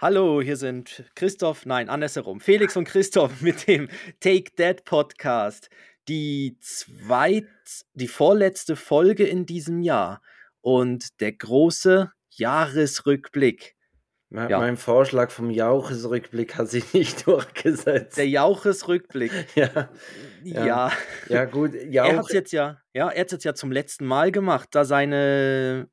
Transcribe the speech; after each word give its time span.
Hallo, 0.00 0.40
hier 0.40 0.56
sind 0.56 1.02
Christoph, 1.16 1.66
nein, 1.66 1.88
andersherum, 1.88 2.40
Felix 2.40 2.76
und 2.76 2.84
Christoph 2.84 3.32
mit 3.40 3.66
dem 3.66 3.88
Take 4.20 4.54
That 4.56 4.84
Podcast. 4.84 5.70
Die 6.06 6.56
zweit, 6.60 7.48
die 7.94 8.06
vorletzte 8.06 8.76
Folge 8.76 9.24
in 9.26 9.44
diesem 9.44 9.80
Jahr 9.82 10.22
und 10.60 11.20
der 11.20 11.32
große 11.32 12.12
Jahresrückblick. 12.30 13.74
Mein, 14.30 14.48
Ja. 14.50 14.60
mein 14.60 14.76
Vorschlag 14.76 15.32
vom 15.32 15.50
Jauchesrückblick 15.50 16.54
hat 16.54 16.68
sich 16.68 16.92
nicht 16.94 17.26
durchgesetzt. 17.26 18.18
Der 18.18 18.28
Jauchesrückblick. 18.28 19.32
ja, 19.56 19.90
Ja. 20.44 20.64
Ja. 20.66 20.92
ja, 21.28 21.44
gut. 21.44 21.74
Er 21.74 22.04
hat 22.04 22.12
Jauch, 22.12 22.28
es 22.28 22.32
jetzt 22.32 22.52
ja, 22.52 22.80
ja, 22.94 23.08
er 23.08 23.20
hat's 23.22 23.32
jetzt 23.32 23.44
ja 23.44 23.54
zum 23.54 23.72
letzten 23.72 24.06
Mal 24.06 24.30
gemacht, 24.30 24.68
da 24.70 24.84
seine 24.84 25.88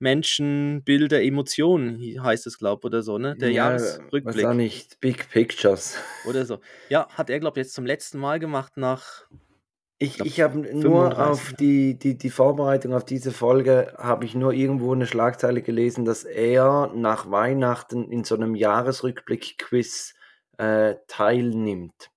Menschen, 0.00 0.82
Bilder, 0.84 1.22
Emotionen, 1.22 1.98
heißt 2.22 2.46
es, 2.46 2.58
glaube 2.58 2.86
oder 2.86 3.02
so, 3.02 3.18
ne? 3.18 3.36
Der 3.36 3.50
ja, 3.50 3.68
Jahresrückblick 3.68 4.44
auch 4.44 4.54
nicht. 4.54 5.00
Big 5.00 5.28
Pictures. 5.30 5.96
oder 6.26 6.44
so. 6.44 6.60
Ja, 6.88 7.08
hat 7.10 7.30
er, 7.30 7.40
glaube 7.40 7.60
ich, 7.60 7.66
jetzt 7.66 7.74
zum 7.74 7.86
letzten 7.86 8.18
Mal 8.18 8.40
gemacht 8.40 8.76
nach 8.76 9.26
Ich, 9.98 10.14
glaub, 10.14 10.26
ich 10.26 10.40
habe 10.40 10.58
nur 10.58 11.10
35, 11.10 11.18
auf 11.18 11.50
ne? 11.50 11.56
die, 11.60 11.98
die, 11.98 12.18
die 12.18 12.30
Vorbereitung 12.30 12.94
auf 12.94 13.04
diese 13.04 13.30
Folge, 13.30 13.94
habe 13.98 14.24
ich 14.24 14.34
nur 14.34 14.52
irgendwo 14.52 14.92
eine 14.92 15.06
Schlagzeile 15.06 15.62
gelesen, 15.62 16.04
dass 16.04 16.24
er 16.24 16.92
nach 16.94 17.30
Weihnachten 17.30 18.10
in 18.10 18.24
so 18.24 18.34
einem 18.34 18.54
Jahresrückblick-Quiz 18.54 20.14
äh, 20.58 20.96
teilnimmt. 21.06 22.10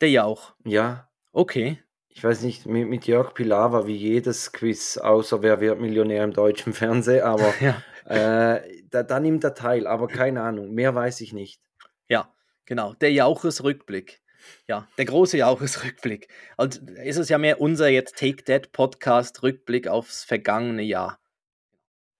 der 0.00 0.10
Jauch. 0.10 0.54
Ja, 0.64 1.08
Okay. 1.34 1.82
Ich 2.14 2.22
weiß 2.24 2.42
nicht, 2.42 2.64
mit, 2.66 2.88
mit 2.88 3.06
Jörg 3.06 3.34
Pilawa 3.34 3.86
wie 3.86 3.96
jedes 3.96 4.52
Quiz, 4.52 4.96
außer 4.98 5.42
wer 5.42 5.60
wird 5.60 5.80
Millionär 5.80 6.24
im 6.24 6.32
deutschen 6.32 6.72
Fernsehen, 6.72 7.22
aber 7.24 7.52
Ja. 7.60 7.82
äh, 8.06 8.62
da, 8.90 9.02
da 9.02 9.18
nimmt 9.20 9.42
er 9.44 9.54
teil, 9.54 9.86
aber 9.86 10.06
keine 10.06 10.42
Ahnung, 10.42 10.72
mehr 10.72 10.94
weiß 10.94 11.20
ich 11.20 11.32
nicht. 11.32 11.60
Ja, 12.08 12.32
genau. 12.64 12.94
Der 12.94 13.12
Jauchesrückblick. 13.12 14.20
Ja, 14.68 14.86
der 14.98 15.06
große 15.06 15.38
Jauchesrückblick. 15.38 16.28
Und 16.58 16.76
ist 16.90 17.16
es 17.16 17.28
ja 17.30 17.38
mehr 17.38 17.60
unser 17.60 17.88
jetzt 17.88 18.16
Take 18.18 18.44
That 18.44 18.72
Podcast 18.72 19.42
Rückblick 19.42 19.88
aufs 19.88 20.22
vergangene 20.22 20.82
Jahr. 20.82 21.18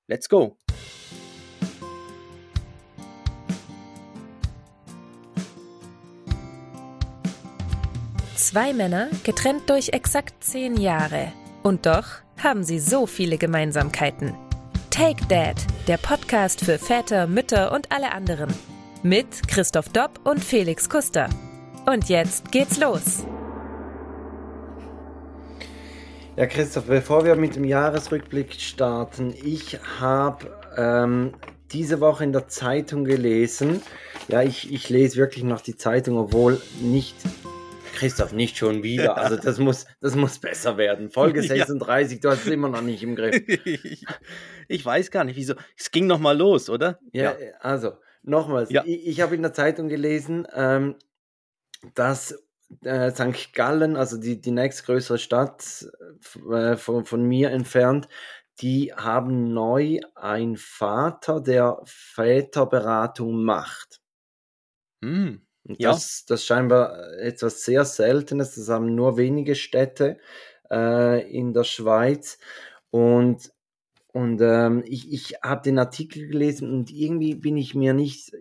Let's 0.08 0.29
go. 0.29 0.56
Zwei 8.45 8.75
Männer, 8.75 9.09
getrennt 9.25 9.70
durch 9.70 9.95
exakt 9.95 10.45
zehn 10.45 10.77
Jahre. 10.77 11.33
Und 11.62 11.87
doch 11.87 12.05
haben 12.42 12.62
sie 12.62 12.78
so 12.78 13.06
viele 13.06 13.39
Gemeinsamkeiten. 13.39 14.34
Take 14.91 15.25
Dad, 15.28 15.56
der 15.89 15.97
Podcast 15.97 16.62
für 16.62 16.78
Väter, 16.78 17.27
Mütter 17.27 17.73
und 17.73 17.91
alle 17.91 18.12
anderen. 18.12 18.53
Mit 19.03 19.48
Christoph 19.48 19.89
Dopp 19.89 20.20
und 20.25 20.45
Felix 20.45 20.91
Kuster. 20.91 21.31
Und 21.86 22.11
jetzt 22.11 22.53
geht's 22.53 22.78
los. 22.78 23.25
Ja, 26.36 26.45
Christoph, 26.45 26.84
bevor 26.84 27.25
wir 27.25 27.36
mit 27.36 27.56
dem 27.56 27.64
Jahresrückblick 27.64 28.53
starten, 28.53 29.33
ich 29.42 29.79
habe 29.98 30.55
ähm, 30.77 31.33
diese 31.73 31.98
Woche 32.03 32.25
in 32.25 32.34
der 32.34 32.47
Zeitung 32.48 33.06
gelesen, 33.06 33.81
ja, 34.29 34.42
ich, 34.42 34.70
ich 34.70 34.91
lese 34.91 35.17
wirklich 35.17 35.45
noch 35.45 35.62
die 35.62 35.79
Zeitung, 35.79 36.19
obwohl 36.19 36.61
nicht, 36.83 37.17
Christoph, 37.95 38.33
nicht 38.33 38.56
schon 38.56 38.83
wieder, 38.83 39.17
also 39.17 39.37
das 39.37 39.59
muss, 39.59 39.87
das 40.00 40.14
muss 40.17 40.39
besser 40.39 40.77
werden. 40.77 41.11
Folge 41.11 41.41
Ja. 41.45 41.48
36, 41.67 42.20
du 42.20 42.31
hast 42.31 42.47
es 42.47 42.53
immer 42.53 42.69
noch 42.69 42.83
nicht 42.83 43.03
im 43.03 43.17
Griff. 43.17 43.36
ich, 44.69 44.84
weiß 44.84 45.11
gar 45.11 45.25
nicht, 45.25 45.36
wieso. 45.36 45.55
Es 45.77 45.91
ging 45.91 46.06
noch 46.06 46.19
mal 46.19 46.36
los, 46.36 46.69
oder? 46.69 46.98
Ja, 47.12 47.34
also 47.61 47.95
nochmals, 48.23 48.70
Ja. 48.70 48.83
ich, 48.84 49.06
ich 49.06 49.20
habe 49.20 49.34
in 49.34 49.42
der 49.42 49.53
Zeitung 49.53 49.89
gelesen, 49.89 50.47
ähm, 50.55 50.97
dass 51.95 52.45
äh, 52.83 53.11
St. 53.11 53.53
Gallen, 53.55 53.97
also 53.97 54.19
die, 54.19 54.41
die 54.41 54.51
nächstgrößere 54.51 55.19
Stadt 55.19 55.86
äh, 56.51 56.77
von, 56.77 57.05
von 57.05 57.23
mir 57.23 57.51
entfernt, 57.51 58.08
die 58.61 58.92
haben 58.95 59.52
neu 59.52 60.01
einen 60.14 60.57
Vater, 60.57 61.40
der 61.40 61.80
Väterberatung 61.85 63.42
macht. 63.45 64.01
Hm. 65.02 65.44
Und 65.67 65.80
Ja. 65.80 65.92
Das, 65.92 66.25
das 66.27 66.41
ist 66.41 66.47
scheinbar 66.47 67.13
etwas 67.19 67.64
sehr 67.64 67.85
Seltenes, 67.85 68.55
das 68.55 68.69
haben 68.69 68.95
nur 68.95 69.17
wenige 69.17 69.55
Städte 69.55 70.19
äh, 70.70 71.30
in 71.30 71.52
der 71.52 71.64
Schweiz. 71.64 72.39
Und, 72.91 73.51
und 74.13 74.41
ähm, 74.41 74.85
ich, 74.86 75.13
ich 75.13 75.35
habe 75.42 75.63
den 75.63 75.79
Artikel 75.79 76.29
gelesen 76.29 76.73
und 76.73 76.91
irgendwie 76.91 77.35
bin 77.35 77.57
ich 77.57 77.75
mir 77.75 77.95
nicht, 77.95 78.33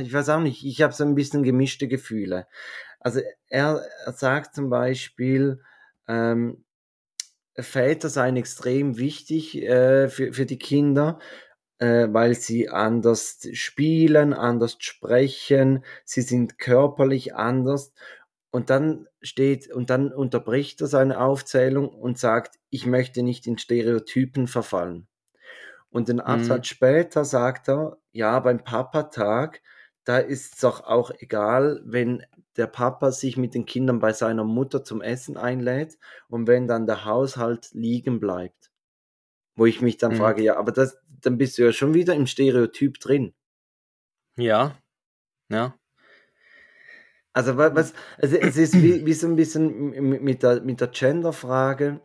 ich 0.00 0.12
weiß 0.12 0.28
auch 0.30 0.40
nicht, 0.40 0.64
ich 0.64 0.82
habe 0.82 0.92
so 0.92 1.04
ein 1.04 1.14
bisschen 1.14 1.42
gemischte 1.42 1.88
Gefühle. 1.88 2.46
Also 3.00 3.20
er, 3.48 3.82
er 4.04 4.12
sagt 4.12 4.54
zum 4.54 4.68
Beispiel, 4.70 5.62
ähm, 6.06 6.64
Väter 7.58 8.08
seien 8.08 8.36
extrem 8.36 8.96
wichtig 8.98 9.60
äh, 9.62 10.08
für, 10.08 10.32
für 10.32 10.46
die 10.46 10.58
Kinder, 10.58 11.18
äh, 11.80 12.08
weil 12.12 12.34
sie 12.36 12.70
anders 12.70 13.40
spielen, 13.54 14.34
anders 14.34 14.76
sprechen, 14.80 15.84
sie 16.04 16.22
sind 16.22 16.58
körperlich 16.58 17.34
anders. 17.36 17.92
Und 18.52 18.70
dann 18.70 19.08
steht, 19.22 19.70
und 19.72 19.90
dann 19.90 20.12
unterbricht 20.12 20.80
er 20.82 20.88
seine 20.88 21.20
Aufzählung 21.20 21.88
und 21.90 22.18
sagt, 22.18 22.56
ich 22.70 22.86
möchte 22.86 23.22
nicht 23.24 23.46
in 23.48 23.58
Stereotypen 23.58 24.48
verfallen. 24.48 25.08
Und 25.90 26.08
den 26.08 26.20
Absatz 26.20 26.68
später 26.68 27.24
sagt 27.24 27.68
er, 27.68 27.98
ja, 28.12 28.38
beim 28.40 28.62
Papatag, 28.64 29.62
da 30.04 30.18
ist 30.18 30.54
es 30.54 30.60
doch 30.60 30.82
auch 30.84 31.10
egal, 31.18 31.82
wenn 31.84 32.24
der 32.56 32.66
Papa 32.66 33.12
sich 33.12 33.36
mit 33.36 33.54
den 33.54 33.66
Kindern 33.66 34.00
bei 34.00 34.12
seiner 34.12 34.44
Mutter 34.44 34.84
zum 34.84 35.02
Essen 35.02 35.36
einlädt 35.36 35.98
und 36.28 36.46
wenn 36.46 36.66
dann 36.68 36.86
der 36.86 37.04
Haushalt 37.04 37.70
liegen 37.72 38.20
bleibt. 38.20 38.70
Wo 39.56 39.66
ich 39.66 39.80
mich 39.82 39.98
dann 39.98 40.12
Mhm. 40.12 40.16
frage, 40.16 40.42
ja, 40.42 40.56
aber 40.56 40.72
das, 40.72 40.98
dann 41.20 41.38
bist 41.38 41.58
du 41.58 41.62
ja 41.62 41.72
schon 41.72 41.94
wieder 41.94 42.14
im 42.14 42.26
Stereotyp 42.26 42.98
drin. 43.00 43.34
Ja. 44.36 44.76
Ja. 45.50 45.74
Also 47.32 47.56
wa- 47.56 47.74
was, 47.74 47.92
also 48.18 48.36
es 48.36 48.56
ist 48.56 48.74
wie, 48.74 49.06
wie 49.06 49.12
so 49.12 49.26
ein 49.28 49.36
bisschen 49.36 49.90
mit 50.22 50.42
der, 50.42 50.62
mit 50.62 50.80
der 50.80 50.88
Gender-Frage, 50.88 52.00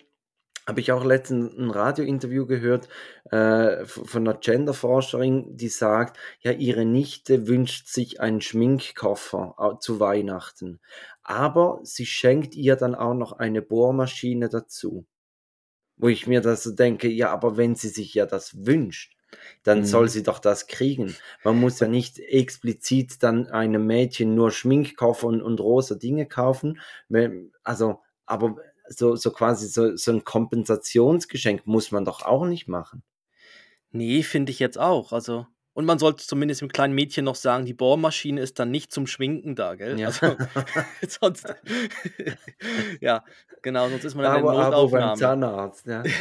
habe 0.68 0.80
ich 0.80 0.92
auch 0.92 1.04
letztens 1.06 1.54
ein 1.58 1.70
Radiointerview 1.70 2.46
gehört 2.48 2.90
äh, 3.32 3.86
von 3.86 4.28
einer 4.28 4.38
Genderforscherin, 4.40 5.56
die 5.56 5.68
sagt, 5.68 6.18
ja, 6.40 6.52
ihre 6.52 6.86
Nichte 6.86 7.48
wünscht 7.48 7.88
sich 7.88 8.20
einen 8.20 8.42
Schminkkoffer 8.42 9.78
zu 9.80 10.00
Weihnachten, 10.00 10.80
aber 11.22 11.80
sie 11.84 12.06
schenkt 12.08 12.56
ihr 12.56 12.76
dann 12.76 12.96
auch 12.96 13.14
noch 13.14 13.34
eine 13.34 13.62
Bohrmaschine 13.62 14.50
dazu. 14.50 15.06
Wo 15.98 16.08
ich 16.10 16.28
mir 16.28 16.42
das 16.42 16.64
so 16.64 16.72
denke, 16.72 17.08
ja, 17.08 17.32
aber 17.32 17.58
wenn 17.58 17.76
sie 17.76 17.90
sich 17.90 18.14
ja 18.14 18.26
das 18.26 18.66
wünscht, 18.66 19.16
dann 19.64 19.80
Mhm. 19.80 19.86
soll 19.86 20.10
sie 20.10 20.24
doch 20.24 20.40
das 20.40 20.68
kriegen. 20.68 21.16
Man 21.44 21.60
muss 21.60 21.80
ja 21.80 21.88
nicht 21.88 22.20
explizit 22.20 23.22
dann 23.24 23.48
einem 23.48 23.86
Mädchen 23.86 24.36
nur 24.36 24.52
Schminkkoffer 24.52 25.28
und, 25.28 25.42
und 25.42 25.60
rosa 25.60 25.96
Dinge 25.96 26.26
kaufen. 26.26 26.80
Also, 27.64 28.02
aber 28.26 28.56
so, 28.88 29.16
so 29.16 29.32
quasi 29.32 29.68
so, 29.68 29.96
so 29.96 30.12
ein 30.12 30.24
Kompensationsgeschenk 30.24 31.66
muss 31.66 31.92
man 31.92 32.06
doch 32.06 32.22
auch 32.22 32.46
nicht 32.46 32.68
machen. 32.68 33.04
Nee, 33.92 34.24
finde 34.24 34.52
ich 34.52 34.60
jetzt 34.60 34.78
auch. 34.78 35.12
Also, 35.14 35.48
und 35.76 35.86
man 35.86 36.00
sollte 36.00 36.26
zumindest 36.26 36.62
dem 36.62 36.70
kleinen 36.70 36.96
Mädchen 36.96 37.26
noch 37.26 37.36
sagen, 37.36 37.66
die 37.66 37.74
Bohrmaschine 37.76 38.42
ist 38.42 38.58
dann 38.58 38.72
nicht 38.72 38.92
zum 38.92 39.06
Schminken 39.06 39.56
da, 39.56 39.76
gell? 39.76 40.00
Ja. 40.00 40.08
Also, 40.08 40.36
sonst. 41.08 41.54
ja, 43.02 43.24
genau, 43.62 43.90
sonst 43.90 44.06
ist 44.06 44.16
man 44.16 44.24
dann 44.24 44.38
in 44.40 44.48
aber, 44.48 44.54
beim 44.54 44.64
Notaufnahme. 44.72 45.20
Zahnarzt, 45.20 45.86
ja. 45.88 46.04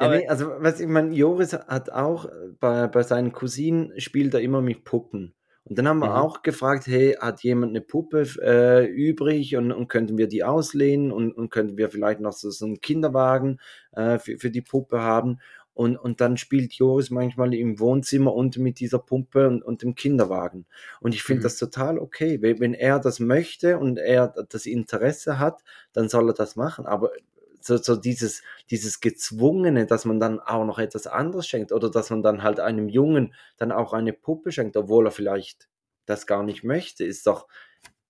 Ja, 0.00 0.06
Aber 0.06 0.16
nee, 0.16 0.26
also 0.26 0.46
was 0.58 0.80
ich 0.80 0.86
meine, 0.88 1.14
Joris 1.14 1.52
hat 1.52 1.90
auch 1.90 2.24
äh, 2.24 2.30
bei, 2.58 2.88
bei 2.88 3.02
seinen 3.02 3.32
Cousinen 3.32 3.92
spielt 4.00 4.32
er 4.32 4.40
immer 4.40 4.62
mit 4.62 4.84
Puppen. 4.84 5.34
Und 5.64 5.78
dann 5.78 5.86
haben 5.86 5.98
wir 5.98 6.08
Mhm. 6.08 6.16
auch 6.16 6.42
gefragt, 6.42 6.86
hey, 6.86 7.12
hat 7.20 7.42
jemand 7.42 7.70
eine 7.70 7.82
Puppe 7.82 8.22
äh, 8.42 8.86
übrig 8.86 9.54
und, 9.54 9.70
und 9.70 9.88
könnten 9.88 10.16
wir 10.16 10.28
die 10.28 10.44
auslehnen 10.44 11.12
und, 11.12 11.32
und 11.32 11.50
könnten 11.50 11.76
wir 11.76 11.90
vielleicht 11.90 12.20
noch 12.20 12.32
so, 12.32 12.50
so 12.50 12.64
einen 12.64 12.80
Kinderwagen 12.80 13.60
äh, 13.92 14.18
für, 14.18 14.38
für 14.38 14.50
die 14.50 14.62
Puppe 14.62 15.02
haben. 15.02 15.40
Und, 15.74 15.96
und 15.96 16.20
dann 16.20 16.36
spielt 16.36 16.74
Joris 16.74 17.10
manchmal 17.10 17.54
im 17.54 17.78
Wohnzimmer 17.80 18.34
und 18.34 18.58
mit 18.58 18.78
dieser 18.80 18.98
Puppe 18.98 19.48
und, 19.48 19.62
und 19.62 19.82
dem 19.82 19.94
Kinderwagen. 19.94 20.66
Und 21.00 21.14
ich 21.14 21.22
finde 21.22 21.40
Mhm. 21.40 21.42
das 21.44 21.56
total 21.56 21.98
okay. 21.98 22.42
Wenn, 22.42 22.60
wenn 22.60 22.74
er 22.74 22.98
das 23.00 23.20
möchte 23.20 23.78
und 23.78 23.98
er 23.98 24.28
das 24.50 24.66
Interesse 24.66 25.38
hat, 25.38 25.62
dann 25.92 26.08
soll 26.08 26.30
er 26.30 26.34
das 26.34 26.56
machen. 26.56 26.84
Aber 26.86 27.10
so, 27.60 27.76
so 27.76 27.96
dieses, 27.96 28.42
dieses 28.70 29.00
Gezwungene, 29.00 29.86
dass 29.86 30.04
man 30.04 30.20
dann 30.20 30.40
auch 30.40 30.64
noch 30.64 30.78
etwas 30.78 31.06
anderes 31.06 31.46
schenkt 31.46 31.72
oder 31.72 31.90
dass 31.90 32.10
man 32.10 32.22
dann 32.22 32.42
halt 32.42 32.60
einem 32.60 32.88
Jungen 32.88 33.34
dann 33.56 33.72
auch 33.72 33.92
eine 33.92 34.12
Puppe 34.12 34.52
schenkt, 34.52 34.76
obwohl 34.76 35.06
er 35.06 35.12
vielleicht 35.12 35.68
das 36.06 36.26
gar 36.26 36.42
nicht 36.42 36.64
möchte, 36.64 37.04
ist 37.04 37.26
doch, 37.26 37.46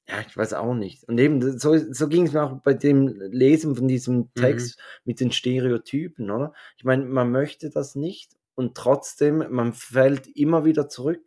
ja, 0.08 0.20
ich 0.26 0.36
weiß 0.36 0.54
auch 0.54 0.74
nicht. 0.74 1.04
Und 1.04 1.18
eben, 1.18 1.58
so, 1.58 1.76
so 1.76 2.08
ging 2.08 2.26
es 2.26 2.32
mir 2.32 2.42
auch 2.42 2.60
bei 2.60 2.74
dem 2.74 3.08
Lesen 3.30 3.76
von 3.76 3.88
diesem 3.88 4.32
Text 4.34 4.78
mit 5.04 5.20
den 5.20 5.32
Stereotypen, 5.32 6.30
oder? 6.30 6.52
Ich 6.76 6.84
meine, 6.84 7.04
man 7.04 7.30
möchte 7.30 7.70
das 7.70 7.94
nicht 7.94 8.36
und 8.54 8.76
trotzdem, 8.76 9.46
man 9.50 9.72
fällt 9.72 10.26
immer 10.36 10.64
wieder 10.64 10.88
zurück. 10.88 11.20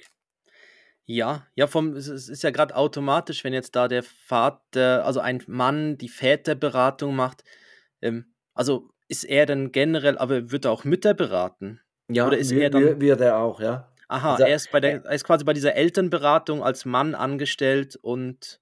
Ja, 1.07 1.45
ja, 1.55 1.67
vom 1.67 1.93
es 1.95 2.07
ist 2.07 2.41
ja 2.41 2.49
grad 2.49 2.73
automatisch, 2.73 3.43
wenn 3.43 3.53
jetzt 3.53 3.75
da 3.75 3.87
der 3.87 4.01
Vater 4.01 5.05
also 5.05 5.19
ein 5.19 5.43
Mann 5.47 5.97
die 5.99 6.09
Väterberatung 6.09 7.15
macht, 7.15 7.43
ähm, 8.01 8.33
also 8.55 8.89
ist 9.07 9.23
er 9.23 9.45
dann 9.45 9.71
generell 9.71 10.17
aber 10.17 10.51
wird 10.51 10.65
er 10.65 10.71
auch 10.71 10.83
Mütter 10.83 11.13
beraten? 11.13 11.79
Oder 12.09 12.15
Ja, 12.15 12.29
ist 12.37 12.51
er 12.51 12.69
wi 12.71 12.73
wi 12.73 12.95
dann 12.95 13.01
wird 13.01 13.21
er 13.21 13.37
auch, 13.37 13.59
ja. 13.61 13.91
Aha, 14.07 14.33
Also, 14.33 14.43
er 14.45 14.55
ist 14.55 14.71
bei 14.71 14.79
äh 14.79 14.81
der 14.81 15.05
er 15.05 15.13
ist 15.13 15.23
quasi 15.25 15.43
bei 15.43 15.53
dieser 15.53 15.75
Elternberatung 15.75 16.63
als 16.63 16.85
Mann 16.85 17.15
angestellt 17.15 17.95
und 18.01 18.61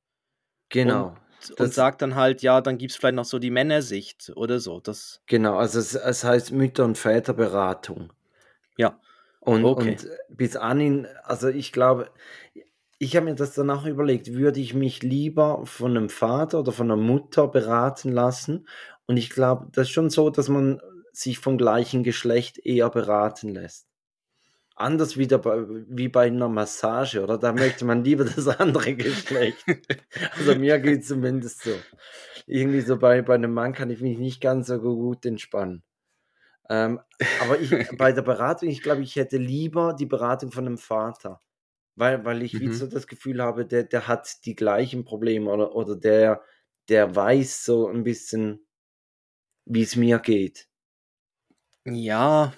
Genau, 0.73 1.15
und 1.57 1.73
das 1.73 1.75
sagt 1.75 2.01
dann 2.01 2.15
halt, 2.15 2.41
ja, 2.41 2.61
dann 2.61 2.77
gibt's 2.77 2.95
vielleicht 2.95 3.15
noch 3.15 3.25
so 3.25 3.39
die 3.39 3.51
Männersicht 3.51 4.31
oder 4.35 4.59
so, 4.59 4.79
das 4.79 5.21
Genau, 5.27 5.57
also 5.57 5.79
es 5.79 5.95
es 5.95 6.23
heißt 6.23 6.51
Mütter 6.53 6.85
und 6.85 6.97
Väterberatung. 6.97 8.13
Ja, 8.77 8.99
Und 9.45 9.71
okay. 9.71 10.03
und 10.05 10.07
bis 10.29 10.55
anhin 10.55 11.05
also 11.23 11.49
ich 11.49 11.71
glaube 11.73 12.09
ich 12.99 13.15
habe 13.17 13.25
mir 13.27 13.35
das 13.35 13.53
dann 13.55 13.69
auch 13.71 13.85
überlegt, 13.85 14.33
würde 14.33 14.59
ich 14.61 14.73
mich 14.73 15.03
lieber 15.03 15.65
von 15.65 15.93
'nem 15.93 16.09
Vater 16.09 16.59
oder 16.61 16.71
von 16.71 16.87
'ner 16.87 16.95
Mutter 16.97 17.47
beraten 17.49 18.11
lassen? 18.11 18.67
Und 19.07 19.17
ich 19.17 19.29
glaube, 19.31 19.67
das 19.73 19.87
ist 19.87 19.91
schon 19.93 20.09
so, 20.09 20.29
dass 20.29 20.49
man 20.49 20.81
sich 21.13 21.39
vom 21.39 21.57
gleichen 21.57 22.03
Geschlecht 22.03 22.59
eher 22.59 22.89
beraten 22.89 23.49
lässt. 23.49 23.92
Anders 24.77 25.17
wieder 25.17 25.37
bei 25.37 25.63
wie 25.87 26.07
bei 26.07 26.29
'ner 26.29 26.49
Massage, 26.49 27.21
oder? 27.21 27.37
Da 27.37 27.53
möchte 27.53 27.85
man 27.85 28.03
lieber 28.03 28.25
das 28.25 28.47
andere 28.47 28.95
Geschlecht. 28.95 29.67
Also 30.35 30.55
mir 30.55 30.79
geht's 30.79 31.07
zumindest 31.07 31.63
so. 31.63 31.85
Irgendwie 32.47 32.81
so 32.81 32.97
bei 32.97 33.21
bei 33.21 33.37
'nem 33.37 33.53
Mann 33.53 33.73
kann 33.73 33.89
ich 33.91 34.01
mich 34.01 34.17
nicht 34.17 34.41
ganz 34.41 34.67
so 34.67 34.79
gut 34.79 35.25
entspannen. 35.25 35.83
Ähm, 36.69 37.01
aber 37.37 37.59
ich 37.61 37.79
bei 37.97 38.11
der 38.13 38.23
Beratung 38.23 38.69
ich 38.69 38.83
glaube, 38.83 39.03
ich 39.03 39.15
hätte 39.17 39.37
lieber 39.37 39.93
die 39.93 40.07
Beratung 40.07 40.51
von 40.51 40.65
'nem 40.65 40.77
Vater, 40.79 41.41
weil 41.95 42.25
weil 42.25 42.43
ich 42.43 42.59
wieder 42.59 42.73
Mhm. 42.73 42.79
so 42.79 42.87
das 42.87 43.07
Gefühl 43.07 43.41
habe, 43.43 43.65
der 43.67 43.83
der 43.85 44.07
hat 44.07 44.45
die 44.45 44.55
gleichen 44.55 45.05
Probleme 45.05 45.51
oder 45.51 45.75
oder 45.75 45.95
der 45.97 46.41
der 46.89 47.15
weiß 47.15 47.65
so 47.65 47.89
'n 47.89 48.03
bisschen 48.05 48.65
wie's 49.67 49.95
mir 49.95 50.19
geht. 50.19 50.67
Ja. 51.85 52.53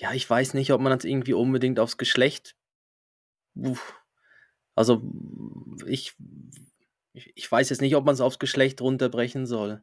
Ja, 0.00 0.12
ich 0.12 0.28
weiß 0.28 0.54
nicht, 0.54 0.72
ob 0.72 0.80
man 0.80 0.96
das 0.96 1.04
irgendwie 1.04 1.34
unbedingt 1.34 1.78
aufs 1.78 1.96
Geschlecht 1.96 2.56
also, 4.76 5.02
ich 5.86 6.14
ich 7.12 7.32
ich 7.34 7.50
weiß 7.50 7.70
jetzt 7.70 7.80
nicht, 7.80 7.96
ob 7.96 8.04
man's 8.04 8.20
aufs 8.20 8.38
Geschlecht 8.38 8.80
runterbrechen 8.80 9.46
soll. 9.46 9.82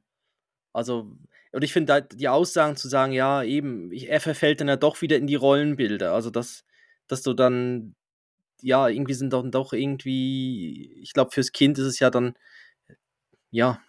Also 0.73 1.17
und 1.53 1.63
ich 1.63 1.73
finde 1.73 1.93
halt 1.93 2.19
die 2.19 2.29
Aussagen 2.29 2.77
zu 2.77 2.89
sagen, 2.89 3.13
ja, 3.13 3.43
eben, 3.43 3.91
ich 3.91 4.09
er 4.09 4.21
verfällt 4.21 4.61
dann 4.61 4.69
ja 4.69 4.77
doch 4.77 5.01
wieder 5.01 5.17
in 5.17 5.27
die 5.27 5.35
Rollenbilder. 5.35 6.13
Also, 6.13 6.29
dass 6.31 6.65
dass 7.07 7.23
du 7.23 7.33
dann 7.33 7.95
ja, 8.61 8.89
irgendwie 8.89 9.13
sind 9.15 9.33
dann 9.33 9.51
doch 9.51 9.73
irgendwie 9.73 10.93
ich 11.01 11.13
glaube, 11.13 11.31
fürs 11.31 11.51
Kind 11.53 11.79
ist 11.79 11.85
es 11.87 11.99
ja 11.99 12.09
dann 12.11 12.35
ja 13.51 13.81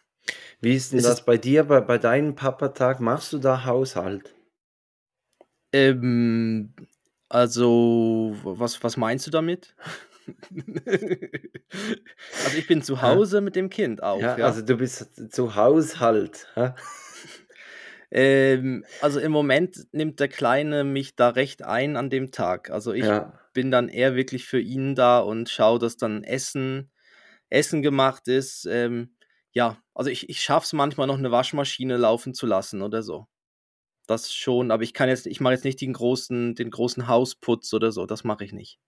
Wie 0.60 0.74
ist 0.74 0.92
denn 0.92 1.00
es 1.00 1.04
ist 1.06 1.10
das 1.10 1.24
bei 1.24 1.38
dir, 1.38 1.64
bei 1.64 1.80
bei 1.80 1.98
deinem 1.98 2.34
Papatag? 2.36 3.00
Machst 3.00 3.32
du 3.32 3.38
da 3.38 3.64
Haushalt? 3.64 4.34
Ähm, 5.72 6.74
also, 7.28 8.34
was 8.42 8.82
was 8.82 8.96
meinst 8.96 9.26
du 9.26 9.30
damit? 9.30 9.74
Also, 12.40 12.56
ich 12.56 12.66
bin 12.66 12.82
zu 12.82 13.00
Hä? 13.00 13.02
Hause 13.02 13.40
mit 13.40 13.56
dem 13.56 13.68
Kind 13.70 14.02
Ja, 14.14 14.36
auch, 14.36 14.36
ja. 14.36 14.54
also 14.54 14.62
du 14.62 14.76
bist 14.76 15.32
zu 15.34 15.54
Haushalt, 15.56 16.48
hä? 16.56 16.72
Ähm, 18.10 18.86
also 19.00 19.20
im 19.20 19.32
Moment 19.32 19.86
nimmt 19.92 20.20
der 20.20 20.28
Kleine 20.28 20.84
mich 20.84 21.16
da 21.16 21.30
recht 21.30 21.62
ein 21.64 21.96
an 21.96 22.10
dem 22.10 22.30
Tag. 22.32 22.70
Also, 22.70 22.92
ich 22.92 23.14
Ja. 23.14 23.38
bin 23.52 23.70
dann 23.70 23.88
eher 23.88 24.14
wirklich 24.16 24.46
für 24.46 24.60
ihn 24.60 24.94
da 24.94 25.20
und 25.20 25.48
schaue, 25.50 25.78
dass 25.78 25.96
dann 25.96 26.24
Essen 26.24 26.90
Essen 27.50 27.82
gemacht 27.82 28.28
ist. 28.28 28.66
Ähm, 28.66 29.16
ja, 29.52 29.78
also 29.94 30.10
ich 30.10 30.28
ich 30.30 30.40
schaffe 30.42 30.66
es 30.66 30.72
manchmal 30.74 31.06
noch 31.08 31.18
'ne 31.18 31.30
Waschmaschine 31.32 31.96
laufen 31.98 32.34
zu 32.34 32.46
lassen 32.46 32.82
oder 32.82 33.02
so. 33.02 33.26
Das 34.08 34.32
schon, 34.32 34.70
aber 34.70 34.82
ich 34.84 34.94
kann 34.94 35.10
jetzt 35.10 35.26
ich 35.26 35.38
mache 35.38 35.52
jetzt 35.52 35.64
nicht 35.64 35.82
den 35.82 35.92
großen 35.92 36.54
den 36.54 36.70
großen 36.70 37.08
Hausputz 37.08 37.74
oder 37.74 37.92
so, 37.92 38.06
das 38.06 38.24
mache 38.24 38.42
ich 38.42 38.54
nicht. 38.54 38.78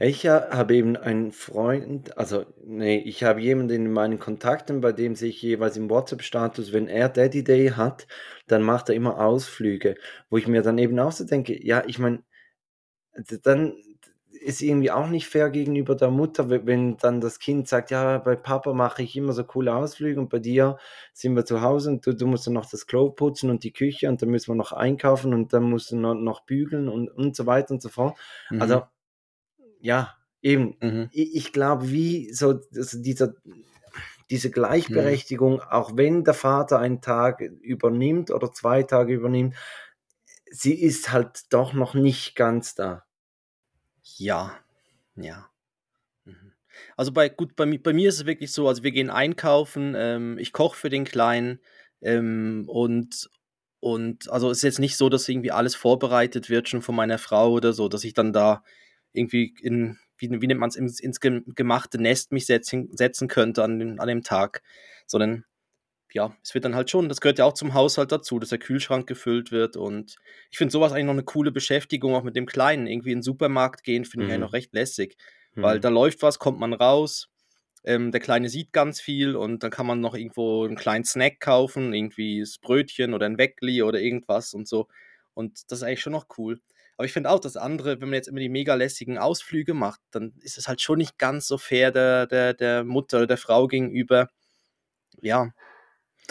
Ich 0.00 0.26
ha 0.26 0.48
habe 0.50 0.74
eben 0.76 0.96
einen 0.96 1.32
Freund 1.32 2.16
also, 2.18 2.46
ne, 2.64 3.02
ich 3.04 3.24
habe 3.24 3.40
jemanden 3.42 3.74
in 3.86 3.92
meinen 3.92 4.18
Kontakten, 4.18 4.80
bei 4.80 4.92
dem 4.92 5.14
sehe 5.14 5.30
ich 5.30 5.42
jeweils 5.42 5.76
im 5.76 5.90
WhatsApp-Status, 5.90 6.72
wenn 6.72 6.88
er 6.88 7.08
Daddy 7.10 7.44
Day 7.44 7.68
hat, 7.70 8.06
dann 8.46 8.62
macht 8.62 8.88
er 8.88 8.94
immer 8.94 9.18
Ausflüge, 9.20 9.96
wo 10.30 10.38
ich 10.38 10.48
mir 10.48 10.62
dann 10.62 10.78
eben 10.78 10.98
auch 10.98 11.12
so 11.12 11.24
denke: 11.24 11.62
„Ja, 11.64 11.84
ich 11.86 11.98
meine, 11.98 12.22
dann 13.44 13.74
ist 14.42 14.62
irgendwie 14.62 14.90
auch 14.90 15.08
nicht 15.08 15.28
fair 15.28 15.50
gegenüber 15.50 15.94
der 15.96 16.10
Mutter, 16.10 16.50
we 16.50 16.66
wenn 16.66 16.96
dann 16.98 17.20
das 17.20 17.38
Kind 17.38 17.68
sagt: 17.68 17.90
‚Ja, 17.90 18.18
bei 18.18 18.36
Papa 18.36 18.72
mache 18.74 19.02
ich 19.02 19.16
immer 19.16 19.32
so 19.32 19.44
coole 19.44 19.74
Ausflüge 19.74 20.20
und 20.20 20.30
bei 20.30 20.38
dir 20.40 20.78
sind 21.14 21.36
wir 21.36 21.44
zu 21.46 21.62
Hause 21.62 21.90
und 21.90 22.06
du 22.06 22.14
du 22.14 22.26
musst 22.26 22.46
dann 22.46 22.54
noch 22.54 22.70
das 22.70 22.86
Klo 22.86 23.10
putzen 23.10 23.50
und 23.50 23.64
die 23.64 23.72
Küche 23.72 24.08
und 24.08 24.22
dann 24.22 24.30
müssen 24.30 24.50
wir 24.52 24.56
noch 24.56 24.72
einkaufen 24.72 25.34
und 25.34 25.52
dann 25.52 25.64
musst 25.64 25.92
du 25.92 25.96
no 25.96 26.14
noch 26.14 26.42
bügeln 26.46 26.88
und 26.88 27.08
und 27.10 27.36
so 27.36 27.46
weiter 27.46 27.72
und 27.74 27.82
so 27.82 27.88
fort.“ 27.90 28.18
Mhm. 28.50 28.58
Also, 28.58 28.84
ja, 29.80 30.14
eben. 30.42 30.76
Mhm. 30.80 31.12
I 31.14 31.36
ich 31.38 31.52
glaube, 31.52 31.90
wie 31.90 32.32
so 32.34 32.60
also 32.76 33.02
dieser 33.02 33.34
diese 34.30 34.50
Mhm. 34.88 35.22
Gleichberechtigung, 35.30 35.60
auch 35.62 35.92
wenn 35.96 36.24
der 36.24 36.34
Vater 36.34 36.78
einen 36.80 37.00
Tag 37.02 37.40
übernimmt 37.42 38.30
oder 38.32 38.52
2 38.52 38.82
Tage 38.84 39.14
übernimmt, 39.14 39.56
sie 40.50 40.74
ist 40.82 41.12
halt 41.12 41.52
doch 41.52 41.74
noch 41.74 41.94
nicht 41.94 42.36
ganz 42.36 42.74
da. 42.76 43.04
Ja, 44.04 44.58
ja. 45.16 45.48
Mhm. 46.26 46.52
Also, 46.96 47.12
bei 47.12 47.28
gut, 47.30 47.56
bei 47.56 47.66
bei 47.78 47.92
mir 47.94 48.08
ist 48.10 48.16
es 48.20 48.26
wirklich 48.26 48.52
so, 48.52 48.68
also 48.68 48.82
wir 48.84 48.92
gehen 48.92 49.10
einkaufen, 49.10 49.94
ähm, 49.96 50.38
ich 50.38 50.52
koche 50.52 50.76
für 50.78 50.90
den 50.90 51.04
Kleinen, 51.04 51.60
ähm, 52.02 52.64
und 52.68 53.30
und 53.80 54.30
also 54.30 54.50
ist 54.50 54.62
jetzt 54.62 54.80
nicht 54.80 54.96
so, 54.98 55.08
dass 55.10 55.28
irgendwie 55.28 55.52
alles 55.52 55.76
vorbereitet 55.76 56.50
wird 56.50 56.68
schon 56.68 56.82
von 56.82 56.96
meiner 56.96 57.18
Frau 57.18 57.52
oder 57.52 57.72
so, 57.74 57.88
dass 57.88 58.04
ich 58.04 58.14
dann 58.14 58.32
da 58.32 58.64
irgendwie 59.12 59.54
in 59.62 59.98
wie 60.18 60.30
wie 60.42 60.46
nennt 60.48 60.60
man's, 60.60 60.76
ins 60.76 61.00
ins 61.00 61.20
gem 61.20 61.44
gemachte 61.56 61.98
Nest 62.00 62.32
mich 62.32 62.46
setzen 62.46 62.90
setzen 62.96 63.28
könnte 63.28 63.64
an 63.64 64.00
an 64.00 64.08
dem 64.08 64.22
Tag, 64.24 64.62
sondern 65.06 65.44
ja, 66.14 66.36
es 66.42 66.54
wird 66.54 66.64
dann 66.64 66.74
halt 66.74 66.90
schon 66.90 67.08
das 67.08 67.20
gehört 67.20 67.38
ja 67.38 67.44
auch 67.46 67.54
zum 67.54 67.74
Haushalt 67.74 68.12
dazu, 68.12 68.38
dass 68.38 68.50
der 68.50 68.58
Kühlschrank 68.58 69.06
gefüllt 69.06 69.50
wird 69.52 69.76
und 69.76 70.16
ich 70.50 70.58
finde 70.58 70.72
so 70.72 70.80
was 70.80 70.92
eigentlich 70.92 71.06
noch 71.06 71.14
'ne 71.14 71.24
coole 71.24 71.52
Beschäftigung 71.52 72.14
auch 72.14 72.22
mit 72.24 72.36
dem 72.36 72.46
Kleinen. 72.46 72.86
Irgendwie 72.86 73.12
in 73.12 73.18
'n 73.20 73.22
Supermarkt 73.22 73.82
gehen, 73.84 74.04
finde 74.04 74.24
ich 74.26 74.30
eigentlich 74.32 74.40
noch 74.40 74.52
Mhm. 74.52 74.54
recht 74.54 74.74
lässig, 74.74 75.16
weil 75.60 75.78
Mhm. 75.78 75.82
da 75.82 75.88
läuft 75.88 76.22
was, 76.22 76.38
kommt 76.38 76.58
man 76.60 76.72
raus, 76.74 77.28
ähm, 77.84 78.12
der 78.12 78.20
Kleine 78.20 78.48
sieht 78.50 78.72
ganz 78.72 79.00
viel 79.00 79.36
und 79.36 79.62
dann 79.64 79.70
kann 79.72 79.86
man 79.86 80.00
noch 80.00 80.14
irgendwo 80.14 80.64
'n 80.66 80.76
kleinen 80.76 81.04
Snack 81.04 81.40
kaufen, 81.40 81.94
irgendwie 81.94 82.40
das 82.40 82.58
Brötchen 82.58 83.14
oder 83.14 83.26
'n 83.26 83.38
Weggli 83.38 83.82
oder 83.82 84.00
irgendwas 84.00 84.54
und 84.54 84.68
so. 84.68 84.88
Und 85.34 85.70
das 85.72 85.80
ist 85.80 85.84
eigentlich 85.84 86.00
schon 86.02 86.12
noch 86.14 86.26
cool. 86.38 86.60
Aber 86.98 87.06
ich 87.06 87.12
finde 87.12 87.30
auch 87.30 87.40
das 87.40 87.56
andere, 87.56 88.00
wenn 88.00 88.08
man 88.10 88.14
jetzt 88.16 88.28
immer 88.28 88.40
die 88.40 88.48
mega 88.50 88.74
lästigen 88.74 89.18
Ausflüge 89.18 89.74
macht, 89.74 90.00
dann 90.12 90.34
ist 90.42 90.58
es 90.58 90.68
halt 90.68 90.80
schon 90.82 90.98
nicht 90.98 91.18
ganz 91.18 91.46
so 91.48 91.58
fair 91.58 91.90
der 91.92 92.26
der 92.26 92.54
der 92.54 92.84
Mutter 92.84 93.18
oder 93.18 93.26
der 93.28 93.38
Frau 93.38 93.66
gegenüber. 93.68 94.28
Ja, 95.22 95.50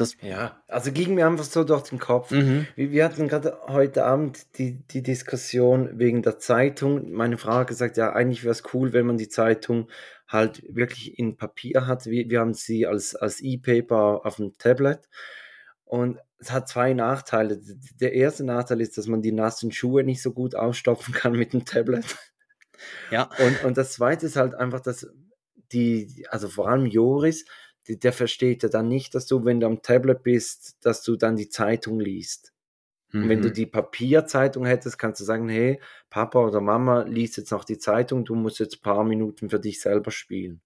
das 0.02 0.18
Ja, 0.22 0.64
also 0.68 0.92
ging 0.92 1.16
mir 1.16 1.28
einfach 1.28 1.44
so 1.46 1.64
durch 1.64 1.84
den 1.90 2.00
Kopf. 2.00 2.32
Mhm. 2.32 2.68
Wir 2.76 2.92
wir 2.92 3.06
hatten 3.06 3.28
grade 3.28 3.58
heute 3.68 4.04
Abend 4.06 4.58
die 4.58 4.80
die 4.88 5.04
Diskussion 5.04 5.98
wegen 6.00 6.22
der 6.22 6.40
Zeitung. 6.40 7.12
Meine 7.12 7.38
Frau 7.38 7.54
hat 7.54 7.68
gesagt: 7.68 7.98
„Ja, 7.98 8.14
eigentlich 8.14 8.44
wäre 8.44 8.52
es 8.52 8.64
cool, 8.74 8.94
wenn 8.94 9.06
man 9.06 9.18
die 9.18 9.30
Zeitung 9.30 9.90
halt 10.28 10.64
wirklich 10.68 11.18
in 11.20 11.38
Papier 11.38 11.88
hat.“ 11.88 12.06
Wir 12.08 12.30
wir 12.30 12.40
haben 12.40 12.54
sie 12.54 12.88
als 12.88 13.16
als 13.16 13.42
E-Paper 13.42 14.22
auf'm 14.26 14.54
Tablet 14.58 15.10
und 15.86 16.20
es 16.40 16.52
hat 16.52 16.68
2 16.70 16.94
Nachteile. 16.94 17.60
Der 18.00 18.14
erste 18.14 18.44
Nachteil 18.44 18.82
ist, 18.82 18.98
dass 18.98 19.08
man 19.08 19.22
die 19.22 19.32
nassen 19.32 19.72
Schuhe 19.72 20.04
nicht 20.04 20.22
so 20.24 20.32
gut 20.34 20.56
ausstopfen 20.56 21.14
kann 21.14 21.36
mit'm 21.36 21.66
Tablet. 21.66 22.06
Ja. 23.12 23.30
Und 23.38 23.64
und 23.64 23.78
das 23.78 23.94
Zweite 23.94 24.26
ist 24.28 24.36
halt 24.38 24.56
einfach, 24.56 24.80
dass 24.82 25.08
die 25.74 26.26
also 26.30 26.50
vor 26.50 26.68
allem 26.70 26.86
Joris, 26.88 27.46
der 27.98 28.14
versteht 28.14 28.64
ja 28.64 28.70
dann 28.70 28.88
nicht, 28.88 29.16
dass 29.16 29.26
du, 29.28 29.46
wenn 29.46 29.60
du 29.60 29.68
am 29.68 29.82
Tablet 29.82 30.24
bist, 30.24 30.78
dass 30.86 31.04
du 31.04 31.16
dann 31.16 31.36
die 31.38 31.50
Zeitung 31.50 32.00
liest. 32.00 32.54
Und 33.22 33.30
wenn 33.30 33.42
du 33.42 33.50
Mhm. 33.50 33.54
die 33.54 33.66
Papierzeitung 33.68 34.66
hättest, 34.66 35.00
kannst 35.00 35.22
du 35.22 35.26
sagen: 35.26 35.50
„Hey, 35.50 35.82
Papa 36.10 36.40
oder 36.46 36.62
Mama 36.62 37.04
liest 37.04 37.38
jetzt 37.38 37.52
noch 37.52 37.66
die 37.66 37.80
Zeitung, 37.80 38.26
du 38.26 38.36
musst 38.36 38.60
jetzt 38.60 38.82
paar 38.84 39.04
Minuten 39.06 39.50
für 39.52 39.60
dich 39.62 39.82
selber 39.82 40.12
spielen.“ 40.12 40.62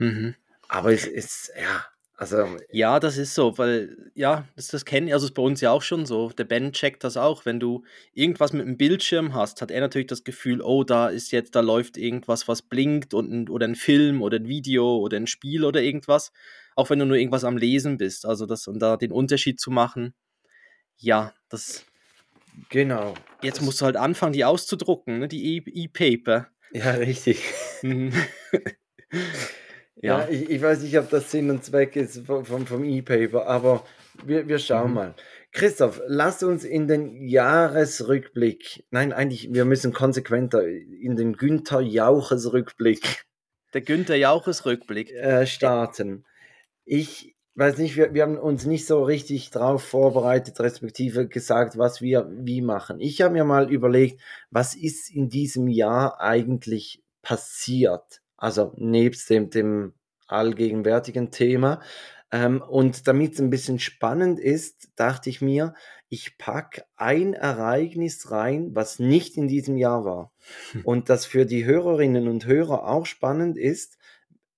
Mhm. 0.00 0.34
Aber 0.68 0.92
es 0.92 1.06
ist 1.06 1.52
ja, 1.60 1.86
also 2.18 2.56
Ja, 2.72 3.00
das 3.00 3.16
ist 3.16 3.34
so, 3.34 3.56
weil 3.58 4.10
ja, 4.14 4.46
das 4.56 4.68
das 4.68 4.84
kenne 4.84 5.12
also 5.14 5.26
ist 5.26 5.34
bei 5.34 5.42
uns 5.42 5.60
ja 5.60 5.70
auch 5.70 5.82
schon 5.82 6.04
so. 6.06 6.30
Der 6.30 6.44
Ben 6.44 6.72
checkt 6.72 7.04
das 7.04 7.16
auch. 7.16 7.46
Wenn 7.46 7.60
du 7.60 7.84
irgendwas 8.12 8.52
mit'm 8.52 8.76
Bildschirm 8.76 9.34
hast, 9.34 9.62
hat 9.62 9.70
er 9.70 9.80
natürlich 9.80 10.08
das 10.08 10.24
Gefühl: 10.24 10.60
„Oh, 10.62 10.84
da 10.84 11.08
ist 11.08 11.30
jetzt 11.32 11.54
da 11.54 11.60
läuft 11.60 11.96
irgendwas, 11.96 12.48
was 12.48 12.62
blinkt 12.62 13.14
und 13.14 13.50
oder 13.50 13.66
'n 13.66 13.76
Film 13.76 14.22
oder 14.22 14.38
'n 14.38 14.48
Video 14.48 14.98
oder 14.98 15.16
'n 15.18 15.28
Spiel 15.28 15.64
oder 15.64 15.80
irgendwas“, 15.82 16.32
auch 16.76 16.90
wenn 16.90 16.98
du 16.98 17.06
nur 17.06 17.16
irgendwas 17.16 17.44
am 17.44 17.56
Lesen 17.56 17.98
bist. 17.98 18.26
Also 18.26 18.46
das 18.46 18.66
und 18.66 18.80
da 18.80 18.96
den 18.96 19.12
Unterschied 19.12 19.60
zu 19.60 19.70
machen, 19.70 20.14
ja, 20.98 21.34
das 21.50 21.86
Genau. 22.70 23.14
Jetzt 23.42 23.58
Das 23.58 23.64
musst 23.66 23.80
du 23.82 23.86
halt 23.86 23.96
anfangen, 23.96 24.32
die 24.34 24.44
auszudrucken, 24.44 25.20
ne, 25.20 25.28
die 25.28 25.58
E 25.58 25.62
E-Paper. 25.84 26.48
Ja, 26.72 26.92
richtig. 26.92 27.42
Ja, 30.00 30.20
Ja. 30.20 30.28
ich, 30.28 30.48
ich 30.50 30.62
weiß 30.62 30.82
nicht, 30.82 30.98
ob 30.98 31.10
das 31.10 31.30
Sinn 31.30 31.50
und 31.50 31.64
Zweck 31.64 31.96
ist 31.96 32.24
vom, 32.26 32.44
vom, 32.44 32.66
vom 32.66 32.84
E-Paper, 32.84 33.46
aber 33.46 33.84
wir, 34.24 34.46
wir 34.48 34.58
schauen 34.58 34.90
Mhm. 34.90 34.94
mal. 34.94 35.14
Christoph, 35.52 36.00
lass 36.06 36.42
uns 36.42 36.62
in 36.64 36.88
den 36.88 37.26
Jahresrückblick, 37.26 38.84
nein, 38.90 39.12
eigentlich, 39.12 39.52
wir 39.52 39.64
müssen 39.64 39.92
konsequenter 39.92 40.66
in 40.66 41.16
den 41.16 41.32
Günther 41.34 41.80
Jauches 41.80 42.52
Rückblick 42.52 43.24
Der 43.74 43.80
Günther 43.80 44.16
Jauches 44.16 44.66
Rückblick. 44.66 45.10
äh, 45.12 45.46
starten. 45.46 46.24
Ich 46.84 47.34
weiß 47.54 47.78
nicht, 47.78 47.96
wir, 47.96 48.14
wir 48.14 48.22
haben 48.22 48.38
uns 48.38 48.66
nicht 48.66 48.86
so 48.86 49.02
richtig 49.02 49.50
drauf 49.50 49.82
vorbereitet, 49.82 50.60
respektive 50.60 51.26
gesagt, 51.28 51.76
was 51.76 52.00
wir 52.00 52.30
wie 52.30 52.60
machen. 52.62 53.00
Ich 53.00 53.20
habe 53.20 53.32
mir 53.34 53.44
mal 53.44 53.70
überlegt, 53.70 54.20
was 54.50 54.74
ist 54.76 55.10
in 55.10 55.28
diesem 55.28 55.66
Jahr 55.68 56.20
eigentlich 56.20 57.02
passiert? 57.22 58.20
Also 58.38 58.72
nebst 58.76 59.28
dem, 59.28 59.50
dem 59.50 59.92
allgegenwärtigen 60.26 61.30
Thema. 61.30 61.80
Ähm, 62.30 62.62
und 62.62 63.06
damit 63.06 63.34
es 63.34 63.40
ein 63.40 63.50
bisschen 63.50 63.78
spannend 63.78 64.38
ist, 64.38 64.90
dachte 64.96 65.28
ich 65.28 65.40
mir, 65.40 65.74
ich 66.08 66.38
packe 66.38 66.84
ein 66.96 67.34
Ereignis 67.34 68.30
rein, 68.30 68.74
was 68.74 68.98
nicht 68.98 69.36
in 69.36 69.48
diesem 69.48 69.76
Jahr 69.76 70.04
war. 70.04 70.32
Und 70.84 71.10
das 71.10 71.26
für 71.26 71.44
die 71.44 71.64
Hörerinnen 71.64 72.28
und 72.28 72.46
Hörer 72.46 72.86
auch 72.86 73.06
spannend 73.06 73.58
ist, 73.58 73.98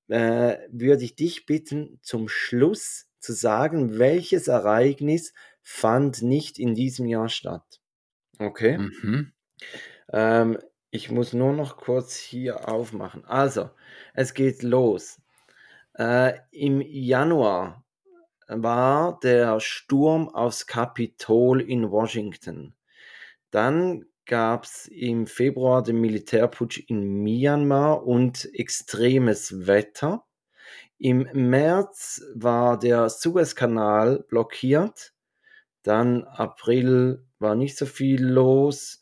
äh, 0.09 0.59
würde 0.71 1.05
ich 1.05 1.17
dich 1.17 1.47
bitten, 1.47 1.99
zum 2.03 2.29
Schluss 2.29 3.07
zu 3.21 3.33
sagen, 3.33 3.99
welches 3.99 4.49
Ereignis 4.49 5.33
fand 5.63 6.23
nicht 6.23 6.59
in 6.59 6.75
diesem 6.75 7.07
Jahr 7.07 7.29
statt. 7.29 7.81
Okay? 8.39 8.79
Mhm. 8.79 9.33
Ähm, 10.13 10.59
ich 10.91 11.11
muss 11.11 11.33
nur 11.33 11.53
noch 11.53 11.77
kurz 11.77 12.17
hier 12.17 12.69
aufmachen. 12.69 13.25
Also, 13.25 13.71
es 14.15 14.35
geht 14.35 14.63
los. 14.63 15.21
Äh, 15.95 16.39
Im 16.51 16.81
Januar 16.81 17.85
war 18.49 19.21
der 19.21 19.61
Sturm 19.61 20.29
aufs 20.29 20.67
Kapitol 20.67 21.61
in 21.61 21.91
Washington. 21.91 22.75
Dann 23.51 24.05
gab 24.27 24.65
es 24.65 24.87
im 24.89 25.27
Februar 25.27 25.83
den 25.83 26.01
Militärputsch 26.01 26.79
in 26.89 27.23
Myanmar 27.23 28.07
und 28.07 28.49
extremes 28.55 29.67
Wetter. 29.67 30.25
Im 30.99 31.29
März 31.33 32.23
war 32.35 32.79
der 32.79 33.09
Suezkanal 33.09 34.25
blockiert. 34.29 35.15
Dann 35.83 36.25
April 36.25 37.25
war 37.39 37.55
nicht 37.55 37.77
so 37.77 37.87
viel 37.87 38.25
los. 38.25 39.01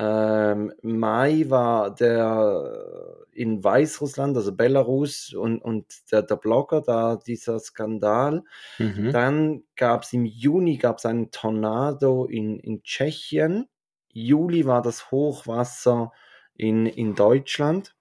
Ähm, 0.00 0.72
Mai 0.82 1.46
war 1.48 1.92
der 1.92 3.26
in 3.32 3.62
Weißrussland, 3.62 4.36
also 4.36 4.54
Belarus 4.54 5.34
und, 5.34 5.58
und 5.60 5.86
der, 6.12 6.22
der 6.22 6.36
Blogger, 6.36 6.80
da 6.80 7.16
dieser 7.16 7.58
Skandal. 7.58 8.44
Mhm. 8.78 9.10
Dann 9.10 9.62
gab 9.74 10.04
es 10.04 10.12
im 10.12 10.24
Juni 10.24 10.76
gab's 10.76 11.04
einen 11.04 11.32
Tornado 11.32 12.26
in, 12.26 12.60
in 12.60 12.82
Tschechien. 12.82 13.68
Juli 14.12 14.66
war 14.66 14.82
das 14.82 15.10
Hochwasser 15.10 16.12
in, 16.54 16.86
in 16.86 17.16
Deutschland. 17.16 17.96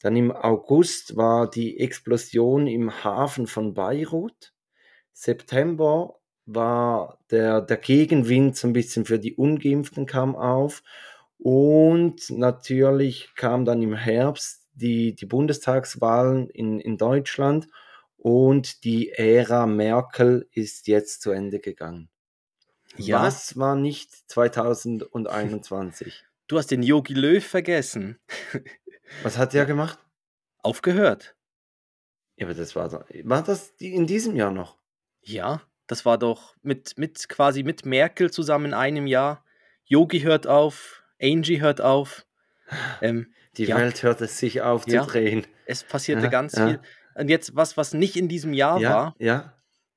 Dann 0.00 0.16
im 0.16 0.32
August 0.32 1.16
war 1.16 1.48
die 1.48 1.78
Explosion 1.78 2.66
im 2.66 3.04
Hafen 3.04 3.46
von 3.46 3.74
Beirut. 3.74 4.54
September 5.12 6.16
war 6.46 7.18
der, 7.30 7.60
der 7.62 7.76
Gegenwind 7.78 8.56
so 8.56 8.66
ein 8.66 8.72
bisschen 8.72 9.04
für 9.04 9.18
die 9.18 9.34
Ungeimpften 9.34 10.06
kam 10.06 10.36
auf. 10.36 10.82
Und 11.44 12.30
natürlich 12.30 13.34
kam 13.36 13.66
dann 13.66 13.82
im 13.82 13.94
Herbst 13.94 14.66
die, 14.72 15.14
die 15.14 15.26
Bundestagswahlen 15.26 16.48
in, 16.48 16.80
in 16.80 16.96
Deutschland 16.96 17.68
und 18.16 18.82
die 18.82 19.10
Ära 19.10 19.66
Merkel 19.66 20.48
ist 20.52 20.88
jetzt 20.88 21.20
zu 21.20 21.32
Ende 21.32 21.60
gegangen. 21.60 22.08
Ja. 22.96 23.22
Was 23.22 23.58
war 23.58 23.76
nicht 23.76 24.10
2021? 24.30 26.24
Du 26.46 26.58
hast 26.58 26.70
den 26.70 26.82
Yogi 26.82 27.14
Löw 27.14 27.42
vergessen. 27.42 28.18
Was 29.22 29.38
hat 29.38 29.54
der 29.54 29.64
gemacht? 29.64 29.98
Aufgehört. 30.58 31.34
Ja, 32.36 32.46
aber 32.46 32.54
das 32.54 32.76
war 32.76 32.90
doch, 32.90 33.04
war 33.22 33.42
das 33.42 33.70
in 33.78 34.06
diesem 34.06 34.36
Jahr 34.36 34.50
noch? 34.50 34.76
Ja, 35.22 35.62
das 35.86 36.04
war 36.04 36.18
doch 36.18 36.54
mit, 36.60 36.98
mit 36.98 37.30
quasi 37.30 37.62
mit 37.62 37.86
Merkel 37.86 38.30
zusammen 38.30 38.66
in 38.66 38.74
einem 38.74 39.06
Jahr. 39.06 39.42
Yogi 39.86 40.20
hört 40.20 40.46
auf, 40.46 41.03
Angie 41.24 41.60
hört 41.60 41.80
auf. 41.80 42.26
Ähm, 43.00 43.32
Die 43.56 43.64
Ja. 43.66 43.76
Welt 43.78 44.02
hört 44.02 44.20
es 44.20 44.38
sich 44.38 44.62
auf 44.62 44.84
zu 44.84 44.96
Ja. 44.96 45.04
drehen. 45.04 45.46
es 45.66 45.84
passierte 45.84 46.24
Ja, 46.24 46.28
ganz 46.30 46.54
viel. 46.58 46.80
Und 47.14 47.28
jetzt 47.28 47.54
was, 47.54 47.76
was 47.76 47.94
nicht 47.94 48.16
in 48.16 48.28
diesem 48.28 48.52
Jahr 48.52 48.80
Ja, 48.80 48.90
war, 48.90 49.16
ja. 49.18 49.54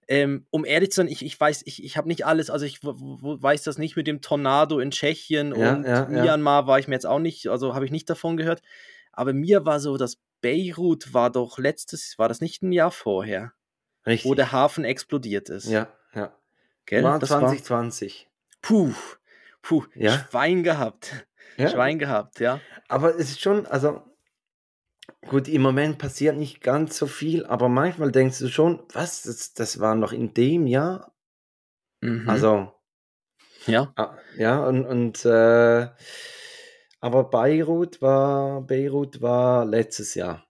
ähm, 0.08 0.46
um 0.52 0.64
ehrlich 0.64 0.92
zu 0.92 0.98
sein, 0.98 1.08
ich, 1.08 1.26
ich 1.26 1.40
weiß, 1.40 1.64
ich, 1.66 1.84
ich 1.84 1.98
habe 1.98 2.08
nicht 2.08 2.26
alles, 2.26 2.50
also 2.52 2.66
ich 2.66 2.80
weiß 2.84 3.64
das 3.64 3.78
nicht 3.80 3.96
mit 3.96 4.06
dem 4.08 4.22
Tornado 4.22 4.80
in 4.80 4.92
Tschechien 4.92 5.54
und. 5.54 5.82
Myanmar 6.10 6.68
war 6.68 6.78
ich 6.80 6.88
mir 6.88 6.94
jetzt 6.94 7.08
auch 7.08 7.20
nicht, 7.20 7.48
also 7.48 7.74
habe 7.74 7.86
ich 7.86 7.92
nicht 7.92 8.08
davon 8.10 8.38
gehört. 8.38 8.62
Aber 9.12 9.34
mir 9.34 9.66
war 9.66 9.80
so, 9.80 9.98
dass 9.98 10.18
Beirut 10.42 11.14
war 11.16 11.32
doch 11.32 11.58
letztes, 11.58 12.14
war 12.20 12.30
das 12.30 12.40
nicht 12.42 12.62
ein 12.62 12.72
Jahr 12.72 12.92
vorher, 12.92 13.54
Richtig. 14.06 14.30
wo 14.30 14.36
der 14.36 14.52
Hafen 14.52 14.86
explodiert 14.86 15.50
ist. 15.50 15.66
ja, 15.68 15.88
ja. 16.14 16.32
Gell? 16.86 17.04
War 17.04 17.18
Das 17.20 17.32
war, 17.32 17.40
2020. 17.40 18.28
puh, 18.62 18.94
puh, 19.68 19.84
Ja. 19.96 20.26
Schwein 20.30 20.64
gehabt. 20.64 21.28
Ja. 21.58 21.70
Schwein 21.70 22.00
gehabt, 22.00 22.40
ja. 22.40 22.62
Aber 22.88 23.16
es 23.16 23.32
ist 23.32 23.42
schon, 23.42 23.66
also 23.66 24.02
gut, 25.28 25.50
im 25.50 25.62
Moment 25.62 25.98
passiert 25.98 26.38
nicht 26.38 26.62
ganz 26.62 26.98
so 26.98 27.06
viel, 27.06 27.46
aber 27.46 27.68
manchmal 27.68 28.12
denkst 28.12 28.40
du 28.40 28.48
schon, 28.48 28.82
was, 28.94 29.24
das, 29.24 29.54
das 29.54 29.80
war 29.82 29.96
noch 29.96 30.14
in 30.14 30.34
dem 30.34 30.68
Jahr? 30.68 31.14
Mhm. 32.00 32.30
Also, 32.30 32.72
ja. 33.66 33.92
ah, 33.98 34.18
ja, 34.38 34.64
und, 34.66 34.86
und 34.86 35.26
äh, 35.26 35.90
aber 37.02 37.24
Beirut 37.26 38.02
war, 38.02 38.62
Beirut 38.62 39.22
war 39.22 39.66
letztes 39.66 40.16
Jahr. 40.16 40.48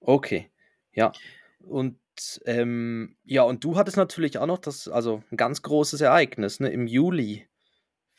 Okay, 0.00 0.50
ja. 0.92 1.12
Und 1.58 1.98
ähm, 2.46 3.16
ja, 3.24 3.42
und 3.42 3.64
du 3.64 3.76
hattest 3.76 3.98
natürlich 3.98 4.38
auch 4.38 4.46
noch 4.46 4.58
das, 4.58 4.88
also 4.88 5.22
ein 5.30 5.36
ganz 5.36 5.60
großes 5.60 6.00
Ereignis, 6.00 6.60
ne, 6.60 6.70
im 6.70 6.86
Juli, 6.86 7.49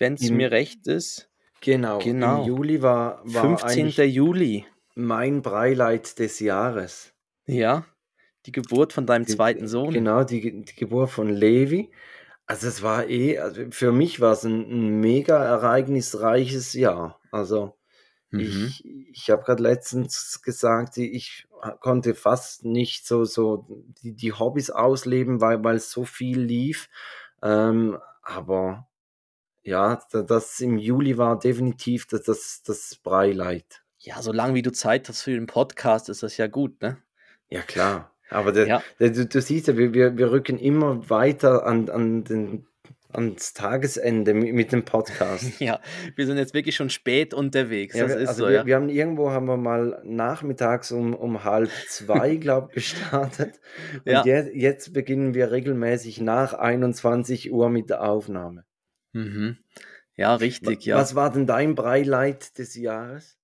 wenn 0.02 0.16
es 0.16 0.30
mir 0.30 0.52
recht 0.52 0.88
ist. 0.88 1.30
Genau, 1.62 2.00
Genau. 2.00 2.42
im 2.42 2.48
Juli 2.48 2.82
war, 2.82 3.22
war 3.24 3.42
15. 3.44 3.86
eigentlich 3.86 4.14
Juli. 4.14 4.66
mein 4.96 5.42
Breileid 5.42 6.20
des 6.20 6.40
Jahres. 6.42 7.14
Ja. 7.46 7.86
Die 8.46 8.52
Geburt 8.52 8.92
von 8.94 9.06
deinem 9.06 9.26
Die- 9.26 9.36
zweiten 9.36 9.68
Sohn. 9.68 9.94
Genau, 9.94 10.24
die, 10.24 10.64
die 10.66 10.76
Geburt 10.76 11.12
von 11.12 11.30
Levi. 11.30 11.92
Also 12.48 12.68
es 12.68 12.82
war 12.82 13.08
eh, 13.08 13.38
also 13.40 13.62
für 13.70 13.92
mich 13.92 14.20
war 14.20 14.34
es 14.34 14.44
ein, 14.44 14.62
ein 14.70 15.00
mega 15.00 15.42
ereignisreiches 15.44 16.74
Jahr. 16.74 17.20
Also 17.32 17.78
Mhm. 18.32 18.40
ich, 18.40 18.86
ich 19.12 19.30
habe 19.30 19.44
gerade 19.44 19.62
letztens 19.62 20.42
gesagt, 20.42 20.98
ich 20.98 21.46
konnte 21.82 22.16
fast 22.16 22.64
nicht 22.66 23.06
so, 23.06 23.26
so 23.26 23.68
die, 24.02 24.14
die 24.14 24.32
Hobbys 24.34 24.70
ausleben, 24.72 25.42
weil, 25.42 25.64
weil 25.64 25.80
so 25.80 26.06
viel 26.06 26.40
lief. 26.40 26.90
Ähm, 27.44 27.98
aber 28.24 28.88
ja, 29.64 30.00
da- 30.12 30.22
das 30.24 30.60
im 30.60 30.78
Juli 30.78 31.18
war 31.18 31.38
definitiv 31.40 32.08
das, 32.08 32.24
das, 32.24 32.62
das 32.66 32.96
Breileid. 33.04 33.82
Ja, 34.00 34.22
solange 34.22 34.56
wie 34.56 34.62
du 34.64 34.72
Zeit 34.72 35.08
hast 35.10 35.22
für 35.24 35.32
den 35.32 35.46
Podcast, 35.48 36.10
ist 36.10 36.24
das 36.24 36.38
ja 36.38 36.48
gut, 36.48 36.82
ne? 36.82 36.98
Ja, 37.50 37.62
klar. 37.62 38.12
Aber 38.30 38.52
der, 38.52 38.66
Ja. 38.68 38.84
der, 39.00 39.12
du, 39.12 39.26
du 39.26 39.42
siehst 39.42 39.68
ja, 39.68 39.78
wir, 39.78 39.94
wir, 39.94 40.32
rücken 40.32 40.58
immer 40.58 41.10
weiter 41.10 41.66
an, 41.66 41.90
an 41.90 42.24
den, 42.24 42.66
ans 43.14 43.54
Tagesende 43.54 44.34
mit, 44.34 44.72
dem 44.72 44.86
Podcast. 44.86 45.44
Ja, 45.60 45.82
wir 46.16 46.26
sind 46.26 46.38
jetzt 46.38 46.54
wirklich 46.54 46.76
schon 46.78 46.90
spät 46.90 47.34
unterwegs. 47.34 47.94
Ja, 47.96 48.08
das 48.08 48.16
also 48.16 48.34
so, 48.46 48.46
wir, 48.48 48.54
ja. 48.56 48.66
wir 48.66 48.76
haben 48.78 48.88
irgendwo 48.90 49.32
haben 49.32 49.48
wir 49.48 49.58
mal 49.58 50.02
nachmittags 50.06 50.92
um, 50.94 51.14
um 51.14 51.44
halb 51.44 51.70
zwei, 51.90 52.36
glaube 52.38 52.70
ich, 52.70 52.76
gestartet. 52.76 53.60
Und 54.06 54.12
Ja. 54.12 54.24
jetzt, 54.26 54.56
jetzt 54.56 54.94
beginnen 54.94 55.34
wir 55.34 55.52
regelmäßig 55.52 56.22
nach 56.22 56.54
21 56.54 57.52
Uhr 57.52 57.70
mit 57.70 57.90
der 57.90 58.02
Aufnahme. 58.04 58.64
Mhm. 59.14 59.58
Ja, 60.16 60.36
richtig, 60.36 60.86
ja. 60.86 60.98
Was 60.98 61.16
war 61.16 61.32
denn 61.32 61.48
dein 61.48 61.76
Breileid 61.76 62.58
des 62.58 62.76
Jahres? 62.76 63.38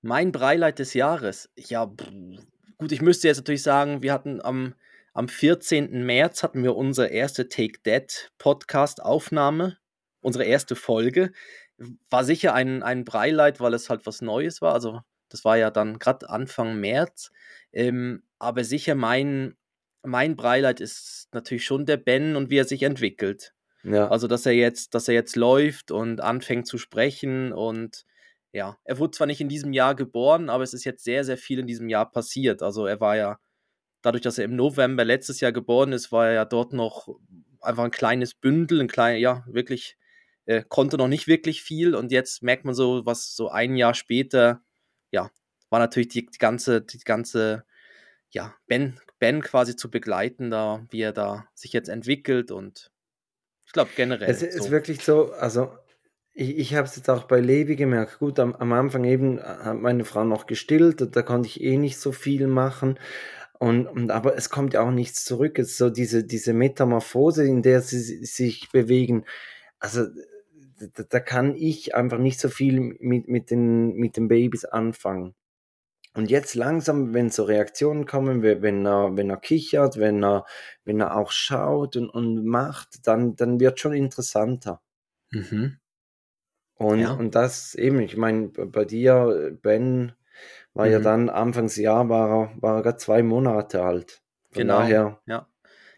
Mein 0.00 0.32
Breileid 0.32 0.78
des 0.78 0.94
Jahres. 0.94 1.50
Ja, 1.56 1.86
pff, 1.86 2.10
gut, 2.76 2.92
ich 2.92 3.02
müsste 3.02 3.28
jetzt 3.28 3.38
natürlich 3.38 3.62
sagen, 3.62 4.02
wir 4.02 4.12
hatten 4.12 4.40
am, 4.40 4.74
am 5.12 5.28
14. 5.28 6.04
März 6.04 6.42
hatten 6.42 6.62
wir 6.62 6.76
unsere 6.76 7.08
erste 7.08 7.48
Take 7.48 7.82
That 7.82 8.30
Podcast 8.38 9.02
Aufnahme, 9.02 9.78
unsere 10.20 10.44
erste 10.44 10.76
Folge. 10.76 11.32
War 12.10 12.24
sicher 12.24 12.54
ein, 12.54 12.82
ein 12.82 13.04
Breileid, 13.04 13.60
weil 13.60 13.74
es 13.74 13.88
halt 13.88 14.06
was 14.06 14.20
Neues 14.20 14.60
war. 14.60 14.74
Also, 14.74 15.00
das 15.28 15.44
war 15.44 15.56
ja 15.56 15.70
dann 15.70 15.98
gerade 15.98 16.28
Anfang 16.28 16.80
März. 16.80 17.30
Ähm, 17.72 18.22
aber 18.38 18.64
sicher 18.64 18.94
mein, 18.94 19.56
mein 20.02 20.36
Breileid 20.36 20.80
ist 20.80 21.28
natürlich 21.32 21.64
schon 21.64 21.86
der 21.86 21.96
Ben 21.96 22.36
und 22.36 22.50
wie 22.50 22.58
er 22.58 22.64
sich 22.64 22.82
entwickelt. 22.82 23.54
Ja, 23.90 24.08
Also, 24.08 24.28
dass 24.28 24.44
er 24.46 24.52
jetzt, 24.52 24.94
dass 24.94 25.08
er 25.08 25.14
jetzt 25.14 25.36
läuft 25.36 25.90
und 25.90 26.20
anfängt 26.20 26.66
zu 26.66 26.78
sprechen 26.78 27.52
und 27.52 28.04
ja, 28.52 28.78
er 28.84 28.98
wurde 28.98 29.12
zwar 29.12 29.26
nicht 29.26 29.40
in 29.40 29.48
diesem 29.48 29.72
Jahr 29.72 29.94
geboren, 29.94 30.48
aber 30.50 30.62
es 30.64 30.74
ist 30.74 30.84
jetzt 30.84 31.04
sehr, 31.04 31.24
sehr 31.24 31.36
viel 31.38 31.58
in 31.58 31.66
diesem 31.66 31.88
Jahr 31.88 32.10
passiert. 32.10 32.62
Also 32.62 32.86
er 32.86 33.00
war 33.00 33.16
ja, 33.16 33.38
dadurch, 34.02 34.22
dass 34.22 34.38
er 34.38 34.44
im 34.44 34.56
November 34.56 35.04
letztes 35.04 35.40
Jahr 35.40 35.52
geboren 35.52 35.92
ist, 35.92 36.12
war 36.12 36.28
er 36.28 36.34
ja 36.34 36.44
dort 36.44 36.72
noch 36.72 37.08
einfach 37.60 37.84
ein 37.84 37.90
kleines 37.90 38.34
Bündel, 38.34 38.80
ein 38.80 38.88
kleines, 38.88 39.22
ja, 39.22 39.44
wirklich, 39.48 39.96
äh, 40.46 40.64
konnte 40.68 40.96
noch 40.98 41.08
nicht 41.08 41.26
wirklich 41.28 41.62
viel 41.62 41.94
und 41.94 42.12
jetzt 42.12 42.42
merkt 42.42 42.64
man 42.64 42.74
so, 42.74 43.04
was 43.06 43.34
so 43.36 43.48
ein 43.50 43.76
Jahr 43.76 43.94
später, 43.94 44.62
ja, 45.10 45.30
war 45.70 45.80
natürlich 45.80 46.08
die, 46.08 46.26
die 46.26 46.38
ganze, 46.38 46.82
die 46.82 46.98
ganze, 47.00 47.64
ja, 48.30 48.54
Ben, 48.66 49.00
Ben 49.18 49.42
quasi 49.42 49.76
zu 49.76 49.90
begleiten, 49.90 50.50
da, 50.50 50.86
wie 50.90 51.02
er 51.02 51.12
da 51.12 51.48
sich 51.54 51.72
jetzt 51.72 51.88
entwickelt 51.88 52.50
und 52.50 52.90
ich 53.68 53.72
glaube 53.74 53.90
generell. 53.94 54.30
Es 54.30 54.42
ist 54.42 54.64
so. 54.64 54.70
wirklich 54.70 55.04
so, 55.04 55.30
also 55.32 55.70
ich, 56.32 56.56
ich 56.56 56.74
habe 56.74 56.88
es 56.88 56.96
jetzt 56.96 57.10
auch 57.10 57.24
bei 57.24 57.38
Levi 57.38 57.76
gemerkt. 57.76 58.18
Gut, 58.18 58.38
am, 58.38 58.54
am 58.54 58.72
Anfang 58.72 59.04
eben 59.04 59.38
hat 59.42 59.76
meine 59.76 60.06
Frau 60.06 60.24
noch 60.24 60.46
gestillt, 60.46 61.14
da 61.14 61.20
konnte 61.20 61.48
ich 61.48 61.60
eh 61.60 61.76
nicht 61.76 61.98
so 61.98 62.10
viel 62.10 62.46
machen. 62.46 62.98
Und, 63.58 63.86
und 63.86 64.10
aber 64.10 64.38
es 64.38 64.48
kommt 64.48 64.72
ja 64.72 64.80
auch 64.80 64.90
nichts 64.90 65.22
zurück. 65.26 65.58
Es 65.58 65.72
ist 65.72 65.76
so 65.76 65.90
diese, 65.90 66.24
diese 66.24 66.54
Metamorphose, 66.54 67.44
in 67.44 67.60
der 67.60 67.82
sie 67.82 68.24
sich 68.24 68.72
bewegen. 68.72 69.26
Also 69.78 70.06
da, 70.94 71.02
da 71.06 71.20
kann 71.20 71.54
ich 71.54 71.94
einfach 71.94 72.18
nicht 72.18 72.40
so 72.40 72.48
viel 72.48 72.80
mit, 72.80 73.28
mit, 73.28 73.50
den, 73.50 73.96
mit 73.96 74.16
den 74.16 74.28
Babys 74.28 74.64
anfangen. 74.64 75.34
Und 76.14 76.30
jetzt 76.30 76.54
langsam, 76.54 77.14
wenn 77.14 77.30
so 77.30 77.44
Reaktionen 77.44 78.06
kommen, 78.06 78.42
wenn 78.42 78.86
er, 78.86 79.16
wenn 79.16 79.30
er 79.30 79.36
kichert, 79.36 79.98
wenn 79.98 80.24
er, 80.24 80.46
wenn 80.84 81.00
er 81.00 81.16
auch 81.16 81.30
schaut 81.30 81.96
und, 81.96 82.08
und 82.08 82.44
macht, 82.44 83.06
dann, 83.06 83.36
dann 83.36 83.60
wird 83.60 83.78
schon 83.78 83.92
interessanter. 83.92 84.80
Mhm. 85.30 85.78
Und, 86.74 87.00
ja. 87.00 87.12
und 87.12 87.34
das 87.34 87.74
eben, 87.74 88.00
ich 88.00 88.16
meine, 88.16 88.48
bei 88.48 88.84
dir, 88.84 89.56
Ben, 89.62 90.12
war 90.74 90.86
mhm. 90.86 90.92
ja 90.92 90.98
dann 91.00 91.28
Anfangsjahr, 91.28 92.08
war 92.08 92.30
er, 92.30 92.62
war 92.62 92.76
er 92.76 92.82
gerade 92.82 92.98
zwei 92.98 93.22
Monate 93.22 93.82
alt. 93.82 94.22
Von 94.50 94.62
genau, 94.62 94.78
daher. 94.78 95.20
ja. 95.26 95.48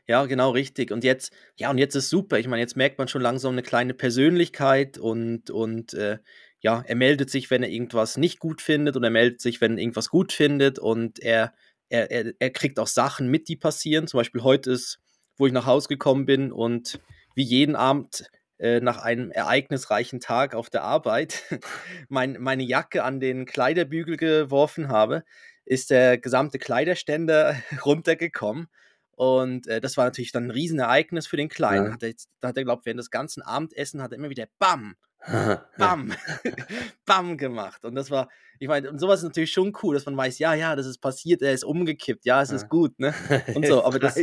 Ja, 0.06 0.26
genau, 0.26 0.50
richtig. 0.50 0.90
Und 0.90 1.04
jetzt, 1.04 1.32
ja, 1.54 1.70
und 1.70 1.78
jetzt 1.78 1.94
ist 1.94 2.10
super. 2.10 2.40
Ich 2.40 2.48
meine, 2.48 2.60
jetzt 2.60 2.76
merkt 2.76 2.98
man 2.98 3.06
schon 3.06 3.22
langsam 3.22 3.52
eine 3.52 3.62
kleine 3.62 3.94
Persönlichkeit 3.94 4.98
und, 4.98 5.50
und 5.50 5.94
äh, 5.94 6.18
ja, 6.60 6.82
er 6.86 6.96
meldet 6.96 7.30
sich, 7.30 7.50
wenn 7.50 7.62
er 7.62 7.70
irgendwas 7.70 8.16
nicht 8.16 8.38
gut 8.38 8.60
findet 8.60 8.96
und 8.96 9.02
er 9.02 9.10
meldet 9.10 9.40
sich, 9.40 9.60
wenn 9.60 9.78
er 9.78 9.82
irgendwas 9.82 10.10
gut 10.10 10.32
findet 10.32 10.78
und 10.78 11.18
er, 11.20 11.54
er, 11.88 12.10
er, 12.10 12.32
er 12.38 12.50
kriegt 12.50 12.78
auch 12.78 12.86
Sachen 12.86 13.28
mit, 13.28 13.48
die 13.48 13.56
passieren. 13.56 14.06
Zum 14.06 14.18
Beispiel 14.18 14.42
heute 14.42 14.72
ist, 14.72 15.00
wo 15.36 15.46
ich 15.46 15.52
nach 15.52 15.66
Hause 15.66 15.88
gekommen 15.88 16.26
bin 16.26 16.52
und 16.52 17.00
wie 17.34 17.44
jeden 17.44 17.76
Abend 17.76 18.30
äh, 18.58 18.80
nach 18.80 18.98
einem 18.98 19.30
ereignisreichen 19.30 20.20
Tag 20.20 20.54
auf 20.54 20.68
der 20.68 20.82
Arbeit 20.82 21.44
mein, 22.10 22.36
meine 22.38 22.62
Jacke 22.62 23.04
an 23.04 23.18
den 23.18 23.46
Kleiderbügel 23.46 24.18
geworfen 24.18 24.88
habe, 24.88 25.24
ist 25.64 25.90
der 25.90 26.18
gesamte 26.18 26.58
Kleiderständer 26.58 27.56
runtergekommen. 27.84 28.68
Und 29.12 29.66
äh, 29.66 29.80
das 29.80 29.96
war 29.96 30.04
natürlich 30.04 30.32
dann 30.32 30.44
ein 30.44 30.50
Riesenereignis 30.50 31.26
für 31.26 31.38
den 31.38 31.48
Kleinen. 31.48 31.86
Ja. 31.86 31.92
Hat 31.92 32.02
er, 32.02 32.12
da 32.40 32.48
hat 32.48 32.56
er, 32.58 32.64
glaube 32.64 32.80
ich, 32.80 32.86
während 32.86 33.00
des 33.00 33.10
ganzen 33.10 33.42
Abendessen 33.42 34.02
hat 34.02 34.12
er 34.12 34.18
immer 34.18 34.30
wieder 34.30 34.46
BAM, 34.58 34.96
BAM, 35.78 36.12
BAM 37.06 37.36
gemacht. 37.36 37.84
Und 37.84 37.94
das 37.94 38.10
war, 38.10 38.28
ich 38.58 38.68
meine, 38.68 38.90
und 38.90 38.98
sowas 38.98 39.20
ist 39.20 39.24
natürlich 39.24 39.52
schon 39.52 39.72
cool, 39.82 39.94
dass 39.94 40.06
man 40.06 40.16
weiß, 40.16 40.38
ja, 40.38 40.54
ja, 40.54 40.76
das 40.76 40.86
ist 40.86 40.98
passiert, 40.98 41.42
er 41.42 41.52
ist 41.52 41.64
umgekippt, 41.64 42.24
ja, 42.24 42.42
es 42.42 42.50
ist 42.50 42.68
gut, 42.68 42.98
ne? 42.98 43.14
Und 43.54 43.66
so, 43.66 43.84
aber 43.84 43.98
das, 43.98 44.18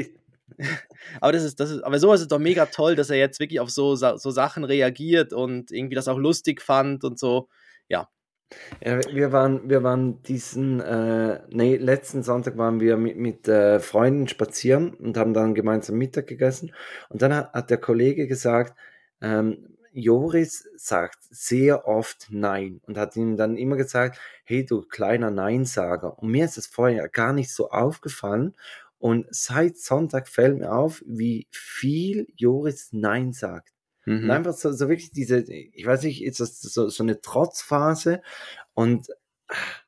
aber 1.22 1.32
das 1.32 1.44
ist, 1.44 1.60
das 1.60 1.72
ist, 1.72 1.84
aber 1.84 2.00
sowas 2.00 2.22
ist 2.22 2.32
doch 2.32 2.40
mega 2.40 2.66
toll, 2.68 2.96
dass 2.96 3.10
er 3.10 3.18
jetzt 3.18 3.40
wirklich 3.40 3.60
auf 3.60 3.70
so, 3.70 3.96
so 3.96 4.32
Sachen 4.32 4.64
reagiert 4.64 5.34
und 5.34 5.72
irgendwie 5.72 5.96
das 5.96 6.08
auch 6.08 6.18
lustig 6.18 6.62
fand 6.62 7.04
und 7.04 7.20
so. 7.20 7.50
Ja. 7.90 8.10
Ja, 8.84 9.00
wir 9.14 9.34
waren, 9.34 9.70
wir 9.70 9.84
waren 9.84 10.24
diesen, 10.24 10.80
äh, 10.80 11.42
nee, 11.50 11.76
letzten 11.76 12.24
Sonntag 12.24 12.58
waren 12.58 12.80
wir 12.80 12.96
mit, 12.96 13.18
mit 13.18 13.48
äh, 13.48 13.80
Freunden 13.80 14.28
spazieren 14.30 14.94
und 14.94 15.18
haben 15.18 15.34
dann 15.34 15.54
gemeinsam 15.54 15.98
Mittag 15.98 16.28
gegessen. 16.28 16.74
Und 17.10 17.22
dann 17.22 17.36
hat, 17.36 17.54
hat 17.54 17.70
der 17.70 17.78
Kollege 17.78 18.26
gesagt, 18.26 18.74
ähm, 19.22 19.77
Joris 20.00 20.70
sagt 20.76 21.18
sehr 21.32 21.88
oft 21.88 22.28
Nein 22.30 22.82
und 22.86 23.00
hat 23.00 23.16
ihm 23.16 23.36
dann 23.36 23.58
immer 23.58 23.78
gesagt, 23.78 24.20
hey 24.44 24.64
du 24.64 24.84
kleiner 24.84 25.32
Neinsager. 25.32 26.20
Und 26.20 26.30
mir 26.30 26.46
ist 26.46 26.60
es 26.60 26.68
vorher 26.68 27.10
gar 27.10 27.34
nicht 27.34 27.52
so 27.52 27.72
aufgefallen. 27.72 28.54
Und 29.00 29.26
seit 29.32 29.78
Sonntag 29.78 30.28
fällt 30.28 30.60
mir 30.60 30.72
auf, 30.72 31.04
wie 31.08 31.48
viel 31.50 32.28
Joris 32.36 32.90
Nein 32.92 33.34
sagt. 33.34 33.74
Mhm. 34.06 34.30
Einfach 34.30 34.54
so, 34.54 34.72
so 34.72 34.88
wirklich 34.88 35.12
diese, 35.12 35.40
ich 35.52 35.86
weiß 35.86 36.04
nicht, 36.04 36.24
ist 36.24 36.42
das 36.42 36.62
so, 36.62 36.90
so 36.90 37.02
eine 37.02 37.20
Trotzphase 37.20 38.22
und 38.76 39.08
ach, 39.48 39.84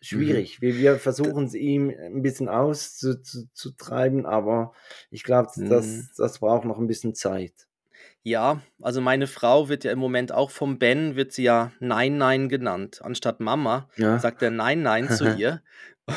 schwierig. 0.00 0.60
Mhm. 0.60 0.66
Wir, 0.66 0.76
wir 0.76 0.98
versuchen 0.98 1.46
es 1.46 1.54
ihm 1.54 1.90
ein 1.90 2.22
bisschen 2.22 2.48
auszutreiben, 2.48 4.24
aber 4.24 4.72
ich 5.10 5.24
glaube, 5.24 5.50
das, 5.56 5.86
mhm. 5.86 6.08
das 6.16 6.38
braucht 6.38 6.64
noch 6.64 6.78
ein 6.78 6.86
bisschen 6.86 7.16
Zeit. 7.16 7.67
Ja, 8.22 8.60
also 8.82 9.00
meine 9.00 9.26
Frau 9.26 9.68
wird 9.68 9.84
ja 9.84 9.92
im 9.92 9.98
Moment 9.98 10.32
auch 10.32 10.50
vom 10.50 10.78
Ben, 10.78 11.16
wird 11.16 11.32
sie 11.32 11.44
ja 11.44 11.72
Nein, 11.80 12.18
Nein 12.18 12.48
genannt. 12.48 13.00
Anstatt 13.02 13.40
Mama 13.40 13.88
ja. 13.96 14.18
sagt 14.18 14.42
er 14.42 14.50
Nein, 14.50 14.82
Nein 14.82 15.08
zu 15.08 15.24
ihr. 15.36 15.62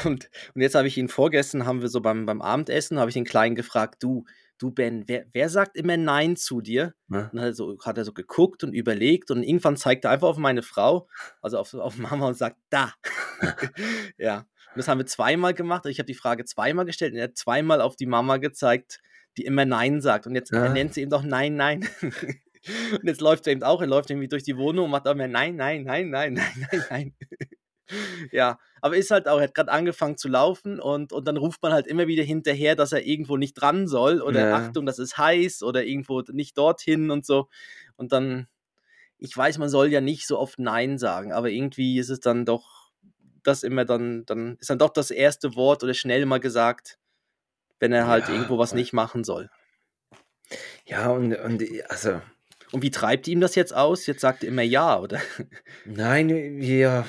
Und, 0.03 0.29
und 0.53 0.61
jetzt 0.61 0.75
habe 0.75 0.87
ich 0.87 0.97
ihn 0.97 1.09
vorgestern, 1.09 1.65
haben 1.65 1.81
wir 1.81 1.89
so 1.89 2.01
beim, 2.01 2.25
beim 2.25 2.41
Abendessen, 2.41 2.99
habe 2.99 3.09
ich 3.09 3.13
den 3.13 3.25
Kleinen 3.25 3.55
gefragt, 3.55 4.01
du, 4.01 4.25
du 4.57 4.71
Ben, 4.71 5.03
wer, 5.07 5.25
wer 5.33 5.49
sagt 5.49 5.75
immer 5.75 5.97
Nein 5.97 6.37
zu 6.37 6.61
dir? 6.61 6.93
Ja. 7.09 7.25
Und 7.25 7.33
dann 7.33 7.41
hat 7.41 7.47
er, 7.47 7.53
so, 7.53 7.77
hat 7.83 7.97
er 7.97 8.05
so 8.05 8.13
geguckt 8.13 8.63
und 8.63 8.73
überlegt 8.73 9.31
und 9.31 9.43
irgendwann 9.43 9.77
zeigt 9.77 10.05
er 10.05 10.11
einfach 10.11 10.29
auf 10.29 10.37
meine 10.37 10.63
Frau, 10.63 11.07
also 11.41 11.57
auf, 11.57 11.73
auf 11.73 11.97
Mama 11.97 12.27
und 12.27 12.37
sagt, 12.37 12.57
da. 12.69 12.93
ja, 14.17 14.37
und 14.37 14.77
das 14.77 14.87
haben 14.87 14.99
wir 14.99 15.05
zweimal 15.05 15.53
gemacht. 15.53 15.85
Ich 15.87 15.99
habe 15.99 16.07
die 16.07 16.13
Frage 16.13 16.45
zweimal 16.45 16.85
gestellt 16.85 17.13
und 17.13 17.19
er 17.19 17.25
hat 17.25 17.37
zweimal 17.37 17.81
auf 17.81 17.95
die 17.95 18.05
Mama 18.05 18.37
gezeigt, 18.37 19.01
die 19.37 19.45
immer 19.45 19.65
Nein 19.65 20.01
sagt. 20.01 20.27
Und 20.27 20.35
jetzt 20.35 20.51
ja. 20.51 20.69
nennt 20.69 20.93
sie 20.93 21.01
eben 21.01 21.11
doch 21.11 21.23
Nein, 21.23 21.55
Nein. 21.55 21.87
und 22.01 23.07
jetzt 23.07 23.21
läuft 23.21 23.47
er 23.47 23.53
eben 23.53 23.63
auch, 23.63 23.81
er 23.81 23.87
läuft 23.87 24.09
irgendwie 24.09 24.27
durch 24.27 24.43
die 24.43 24.57
Wohnung 24.57 24.85
und 24.85 24.91
macht 24.91 25.07
auch 25.07 25.15
mehr 25.15 25.27
Nein, 25.27 25.55
Nein, 25.55 25.83
Nein, 25.83 26.09
Nein, 26.09 26.33
Nein, 26.33 26.49
Nein, 26.71 26.83
Nein 26.89 27.13
ja, 28.31 28.59
aber 28.81 28.97
ist 28.97 29.11
halt 29.11 29.27
auch, 29.27 29.37
er 29.37 29.43
hat 29.43 29.55
gerade 29.55 29.71
angefangen 29.71 30.17
zu 30.17 30.27
laufen 30.27 30.79
und, 30.79 31.13
und 31.13 31.27
dann 31.27 31.37
ruft 31.37 31.61
man 31.61 31.73
halt 31.73 31.87
immer 31.87 32.07
wieder 32.07 32.23
hinterher, 32.23 32.75
dass 32.75 32.91
er 32.91 33.05
irgendwo 33.05 33.37
nicht 33.37 33.53
dran 33.53 33.87
soll 33.87 34.21
oder 34.21 34.47
ja. 34.47 34.55
Achtung, 34.55 34.85
das 34.85 34.99
ist 34.99 35.17
heiß 35.17 35.63
oder 35.63 35.83
irgendwo 35.83 36.21
nicht 36.31 36.57
dorthin 36.57 37.11
und 37.11 37.25
so. 37.25 37.47
Und 37.95 38.11
dann, 38.11 38.47
ich 39.17 39.35
weiß, 39.35 39.57
man 39.57 39.69
soll 39.69 39.91
ja 39.91 40.01
nicht 40.01 40.27
so 40.27 40.39
oft 40.39 40.59
Nein 40.59 40.97
sagen, 40.97 41.31
aber 41.31 41.49
irgendwie 41.49 41.99
ist 41.99 42.09
es 42.09 42.19
dann 42.19 42.45
doch 42.45 42.81
das 43.43 43.63
immer 43.63 43.85
dann, 43.85 44.23
dann 44.25 44.57
ist 44.59 44.69
dann 44.69 44.79
doch 44.79 44.91
das 44.91 45.09
erste 45.09 45.55
Wort 45.55 45.83
oder 45.83 45.93
schnell 45.93 46.25
mal 46.25 46.39
gesagt, 46.39 46.99
wenn 47.81 47.91
er 47.91 48.07
halt 48.07 48.29
ja, 48.29 48.35
irgendwo 48.35 48.57
was 48.57 48.73
nicht 48.73 48.93
machen 48.93 49.25
soll. 49.25 49.49
Ja, 50.85 51.09
und, 51.09 51.33
und 51.33 51.63
also. 51.89 52.21
Und 52.71 52.81
wie 52.83 52.91
treibt 52.91 53.27
ihm 53.27 53.41
das 53.41 53.55
jetzt 53.55 53.75
aus? 53.75 54.05
Jetzt 54.05 54.21
sagt 54.21 54.43
er 54.43 54.49
immer 54.49 54.61
ja, 54.61 54.97
oder? 54.97 55.19
Nein, 55.85 56.29
wir 56.29 57.05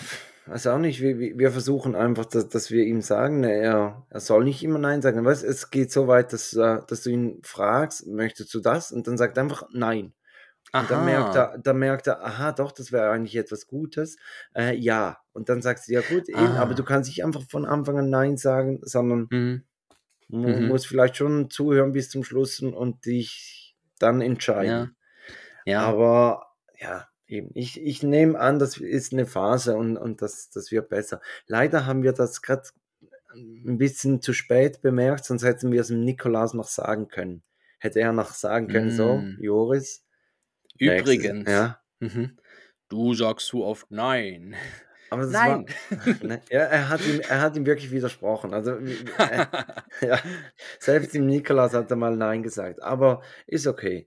weiß 0.46 0.66
auch 0.66 0.78
nicht, 0.78 1.00
wir, 1.00 1.18
wir 1.18 1.52
versuchen 1.52 1.94
einfach, 1.94 2.26
dass, 2.26 2.48
dass 2.48 2.70
wir 2.70 2.84
ihm 2.84 3.00
sagen, 3.00 3.44
er, 3.44 4.04
er 4.10 4.20
soll 4.20 4.44
nicht 4.44 4.64
immer 4.64 4.78
Nein 4.78 5.02
sagen. 5.02 5.24
Weißt, 5.24 5.44
es 5.44 5.70
geht 5.70 5.92
so 5.92 6.08
weit, 6.08 6.32
dass, 6.32 6.54
äh, 6.54 6.78
dass 6.86 7.02
du 7.02 7.10
ihn 7.10 7.40
fragst, 7.44 8.06
möchtest 8.06 8.52
du 8.54 8.60
das? 8.60 8.90
Und 8.90 9.06
dann 9.06 9.16
sagt 9.16 9.36
er 9.36 9.44
einfach 9.44 9.64
Nein. 9.72 10.14
Und 10.74 10.90
dann 10.90 11.04
merkt, 11.04 11.36
er, 11.36 11.58
dann 11.58 11.78
merkt 11.78 12.06
er, 12.06 12.24
aha, 12.24 12.52
doch, 12.52 12.72
das 12.72 12.92
wäre 12.92 13.10
eigentlich 13.10 13.36
etwas 13.36 13.66
Gutes. 13.66 14.16
Äh, 14.54 14.74
ja. 14.76 15.18
Und 15.34 15.50
dann 15.50 15.60
sagst 15.60 15.86
du, 15.86 15.92
ja 15.92 16.00
gut, 16.00 16.30
eben, 16.30 16.38
aber 16.38 16.74
du 16.74 16.82
kannst 16.82 17.10
nicht 17.10 17.24
einfach 17.24 17.42
von 17.50 17.66
Anfang 17.66 17.98
an 17.98 18.08
Nein 18.08 18.38
sagen, 18.38 18.80
sondern 18.82 19.26
mhm. 19.30 19.62
Mhm. 20.32 20.68
musst 20.68 20.86
vielleicht 20.86 21.16
schon 21.16 21.50
zuhören 21.50 21.92
bis 21.92 22.10
zum 22.10 22.24
Schluss 22.24 22.60
und 22.60 23.06
dich 23.06 23.76
dann 23.98 24.20
entscheiden. 24.20 24.96
Ja. 25.64 25.72
ja. 25.72 25.80
Aber 25.82 26.46
ja, 26.80 27.08
Eben. 27.32 27.50
Ich, 27.54 27.80
ich 27.80 28.02
nehme 28.02 28.38
an, 28.38 28.58
das 28.58 28.76
ist 28.76 29.14
eine 29.14 29.24
Phase 29.24 29.74
und, 29.74 29.96
und 29.96 30.20
das, 30.20 30.50
das 30.50 30.70
wird 30.70 30.90
besser. 30.90 31.22
Leider 31.46 31.86
haben 31.86 32.02
wir 32.02 32.12
das 32.12 32.42
gerade 32.42 32.64
ein 33.34 33.78
bisschen 33.78 34.20
zu 34.20 34.34
spät 34.34 34.82
bemerkt, 34.82 35.24
sonst 35.24 35.42
hätten 35.42 35.72
wir 35.72 35.80
es 35.80 35.88
dem 35.88 36.04
Nikolaus 36.04 36.52
noch 36.52 36.68
sagen 36.68 37.08
können. 37.08 37.42
Hätte 37.78 38.00
er 38.00 38.12
noch 38.12 38.32
sagen 38.32 38.68
können, 38.68 38.88
mm. 38.88 38.90
so, 38.90 39.22
Joris. 39.40 40.04
Übrigens, 40.78 41.50
ja. 41.50 41.80
Mhm. 42.00 42.36
du 42.90 43.14
sagst 43.14 43.46
zu 43.46 43.64
oft 43.64 43.90
Nein. 43.90 44.54
Aber 45.12 45.26
Nein. 45.26 45.66
War, 45.90 46.26
ne, 46.26 46.40
ja, 46.48 46.60
er, 46.60 46.88
hat 46.88 47.06
ihm, 47.06 47.20
er 47.20 47.42
hat 47.42 47.54
ihm 47.54 47.66
wirklich 47.66 47.90
widersprochen. 47.90 48.54
Also, 48.54 48.70
äh, 49.18 49.44
ja, 50.00 50.18
selbst 50.78 51.12
dem 51.12 51.26
Nikolaus 51.26 51.74
hat 51.74 51.90
er 51.90 51.98
mal 51.98 52.16
Nein 52.16 52.42
gesagt. 52.42 52.82
Aber 52.82 53.20
ist 53.46 53.66
okay. 53.66 54.06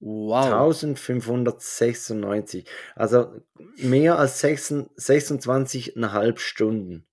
Wow. 0.00 0.44
1596. 0.44 2.68
Also 2.94 3.40
mehr 3.76 4.18
als 4.18 4.42
26,5 4.42 6.38
Stunden. 6.38 7.06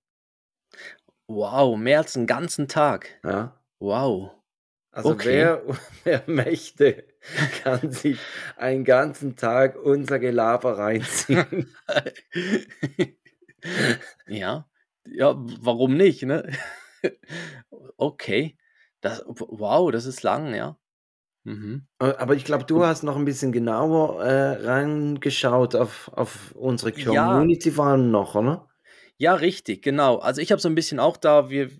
Wow, 1.28 1.76
mehr 1.78 1.98
als 1.98 2.16
einen 2.16 2.26
ganzen 2.26 2.68
Tag. 2.68 3.08
Ja. 3.24 3.60
Wow. 3.78 4.32
Also 4.90 5.12
Okay. 5.12 5.30
wer, 5.30 5.62
wer 6.04 6.22
möchte, 6.26 7.04
kann 7.62 7.90
sich 7.90 8.18
einen 8.56 8.84
ganzen 8.84 9.36
Tag 9.36 9.76
unser 9.76 10.18
Gelaber 10.18 10.78
reinziehen. 10.78 11.74
Ja. 14.26 14.68
Ja, 15.06 15.34
warum 15.36 15.96
nicht, 15.96 16.22
ne? 16.24 16.50
Okay. 17.96 18.56
Das 19.00 19.22
wow, 19.26 19.90
das 19.90 20.06
ist 20.06 20.22
lang, 20.22 20.54
ja. 20.54 20.78
Mhm. 21.44 21.86
Äh, 21.98 22.04
Aber 22.18 22.34
ich 22.34 22.44
glaube, 22.44 22.64
du 22.64 22.84
hast 22.84 23.02
noch 23.02 23.16
ein 23.16 23.24
bisschen 23.24 23.52
genauer 23.52 24.22
äh, 24.24 24.64
reingeschaut 24.66 25.74
auf, 25.74 26.10
auf 26.14 26.52
unsere 26.54 26.92
Ja. 26.98 27.26
Community 27.26 27.70
vor 27.70 27.86
allem 27.86 28.10
noch, 28.10 28.34
oder? 28.34 28.68
Ja, 29.18 29.34
richtig, 29.34 29.82
genau. 29.82 30.18
Also, 30.18 30.40
ich 30.40 30.50
habe 30.52 30.60
so 30.60 30.68
ein 30.68 30.74
bisschen 30.74 30.98
auch 31.00 31.16
da 31.16 31.50
wir 31.50 31.70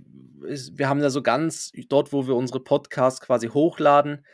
wir 0.72 0.88
haben 0.88 1.00
ja 1.00 1.08
so 1.08 1.22
ganz 1.22 1.70
dort, 1.88 2.12
wo 2.12 2.26
wir 2.26 2.34
unsere 2.34 2.58
Podcasts 2.58 3.20
quasi 3.20 3.46
hochladen, 3.46 4.26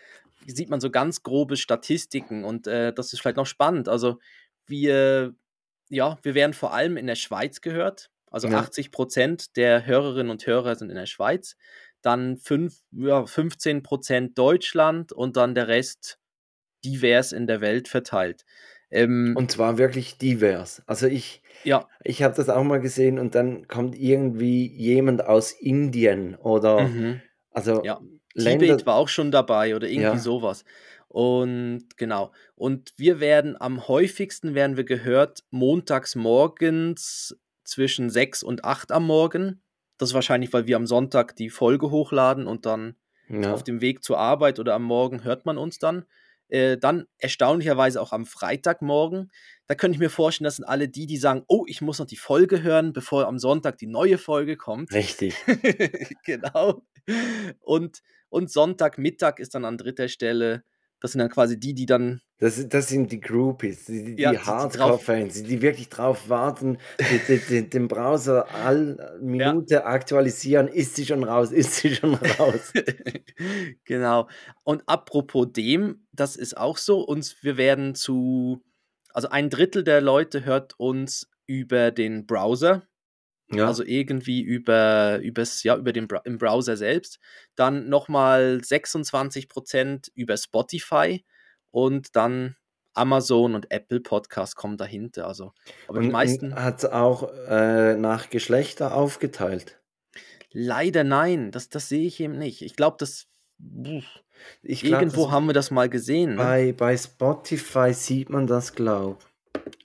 sieht 0.46 0.70
man 0.70 0.80
so 0.80 0.90
ganz 0.90 1.22
grobe 1.22 1.58
Statistiken 1.58 2.44
und, 2.44 2.66
äh, 2.66 2.94
das 2.94 3.12
ist 3.12 3.20
vielleicht 3.20 3.36
noch 3.36 3.44
spannend. 3.46 3.88
Also, 3.88 4.18
wir 4.66 5.34
ja, 5.90 6.18
wir 6.22 6.34
werden 6.34 6.52
vor 6.54 6.72
allem 6.74 6.96
in 6.96 7.06
der 7.06 7.14
Schweiz 7.14 7.60
gehört. 7.60 8.10
Also, 8.30 8.48
Ja. 8.48 8.58
80% 8.58 9.56
der 9.56 9.86
Hörerinnen 9.86 10.30
und 10.30 10.46
Hörer 10.46 10.74
sind 10.76 10.90
in 10.90 10.96
der 10.96 11.06
Schweiz. 11.06 11.56
Dann 12.02 12.36
fünf 12.36 12.80
ja, 12.92 13.26
15% 13.26 14.34
Deutschland 14.34 15.12
und 15.12 15.36
dann 15.36 15.54
der 15.54 15.68
Rest 15.68 16.18
divers 16.84 17.32
in 17.32 17.46
der 17.46 17.60
Welt 17.60 17.88
verteilt. 17.88 18.44
Ähm, 18.90 19.34
Und 19.36 19.50
zwar 19.50 19.78
wirklich 19.78 20.16
divers. 20.18 20.82
Also 20.86 21.06
ich, 21.06 21.42
ja, 21.64 21.88
ich 22.04 22.22
habe 22.22 22.34
das 22.34 22.48
auch 22.48 22.62
mal 22.62 22.80
gesehen 22.80 23.18
und 23.18 23.34
dann 23.34 23.68
kommt 23.68 23.96
irgendwie 23.98 24.66
jemand 24.66 25.24
aus 25.24 25.52
Indien 25.52 26.36
oder 26.36 26.88
mhm. 26.88 27.20
also 27.50 27.82
Ja, 27.84 28.00
Länder. 28.34 28.66
Tibet 28.66 28.86
war 28.86 28.94
auch 28.94 29.08
schon 29.08 29.30
dabei 29.30 29.74
oder 29.76 29.88
irgendwie 29.88 30.02
Ja. 30.02 30.18
sowas. 30.18 30.64
Und 31.08 31.96
genau. 31.96 32.32
Und 32.54 32.92
wir 32.96 33.20
werden 33.20 33.60
am 33.60 33.88
häufigsten 33.88 34.54
werden 34.54 34.76
wir 34.76 34.84
gehört 34.84 35.44
montags 35.50 36.14
morgens 36.14 37.36
zwischen 37.64 38.10
6 38.10 38.42
und 38.42 38.64
8 38.64 38.92
am 38.92 39.06
Morgen. 39.06 39.62
Das 39.98 40.10
ist 40.10 40.14
wahrscheinlich, 40.14 40.52
weil 40.52 40.66
wir 40.66 40.76
am 40.76 40.86
Sonntag 40.86 41.36
die 41.36 41.50
Folge 41.50 41.90
hochladen 41.90 42.46
und 42.46 42.66
dann 42.66 42.96
Ja. 43.28 43.52
auf 43.52 43.62
dem 43.62 43.80
Weg 43.80 44.02
zur 44.02 44.18
Arbeit 44.18 44.58
oder 44.58 44.74
am 44.74 44.84
Morgen 44.84 45.24
hört 45.24 45.44
man 45.44 45.58
uns 45.58 45.78
dann. 45.78 46.04
Äh, 46.50 46.78
dann 46.78 47.04
erstaunlicherweise 47.18 48.00
auch 48.00 48.12
am 48.12 48.24
Freitagmorgen. 48.24 49.30
Da 49.66 49.74
könnte 49.74 49.96
ich 49.96 50.00
mir 50.00 50.08
vorstellen, 50.08 50.46
das 50.46 50.56
sind 50.56 50.64
alle 50.64 50.88
die, 50.88 51.06
die 51.06 51.18
sagen, 51.18 51.42
oh, 51.46 51.64
ich 51.66 51.82
muss 51.82 51.98
noch 51.98 52.06
die 52.06 52.16
Folge 52.16 52.62
hören, 52.62 52.94
bevor 52.94 53.26
am 53.26 53.38
Sonntag 53.38 53.76
die 53.76 53.86
neue 53.86 54.16
Folge 54.16 54.56
kommt. 54.56 54.92
Richtig. 54.94 55.34
genau. 56.24 56.82
Und, 57.60 58.02
und 58.30 58.50
Sonntagmittag 58.50 59.38
ist 59.38 59.54
dann 59.54 59.66
an 59.66 59.76
dritter 59.76 60.08
Stelle. 60.08 60.64
Das 61.00 61.12
sind 61.12 61.18
dann 61.18 61.28
quasi 61.30 61.60
die, 61.60 61.74
die 61.74 61.86
dann. 61.86 62.22
Das, 62.40 62.68
das 62.68 62.88
sind 62.88 63.10
die 63.10 63.20
Groupies, 63.20 63.86
die, 63.86 64.14
die, 64.14 64.22
Ja, 64.22 64.32
Hardcore-Fans, 64.32 65.42
die, 65.42 65.60
wirklich 65.60 65.88
drauf 65.88 66.28
warten, 66.28 66.78
die, 67.00 67.40
die, 67.40 67.68
den 67.68 67.88
Browser 67.88 68.48
all 68.54 69.18
Minute 69.20 69.84
aktualisieren. 69.84 70.68
Ist 70.68 70.94
sie 70.94 71.04
schon 71.04 71.24
raus? 71.24 71.50
Ist 71.50 71.74
sie 71.74 71.96
schon 71.96 72.14
raus? 72.14 72.72
genau. 73.84 74.28
Und 74.62 74.84
apropos 74.86 75.48
dem, 75.52 76.06
das 76.12 76.36
ist 76.36 76.56
auch 76.56 76.78
so, 76.78 77.00
uns, 77.00 77.42
wir 77.42 77.56
werden 77.56 77.96
zu, 77.96 78.62
also 79.12 79.28
ein 79.30 79.50
Drittel 79.50 79.82
der 79.82 80.00
Leute 80.00 80.44
hört 80.44 80.78
uns 80.78 81.28
über 81.46 81.90
den 81.90 82.24
Browser, 82.24 82.86
Ja. 83.50 83.66
also 83.66 83.82
irgendwie 83.84 84.42
über, 84.42 85.18
übers, 85.22 85.64
ja, 85.64 85.76
über 85.76 85.92
den 85.92 86.06
im 86.24 86.38
Browser 86.38 86.76
selbst. 86.76 87.18
Dann 87.56 87.88
nochmal 87.88 88.60
26% 88.62 90.10
über 90.14 90.36
Spotify 90.36 91.24
und 91.84 92.16
dann 92.16 92.56
Amazon 92.94 93.54
und 93.54 93.70
Apple 93.70 94.00
Podcast 94.00 94.56
kommen 94.56 94.76
dahinter. 94.76 95.26
Also, 95.28 95.52
aber 95.86 96.00
die 96.00 96.08
meisten. 96.08 96.54
hat 96.54 96.78
es 96.78 96.84
auch 96.84 97.30
äh, 97.48 97.94
nach 97.94 98.28
Geschlechter 98.30 98.94
aufgeteilt. 98.94 99.78
Leider 100.50 101.04
nein, 101.04 101.50
das, 101.52 101.68
das 101.68 101.88
sehe 101.88 102.06
ich 102.06 102.18
eben 102.20 102.38
nicht. 102.38 102.62
Ich 102.62 102.74
glaube, 102.74 102.96
das. 102.98 103.26
Ich 104.62 104.82
glaub, 104.82 105.00
irgendwo 105.02 105.24
das- 105.24 105.32
haben 105.32 105.46
wir 105.46 105.52
das 105.54 105.70
mal 105.70 105.88
gesehen. 105.88 106.30
Ne? 106.32 106.36
bei, 106.36 106.72
bei 106.72 106.96
Spotify 106.96 107.92
sieht 107.92 108.30
man 108.30 108.46
das, 108.46 108.74
glaube 108.74 109.18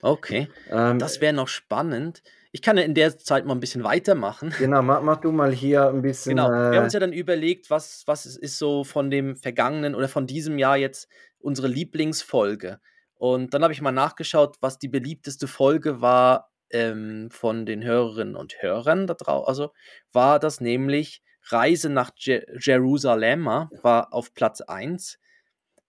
Okay, 0.01 0.47
ähm, 0.69 0.99
das 0.99 1.21
wäre 1.21 1.34
noch 1.34 1.47
spannend. 1.47 2.23
Ich 2.51 2.62
kann 2.62 2.77
ja 2.77 2.84
in 2.84 2.93
der 2.93 3.17
Zeit 3.17 3.45
mal 3.45 3.53
ein 3.56 3.60
bisschen 3.60 3.84
weitermachen. 3.84 4.53
Genau, 4.60 4.82
mach, 4.84 5.01
mach 5.01 5.17
du 5.21 5.32
mal 5.32 5.51
hier 5.51 5.88
ein 5.89 6.01
bisschen. 6.03 6.36
Genau, 6.36 6.49
wir 6.49 6.56
haben 6.58 6.73
Äh, 6.73 6.79
uns 6.79 6.93
ja 6.93 6.99
dann 6.99 7.13
überlegt, 7.13 7.69
was, 7.69 8.03
was 8.06 8.25
ist 8.25 8.58
so 8.60 8.84
von 8.84 9.10
dem 9.10 9.36
vergangenen 9.36 9.95
oder 9.95 10.08
von 10.08 10.27
diesem 10.27 10.58
Jahr 10.60 10.77
jetzt 10.77 11.10
unsere 11.43 11.67
Lieblingsfolge. 11.67 12.79
Und 13.15 13.53
dann 13.53 13.63
habe 13.63 13.73
ich 13.73 13.82
mal 13.82 13.91
nachgeschaut, 13.91 14.58
was 14.62 14.79
die 14.79 14.89
beliebteste 14.89 15.47
Folge 15.47 16.01
war 16.01 16.51
ähm, 16.71 17.29
von 17.32 17.65
den 17.65 17.84
Hörerinnen 17.84 18.36
und 18.36 18.62
Hörern 18.62 19.08
da 19.08 19.13
draußen. 19.13 19.47
Also 19.47 19.73
war 20.12 20.39
das 20.39 20.60
nämlich 20.60 21.21
Reise 21.45 21.89
nach 21.89 22.12
Je 22.17 22.41
Jerusalem, 22.60 23.45
war 23.45 24.13
auf 24.13 24.34
Platz 24.34 24.62
1. 24.62 25.19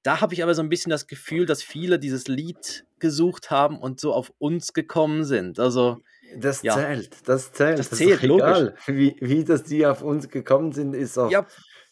Da 0.03 0.21
habe 0.21 0.35
ich 0.35 0.43
aber 0.43 0.55
so 0.55 0.63
ein 0.63 0.69
bisschen 0.69 0.91
das 0.91 1.07
Gefühl, 1.07 1.47
dass 1.47 1.63
viele 1.63 1.99
dieses 1.99 2.29
Lied 2.29 2.85
gesucht 2.99 3.51
haben 3.51 3.79
und 3.79 4.01
so 4.01 4.13
auf 4.13 4.33
uns 4.39 4.73
gekommen 4.73 5.25
sind. 5.25 5.59
Also 5.59 5.99
das 6.37 6.63
ja. 6.63 6.75
zählt, 6.75 7.29
das 7.29 7.53
zählt. 7.53 7.79
Das 7.79 7.93
ist 7.93 7.99
zählt, 7.99 8.23
doch 8.25 8.37
egal. 8.37 8.77
Wie, 8.87 9.17
wie 9.21 9.45
das 9.45 9.63
die 9.63 9.87
auf 9.87 10.03
uns 10.03 10.29
gekommen 10.29 10.73
sind, 10.73 10.95
ist 10.95 11.17
auch 11.17 11.31
ja, 11.31 11.47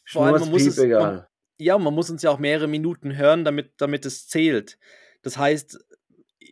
vor 0.04 0.26
allem 0.26 0.40
man 0.40 0.50
muss 0.50 0.66
es, 0.66 0.76
man. 0.76 1.24
Ja, 1.62 1.78
man 1.78 1.94
muss 1.94 2.10
uns 2.10 2.22
ja 2.22 2.30
auch 2.30 2.38
mehrere 2.38 2.68
Minuten 2.68 3.16
hören, 3.16 3.44
damit, 3.44 3.72
damit 3.78 4.04
es 4.06 4.28
zählt. 4.28 4.78
Das 5.22 5.38
heißt, 5.38 5.78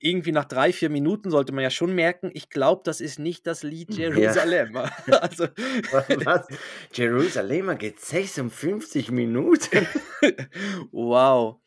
irgendwie 0.00 0.32
nach 0.32 0.46
drei, 0.46 0.72
vier 0.72 0.88
Minuten 0.88 1.30
sollte 1.30 1.52
man 1.52 1.62
ja 1.62 1.70
schon 1.70 1.94
merken, 1.94 2.30
ich 2.32 2.48
glaube, 2.48 2.82
das 2.84 3.00
ist 3.00 3.18
nicht 3.18 3.46
das 3.46 3.62
Lied 3.62 3.94
Ja. 3.94 4.08
Jerusalem. 4.08 4.76
also, 5.10 5.48
Was? 6.24 6.46
Jerusalem 6.92 7.76
geht 7.78 8.00
56 8.00 9.10
Minuten. 9.10 9.86
wow. 10.92 11.60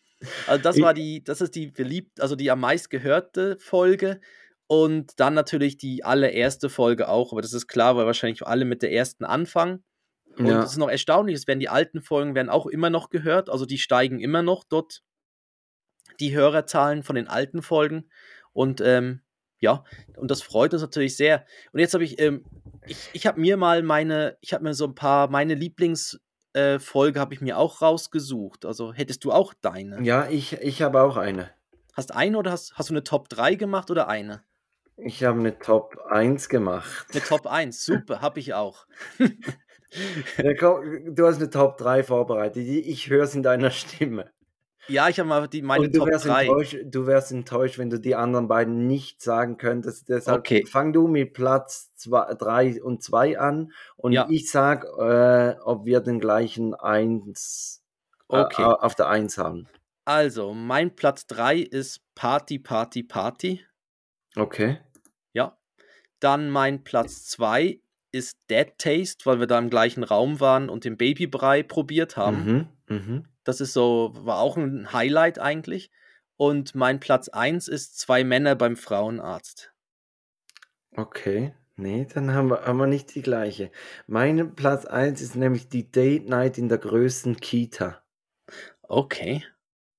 Also 0.48 0.64
das 0.64 0.80
war 0.82 0.94
die, 0.94 1.24
das 1.24 1.42
ist 1.42 1.54
die 1.56 1.68
beliebt, 1.68 2.22
also 2.22 2.36
die 2.36 2.50
am 2.50 2.62
meist 2.62 2.90
gehörte 2.90 3.58
Folge. 3.60 4.20
Und 4.68 5.20
dann 5.20 5.34
natürlich 5.34 5.78
die 5.78 6.04
allererste 6.04 6.70
Folge 6.70 7.10
auch, 7.10 7.34
aber 7.34 7.42
das 7.42 7.54
ist 7.54 7.68
klar, 7.68 7.96
weil 7.96 8.06
wahrscheinlich 8.06 8.48
alle 8.48 8.66
mit 8.66 8.82
der 8.82 8.94
ersten 8.94 9.26
anfangen. 9.26 9.84
Und 10.38 10.48
Ja. 10.48 10.64
es 10.64 10.72
ist 10.72 10.78
noch 10.78 10.90
erstaunlich, 10.90 11.36
es 11.36 11.48
werden 11.48 11.60
die 11.60 11.70
alten 11.70 12.02
Folgen 12.02 12.36
werden 12.36 12.50
auch 12.50 12.66
immer 12.66 12.90
noch 12.90 13.10
gehört, 13.10 13.50
also 13.50 13.66
die 13.66 13.78
steigen 13.78 14.20
immer 14.20 14.42
noch 14.42 14.64
dort, 14.64 15.04
die 16.20 16.36
Hörerzahlen 16.36 17.04
von 17.04 17.16
den 17.16 17.28
alten 17.28 17.62
Folgen. 17.62 18.10
Und 18.52 18.82
ähm, 18.82 19.22
ja, 19.60 19.84
und 20.18 20.30
das 20.30 20.42
freut 20.42 20.74
uns 20.74 20.82
natürlich 20.82 21.16
sehr. 21.16 21.46
Und 21.72 21.80
jetzt 21.80 21.94
habe 21.94 22.04
ich, 22.04 22.20
ähm, 22.20 22.46
ich, 22.86 23.10
ich 23.14 23.26
habe 23.28 23.40
mir 23.40 23.58
mal 23.58 23.82
meine, 23.84 24.38
ich 24.42 24.54
habe 24.54 24.64
mir 24.64 24.74
so 24.74 24.86
ein 24.86 24.96
paar, 24.96 25.30
meine 25.30 25.56
Lieblingsfolge 25.56 26.22
äh, 26.54 26.80
Folge 26.80 27.20
habe 27.20 27.34
ich 27.34 27.42
mir 27.42 27.58
auch 27.58 27.82
rausgesucht. 27.82 28.66
Also 28.66 28.94
hättest 28.94 29.24
du 29.24 29.32
auch 29.32 29.54
deine? 29.54 30.04
Ja, 30.04 30.28
ich, 30.30 30.54
ich 30.54 30.82
habe 30.82 31.02
auch 31.02 31.18
eine. 31.18 31.50
Hast 31.94 32.14
eine 32.14 32.38
oder 32.38 32.52
hast, 32.52 32.74
hast 32.76 32.90
du 32.90 32.94
eine 32.94 33.04
Top 33.04 33.30
3 33.30 33.56
gemacht 33.56 33.90
oder 33.90 34.08
eine? 34.08 34.44
Ich 34.98 35.24
habe 35.24 35.40
eine 35.40 35.58
Top 35.58 35.98
1 36.10 36.50
gemacht. 36.50 37.08
Eine 37.12 37.24
Top 37.24 37.48
1, 37.48 37.84
super, 37.86 38.22
habe 38.22 38.40
ich 38.40 38.54
auch. 38.54 38.86
Du 40.38 41.26
hast 41.28 41.38
eine 41.38 41.50
Top 41.50 41.78
3 41.78 42.04
vorbereitet. 42.04 42.66
Ich 42.68 43.10
höre 43.10 43.24
es 43.24 43.36
in 43.36 43.44
deiner 43.44 43.72
Stimme. 43.72 44.32
Ja, 44.88 45.08
ich 45.08 45.18
habe 45.20 45.30
mal 45.30 45.48
die, 45.48 45.62
meine 45.62 45.86
Und 45.86 45.96
du 45.96 46.00
Top 46.00 46.10
wärst, 46.10 46.26
3. 46.26 46.42
enttäuscht, 46.42 46.78
du 46.84 47.08
wärst 47.08 47.32
enttäuscht, 47.32 47.78
wenn 47.78 47.90
du 47.90 48.00
die 48.00 48.16
anderen 48.16 48.48
beiden 48.50 48.86
nicht 48.86 49.22
sagen 49.22 49.58
könntest. 49.58 50.10
Deshalb 50.10 50.40
Okay. 50.40 50.66
fang 50.70 50.92
du 50.92 51.08
mit 51.08 51.34
Platz 51.34 51.92
3 52.06 52.84
und 52.84 53.02
2 53.02 53.40
an 53.40 53.72
und 53.96 54.12
Ja. 54.12 54.28
ich 54.30 54.52
sag, 54.52 54.84
äh, 54.84 55.56
ob 55.64 55.86
wir 55.86 56.02
den 56.02 56.20
gleichen 56.20 56.74
1 56.76 57.82
Okay. 58.28 58.62
äh, 58.62 58.66
auf 58.66 58.96
der 58.96 59.08
1 59.08 59.38
haben. 59.38 59.68
Also, 60.06 60.54
mein 60.54 60.96
Platz 60.98 61.28
3 61.28 61.60
ist 61.60 62.02
Party, 62.14 62.60
Party, 62.60 63.04
Party. 63.04 63.66
Okay. 64.36 64.80
Ja. 65.32 65.58
Dann 66.20 66.50
mein 66.50 66.84
Platz 66.84 67.26
2 67.28 67.80
ist 68.14 68.38
Dead 68.50 68.68
Taste, 68.78 69.26
weil 69.26 69.40
wir 69.40 69.48
da 69.48 69.58
im 69.58 69.70
gleichen 69.70 70.04
Raum 70.04 70.40
waren 70.40 70.70
und 70.70 70.86
den 70.86 70.98
Babybrei 70.98 71.64
probiert 71.64 72.16
haben. 72.16 72.68
Mhm. 72.88 72.96
Mhm. 72.96 73.26
Das 73.44 73.60
ist 73.60 73.74
so, 73.74 74.14
war 74.16 74.40
auch 74.40 74.56
ein 74.56 74.94
Highlight 74.94 75.40
eigentlich. 75.40 75.92
Und 76.38 76.76
mein 76.76 77.00
Platz 77.00 77.28
1 77.28 77.68
ist 77.68 78.00
Zwei 78.00 78.24
Männer 78.24 78.56
beim 78.56 78.76
Frauenarzt. 78.76 79.74
Okay. 80.96 81.54
Nee, 81.76 82.06
dann 82.14 82.34
haben 82.34 82.50
wir, 82.50 82.66
haben 82.66 82.78
wir 82.78 82.88
nicht 82.88 83.16
die 83.16 83.24
gleiche. 83.24 83.72
Mein 84.06 84.54
Platz 84.56 84.86
1 84.86 85.22
ist 85.22 85.36
nämlich 85.36 85.68
die 85.68 85.92
Date 85.92 86.30
Night 86.30 86.60
in 86.60 86.70
der 86.70 86.78
größten 86.78 87.38
Kita. 87.38 88.04
Okay. 88.84 89.44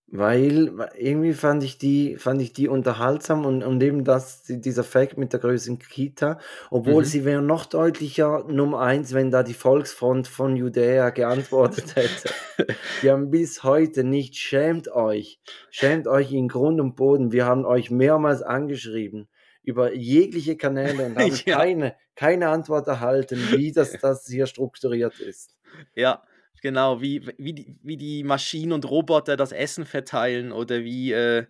Weil 0.06 0.70
irgendwie 0.96 1.32
fand 1.32 1.64
ich 1.64 1.78
die, 1.78 2.16
fand 2.18 2.40
ich 2.40 2.52
die 2.52 2.68
unterhaltsam 2.68 3.44
und, 3.46 3.64
und 3.64 3.82
eben 3.82 4.04
das, 4.04 4.42
dieser 4.44 4.84
Fact 4.84 5.16
mit 5.18 5.32
der 5.32 5.40
größten 5.40 5.78
Kita, 5.78 6.38
obwohl 6.70 7.02
Mhm. 7.02 7.06
sie 7.06 7.24
wäre 7.24 7.42
noch 7.42 7.64
deutlicher 7.66 8.44
Nummer 8.46 8.80
eins, 8.80 9.14
wenn 9.14 9.30
da 9.30 9.42
die 9.42 9.54
Volksfront 9.54 10.28
von 10.28 10.56
Judäa 10.56 11.10
geantwortet 11.10 11.96
hätte. 11.96 12.30
Die 13.02 13.10
haben 13.10 13.30
bis 13.30 13.64
heute 13.64 14.04
nicht, 14.04 14.36
schämt 14.36 14.88
euch, 14.92 15.40
schämt 15.70 16.06
euch 16.06 16.30
in 16.32 16.46
Grund 16.48 16.80
und 16.80 16.94
Boden. 16.94 17.32
Wir 17.32 17.46
haben 17.46 17.64
euch 17.64 17.90
mehrmals 17.90 18.42
angeschrieben 18.42 19.28
über 19.64 19.94
jegliche 19.94 20.56
Kanäle 20.56 21.06
und 21.06 21.16
haben 21.18 21.34
Ja. 21.46 21.56
keine, 21.56 21.96
keine 22.14 22.50
Antwort 22.50 22.86
erhalten, 22.86 23.40
wie 23.56 23.72
das, 23.72 23.98
das 24.00 24.26
hier 24.26 24.46
strukturiert 24.46 25.18
ist. 25.18 25.56
Ja, 25.96 26.22
genau, 26.64 27.02
wie, 27.02 27.24
wie, 27.36 27.52
die, 27.52 27.76
wie 27.82 27.96
die 27.98 28.24
Maschinen 28.24 28.72
und 28.72 28.90
Roboter 28.90 29.36
das 29.36 29.52
Essen 29.52 29.84
verteilen 29.84 30.50
oder 30.50 30.80
wie, 30.82 31.12
äh, 31.12 31.46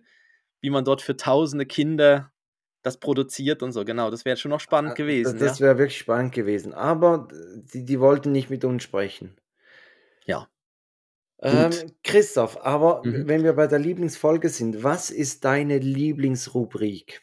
wie 0.61 0.69
man 0.69 0.83
dort 0.83 1.01
für 1.01 1.15
tausende 1.15 1.65
Kinder 1.65 2.31
das 2.83 2.99
produziert 2.99 3.63
und 3.63 3.71
so. 3.71 3.85
Genau, 3.85 4.11
das 4.11 4.25
wäre 4.25 4.37
schon 4.37 4.51
noch 4.51 4.59
spannend 4.59 4.91
Das, 4.91 4.97
gewesen. 4.97 5.39
das 5.39 5.57
ja. 5.59 5.65
wäre 5.65 5.77
wirklich 5.79 5.97
spannend 5.97 6.33
gewesen. 6.35 6.73
Aber 6.73 7.27
die, 7.73 7.83
die 7.85 7.99
wollten 7.99 8.31
nicht 8.33 8.49
mit 8.49 8.63
uns 8.65 8.83
sprechen. 8.83 9.37
Ja. 10.25 10.49
Ähm. 11.41 11.71
Christoph, 12.03 12.57
aber 12.63 13.01
Mhm. 13.05 13.27
wenn 13.27 13.43
wir 13.43 13.53
bei 13.53 13.67
der 13.67 13.79
Lieblingsfolge 13.79 14.49
sind, 14.49 14.83
was 14.83 15.09
ist 15.09 15.45
deine 15.45 15.79
Lieblingsrubrik? 15.79 17.21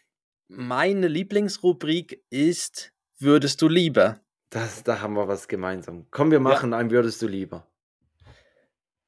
Meine 0.48 1.09
Lieblingsrubrik 1.09 2.24
ist 2.31 2.92
Würdest 3.18 3.62
du 3.62 3.68
lieber? 3.68 4.20
Das, 4.50 4.83
da 4.83 5.00
haben 5.00 5.14
wir 5.14 5.28
was 5.28 5.46
gemeinsam. 5.46 6.07
Komm, 6.11 6.31
wir 6.31 6.40
machen 6.40 6.74
ein 6.74 6.90
Würdest 6.90 7.22
du 7.22 7.28
lieber. 7.28 7.68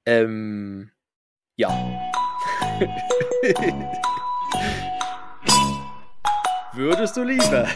Ähm, 0.06 0.90
ja. 1.56 1.70
Würdest 6.74 7.16
du 7.16 7.22
lieber? 7.22 7.68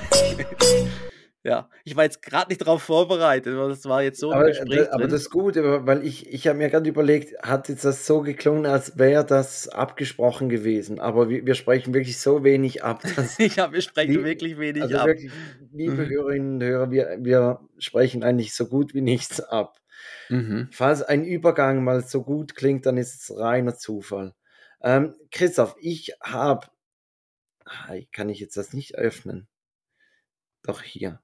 ja, 1.44 1.70
ich 1.84 1.94
war 1.96 2.02
jetzt 2.04 2.20
gerade 2.20 2.48
nicht 2.48 2.60
darauf 2.60 2.82
vorbereitet, 2.82 3.54
aber 3.54 3.68
das 3.68 3.84
war 3.84 4.02
jetzt 4.02 4.18
so 4.18 4.32
Aber, 4.32 4.46
Gespräch 4.46 4.86
da- 4.86 4.92
aber 4.92 5.02
drin. 5.04 5.10
das 5.10 5.20
ist 5.22 5.30
gut, 5.30 5.54
weil 5.56 6.04
ich, 6.04 6.28
ich 6.32 6.48
habe 6.48 6.58
mir 6.58 6.68
gerade 6.68 6.88
überlegt, 6.90 7.40
hat 7.42 7.68
jetzt 7.68 7.84
das 7.84 8.04
so 8.06 8.22
geklungen, 8.22 8.66
als 8.66 8.98
wäre 8.98 9.24
das 9.24 9.68
abgesprochen 9.68 10.48
gewesen. 10.48 10.98
Aber 10.98 11.28
wir, 11.28 11.46
wir 11.46 11.54
sprechen 11.54 11.94
wirklich 11.94 12.18
so 12.18 12.42
wenig 12.42 12.82
ab. 12.82 13.02
Dass, 13.14 13.38
ja, 13.56 13.72
wir 13.72 13.80
sprechen 13.82 14.14
Lieb- 14.14 14.24
wirklich 14.24 14.58
wenig 14.58 14.82
also 14.82 14.98
ab. 14.98 15.06
wirklich, 15.06 15.30
liebe 15.72 15.92
Mhm. 16.04 16.08
Hörerinnen 16.08 16.54
und 16.56 16.62
Hörer, 16.64 16.90
wir, 16.90 17.16
wir 17.20 17.60
sprechen 17.78 18.24
eigentlich 18.24 18.52
so 18.54 18.66
gut 18.66 18.94
wie 18.94 19.00
nichts 19.00 19.40
ab. 19.40 19.78
Mhm. 20.30 20.70
Falls 20.70 21.02
ein 21.02 21.24
Übergang 21.24 21.84
mal 21.84 22.02
so 22.04 22.22
gut 22.22 22.54
klingt, 22.54 22.86
dann 22.86 22.96
ist 22.98 23.22
es 23.22 23.36
reiner 23.38 23.76
Zufall. 23.76 24.34
Ähm, 24.82 25.14
Christoph, 25.30 25.76
ich 25.80 26.14
habe. 26.22 26.68
Kann 28.12 28.28
ich 28.28 28.40
jetzt 28.40 28.56
das 28.56 28.72
nicht 28.72 28.96
öffnen? 28.96 29.46
Doch 30.62 30.82
hier. 30.82 31.20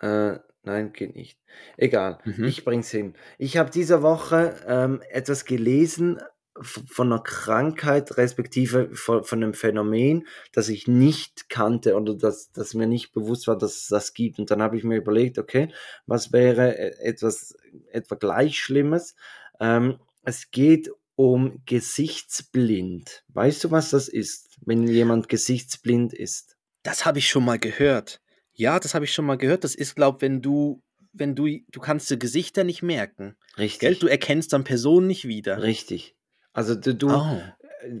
Äh, 0.00 0.38
nein, 0.62 0.92
geht 0.92 1.16
nicht. 1.16 1.40
Egal, 1.76 2.20
Mhm. 2.24 2.44
ich 2.44 2.64
bring's 2.64 2.90
hin. 2.90 3.14
Ich 3.38 3.56
habe 3.58 3.70
diese 3.70 4.02
Woche 4.02 4.56
ähm, 4.68 5.02
etwas 5.10 5.44
gelesen 5.46 6.20
von 6.62 7.12
einer 7.12 7.22
Krankheit, 7.22 8.16
respektive 8.16 8.88
von, 8.94 9.24
von 9.24 9.42
einem 9.42 9.54
Phänomen, 9.54 10.26
das 10.52 10.68
ich 10.68 10.86
nicht 10.86 11.48
kannte 11.48 11.96
oder 11.96 12.14
das, 12.14 12.50
das 12.52 12.74
mir 12.74 12.86
nicht 12.86 13.12
bewusst 13.12 13.46
war, 13.46 13.56
dass 13.58 13.76
es 13.76 13.88
das 13.88 14.14
gibt. 14.14 14.38
Und 14.38 14.50
dann 14.50 14.62
habe 14.62 14.76
ich 14.76 14.84
mir 14.84 14.96
überlegt, 14.96 15.38
okay, 15.38 15.68
was 16.06 16.32
wäre 16.32 16.78
äh, 16.78 16.96
etwas 17.02 17.56
etwa 17.92 18.14
gleich 18.14 18.58
Schlimmes? 18.58 19.14
Ähm, 19.60 19.98
es 20.24 20.50
geht 20.50 20.90
um 21.14 21.62
Gesichtsblind. 21.66 23.24
Weißt 23.28 23.64
du, 23.64 23.70
was 23.70 23.90
das 23.90 24.08
ist, 24.08 24.56
wenn 24.64 24.86
jemand 24.86 25.28
gesichtsblind 25.28 26.12
ist? 26.12 26.56
Das 26.82 27.04
habe 27.04 27.18
ich 27.18 27.28
schon 27.28 27.44
mal 27.44 27.58
gehört. 27.58 28.20
Ja, 28.52 28.78
das 28.80 28.94
habe 28.94 29.04
ich 29.04 29.12
schon 29.12 29.26
mal 29.26 29.36
gehört. 29.36 29.64
Das 29.64 29.74
ist, 29.74 29.96
glaube 29.96 30.20
wenn 30.20 30.42
du, 30.42 30.82
wenn 31.12 31.34
du, 31.34 31.46
du 31.70 31.80
kannst 31.80 32.10
die 32.10 32.18
Gesichter 32.18 32.64
nicht 32.64 32.82
merken. 32.82 33.36
Richtig. 33.58 33.80
Gell? 33.80 33.94
Du 33.96 34.06
erkennst 34.06 34.52
dann 34.52 34.64
Personen 34.64 35.06
nicht 35.06 35.26
wieder. 35.26 35.62
Richtig. 35.62 36.15
Also 36.56 36.74
du, 36.74 36.94
du 36.94 37.10
Oh. 37.12 37.40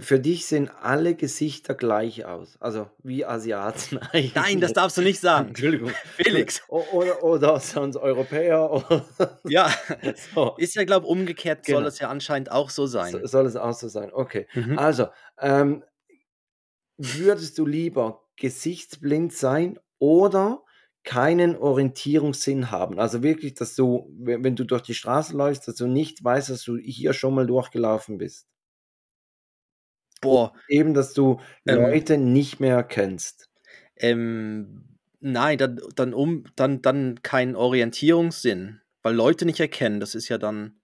für 0.00 0.18
dich 0.18 0.46
sehen 0.46 0.68
alle 0.82 1.14
Gesichter 1.14 1.74
gleich 1.74 2.24
aus. 2.24 2.56
Also 2.60 2.88
wie 3.04 3.24
Asiaten 3.24 3.98
eigentlich. 3.98 4.34
Nein, 4.34 4.60
das 4.60 4.72
darfst 4.72 4.96
du 4.96 5.02
nicht 5.02 5.20
sagen. 5.20 5.48
Entschuldigung. 5.48 5.92
Felix. 6.16 6.62
O- 6.68 6.82
Oder, 6.92 7.22
oder 7.22 7.60
sonst 7.60 7.96
Europäer. 7.96 8.68
Oder 8.72 9.38
Ja, 9.46 9.70
so. 10.34 10.56
ist 10.56 10.74
ja, 10.74 10.84
glaube 10.84 11.06
umgekehrt 11.06 11.64
soll 11.66 11.76
Genau. 11.76 11.86
es 11.88 11.98
ja 12.00 12.08
anscheinend 12.08 12.50
auch 12.50 12.70
so 12.70 12.86
sein. 12.86 13.12
So- 13.12 13.24
Soll 13.26 13.46
es 13.46 13.54
auch 13.56 13.74
so 13.74 13.86
sein? 13.88 14.10
Okay. 14.12 14.46
Mhm. 14.54 14.78
Also, 14.78 15.06
ähm, 15.38 15.84
würdest 16.96 17.58
du 17.58 17.66
lieber 17.66 18.22
gesichtsblind 18.36 19.32
sein 19.32 19.78
oder 19.98 20.62
keinen 21.06 21.56
Orientierungssinn 21.56 22.70
haben? 22.72 23.00
Also 23.00 23.22
wirklich, 23.24 23.54
dass 23.54 23.76
du, 23.76 24.12
wenn 24.18 24.56
du 24.56 24.64
durch 24.66 24.82
die 24.82 24.94
Straße 24.94 25.36
läufst, 25.36 25.68
dass 25.68 25.76
du 25.76 25.88
nicht 25.88 26.22
weißt, 26.24 26.50
dass 26.50 26.64
du 26.64 26.76
hier 26.78 27.14
schon 27.14 27.34
mal 27.36 27.46
durchgelaufen 27.48 28.18
bist. 28.18 28.48
Boah, 30.20 30.52
Eben, 30.68 30.94
dass 30.94 31.12
du 31.12 31.40
Ähm. 31.66 31.92
Leute 31.92 32.18
nicht 32.18 32.60
mehr 32.60 32.76
erkennst. 32.76 33.48
ähm, 33.96 34.84
nein, 35.20 35.58
dann, 35.58 35.80
dann, 35.94 36.14
um, 36.14 36.44
dann, 36.56 36.82
dann 36.82 37.22
kein 37.22 37.56
Orientierungssinn, 37.56 38.80
weil 39.02 39.14
Leute 39.14 39.46
nicht 39.46 39.60
erkennen. 39.60 40.00
Das 40.00 40.14
ist 40.14 40.28
ja 40.28 40.38
dann. 40.38 40.80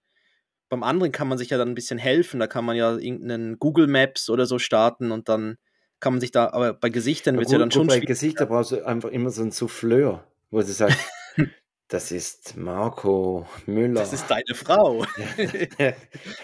Beim 0.70 0.82
anderen 0.82 1.12
kann 1.12 1.28
man 1.28 1.38
sich 1.38 1.50
ja 1.50 1.58
dann 1.58 1.70
ein 1.70 1.74
bisschen 1.76 1.98
helfen. 1.98 2.40
Da 2.40 2.46
kann 2.48 2.64
man 2.64 2.76
ja 2.76 2.96
irgendeinen 2.98 3.58
Google 3.58 3.88
Maps 3.88 4.30
oder 4.30 4.46
so 4.46 4.58
starten 4.58 5.12
und 5.12 5.28
dann 5.28 5.58
kann 6.02 6.14
man 6.14 6.20
sich 6.20 6.32
da, 6.32 6.50
aber 6.50 6.74
bei 6.74 6.90
Gesichtern 6.90 7.36
wird 7.36 7.46
es 7.46 7.52
ja 7.52 7.58
dann 7.58 7.70
schon 7.70 7.86
bei 7.86 7.94
schwierig. 7.94 8.08
Gesichter 8.08 8.46
brauchst 8.46 8.72
du 8.72 8.84
einfach 8.84 9.08
immer 9.10 9.30
so 9.30 9.40
ein 9.42 9.52
Souffleur, 9.52 10.26
wo 10.50 10.58
du 10.58 10.66
sagst, 10.66 10.98
das 11.88 12.10
ist 12.10 12.56
Marco 12.56 13.46
Müller. 13.66 14.00
Das 14.00 14.12
ist 14.12 14.26
deine 14.28 14.54
Frau. 14.54 15.06
Ja, 15.78 15.92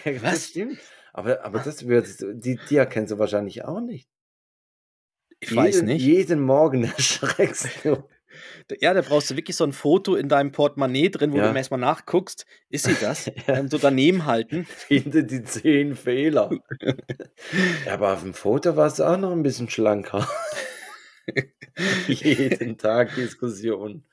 das 0.05 0.23
Was? 0.23 0.45
stimmt. 0.47 0.79
Aber, 1.11 1.43
aber 1.43 1.59
das 1.59 1.77
du, 1.77 2.35
die, 2.35 2.57
die 2.69 2.75
erkennst 2.77 3.11
du 3.11 3.19
wahrscheinlich 3.19 3.65
auch 3.65 3.81
nicht. 3.81 4.07
Ich 5.41 5.53
weiß 5.53 5.75
jeden, 5.75 5.87
nicht. 5.87 6.01
Jeden 6.01 6.39
Morgen 6.39 6.83
erschreckst 6.97 7.83
du. 7.83 8.07
Ja, 8.81 8.93
da 8.93 9.01
brauchst 9.01 9.29
du 9.31 9.35
wirklich 9.35 9.55
so 9.55 9.63
ein 9.63 9.73
Foto 9.73 10.15
in 10.15 10.29
deinem 10.29 10.51
Portemonnaie 10.51 11.09
drin, 11.09 11.31
wo 11.31 11.37
Ja. 11.37 11.51
du 11.51 11.57
erstmal 11.57 11.79
nachguckst, 11.79 12.45
ist 12.69 12.85
sie 12.85 12.95
das? 12.99 13.27
Ja. 13.47 13.55
ähm, 13.57 13.67
so 13.69 13.77
daneben 13.77 14.25
halten. 14.25 14.65
Finde 14.69 15.23
die 15.23 15.43
zehn 15.43 15.95
Fehler. 15.95 16.51
Ja, 17.85 17.93
aber 17.93 18.13
auf 18.13 18.21
dem 18.21 18.33
Foto 18.33 18.75
warst 18.75 18.99
du 18.99 19.03
auch 19.03 19.17
noch 19.17 19.31
ein 19.31 19.43
bisschen 19.43 19.69
schlanker. 19.69 20.27
jeden 22.07 22.77
Tag 22.77 23.15
Diskussion. 23.15 24.03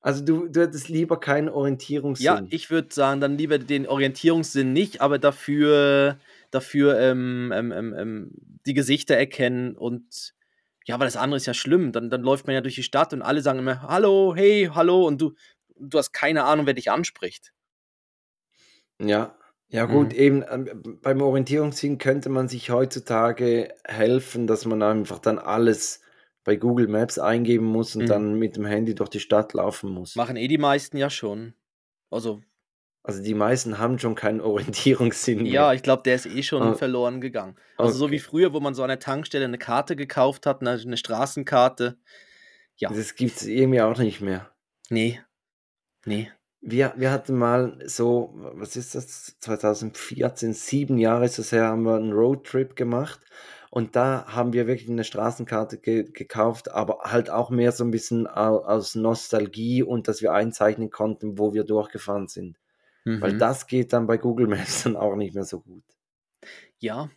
Also 0.00 0.24
du, 0.24 0.46
du 0.48 0.60
hättest 0.60 0.88
lieber 0.88 1.18
keinen 1.18 1.48
Orientierungssinn. 1.48 2.24
Ja, 2.24 2.42
ich 2.50 2.70
würde 2.70 2.88
sagen, 2.94 3.20
dann 3.20 3.36
lieber 3.36 3.58
den 3.58 3.86
Orientierungssinn 3.86 4.72
nicht, 4.72 5.00
aber 5.00 5.18
dafür, 5.18 6.18
dafür 6.52 6.98
ähm, 7.00 7.52
ähm, 7.54 7.72
ähm, 7.72 7.94
ähm, 7.98 8.30
die 8.64 8.74
Gesichter 8.74 9.16
erkennen 9.16 9.76
und 9.76 10.34
ja, 10.88 10.98
weil 10.98 11.06
das 11.06 11.16
andere 11.16 11.36
ist 11.38 11.46
ja 11.46 11.54
schlimm. 11.54 11.92
Dann, 11.92 12.10
dann 12.10 12.22
läuft 12.22 12.46
man 12.46 12.54
ja 12.54 12.60
durch 12.62 12.74
die 12.76 12.82
Stadt 12.82 13.12
und 13.12 13.22
alle 13.22 13.42
sagen 13.42 13.58
immer, 13.60 13.82
hallo, 13.82 14.34
hey, 14.36 14.70
hallo, 14.74 15.06
und 15.06 15.20
du, 15.20 15.34
du 15.78 15.98
hast 15.98 16.12
keine 16.12 16.44
Ahnung, 16.44 16.66
wer 16.66 16.74
dich 16.74 16.90
anspricht. 16.90 17.52
Ja, 19.00 19.36
ja 19.68 19.86
gut, 19.86 20.12
Mhm. 20.12 20.14
eben 20.14 20.44
ähm, 20.48 20.98
beim 21.02 21.20
Orientierungssinn 21.22 21.98
könnte 21.98 22.28
man 22.30 22.48
sich 22.48 22.70
heutzutage 22.70 23.74
helfen, 23.84 24.46
dass 24.46 24.64
man 24.66 24.82
einfach 24.82 25.18
dann 25.18 25.38
alles 25.38 26.00
bei 26.44 26.56
Google 26.56 26.88
Maps 26.88 27.18
eingeben 27.18 27.66
muss 27.66 27.94
und 27.96 28.06
Mhm. 28.06 28.10
dann 28.10 28.38
mit 28.38 28.56
dem 28.56 28.64
Handy 28.66 28.94
durch 28.94 29.10
die 29.10 29.20
Stadt 29.20 29.52
laufen 29.54 29.90
muss. 29.90 30.18
Machen 30.18 30.36
eh 30.36 30.48
die 30.48 30.58
meisten 30.58 30.96
ja 30.98 31.08
schon. 31.08 31.54
Also, 32.10 32.42
Also 33.02 33.22
die 33.22 33.34
meisten 33.34 33.78
haben 33.78 33.98
schon 33.98 34.14
keinen 34.14 34.40
Orientierungssinn 34.40 35.46
ja, 35.46 35.66
mehr. 35.68 35.74
ich 35.74 35.82
glaube, 35.82 36.02
der 36.02 36.16
ist 36.16 36.26
eh 36.26 36.42
schon 36.42 36.62
Ah. 36.62 36.74
verloren 36.74 37.20
gegangen. 37.20 37.56
Also 37.78 37.94
so 37.96 38.10
wie 38.10 38.16
Okay. 38.16 38.24
früher, 38.24 38.52
wo 38.52 38.60
man 38.60 38.74
so 38.74 38.82
an 38.82 38.88
der 38.88 38.98
Tankstelle 38.98 39.44
eine 39.46 39.58
Karte 39.58 39.96
gekauft 39.96 40.44
hat, 40.46 40.60
eine, 40.60 40.72
eine 40.72 40.96
Straßenkarte. 40.96 41.96
Ja, 42.76 42.90
Das 42.90 43.14
gibt 43.14 43.36
es 43.36 43.46
irgendwie 43.46 43.80
auch 43.80 43.98
nicht 43.98 44.20
mehr. 44.20 44.50
nee, 44.90 45.20
nee. 46.04 46.30
Wir, 46.60 46.92
wir 46.96 47.12
hatten 47.12 47.36
mal 47.38 47.78
so, 47.86 48.34
was 48.34 48.74
ist 48.74 48.96
das, 48.96 49.36
2014, 49.40 50.52
sieben 50.54 50.98
Jahre 50.98 51.24
ist 51.24 51.38
es 51.38 51.52
her, 51.52 51.66
haben 51.68 51.84
wir 51.84 51.94
einen 51.94 52.12
Roadtrip 52.12 52.74
gemacht 52.74 53.20
und 53.70 53.94
da 53.94 54.24
haben 54.26 54.52
wir 54.52 54.66
wirklich 54.66 54.90
eine 54.90 55.04
Straßenkarte 55.04 55.78
ge 55.78 56.10
gekauft, 56.12 56.72
aber 56.72 56.98
halt 57.04 57.30
auch 57.30 57.50
mehr 57.50 57.70
so 57.70 57.84
ein 57.84 57.92
bisschen 57.92 58.26
au 58.26 58.58
aus 58.64 58.96
Nostalgie 58.96 59.84
und 59.84 60.08
dass 60.08 60.20
wir 60.20 60.32
einzeichnen 60.32 60.90
konnten, 60.90 61.38
wo 61.38 61.54
wir 61.54 61.62
durchgefahren 61.62 62.26
sind. 62.26 62.58
Weil 63.20 63.32
Mhm. 63.34 63.38
das 63.38 63.66
geht 63.66 63.92
dann 63.92 64.06
bei 64.06 64.16
Google 64.18 64.46
Maps 64.48 64.82
dann 64.84 64.96
auch 64.96 65.16
nicht 65.16 65.34
mehr 65.34 65.44
so 65.44 65.60
gut. 65.60 65.84
Ja. 66.78 67.10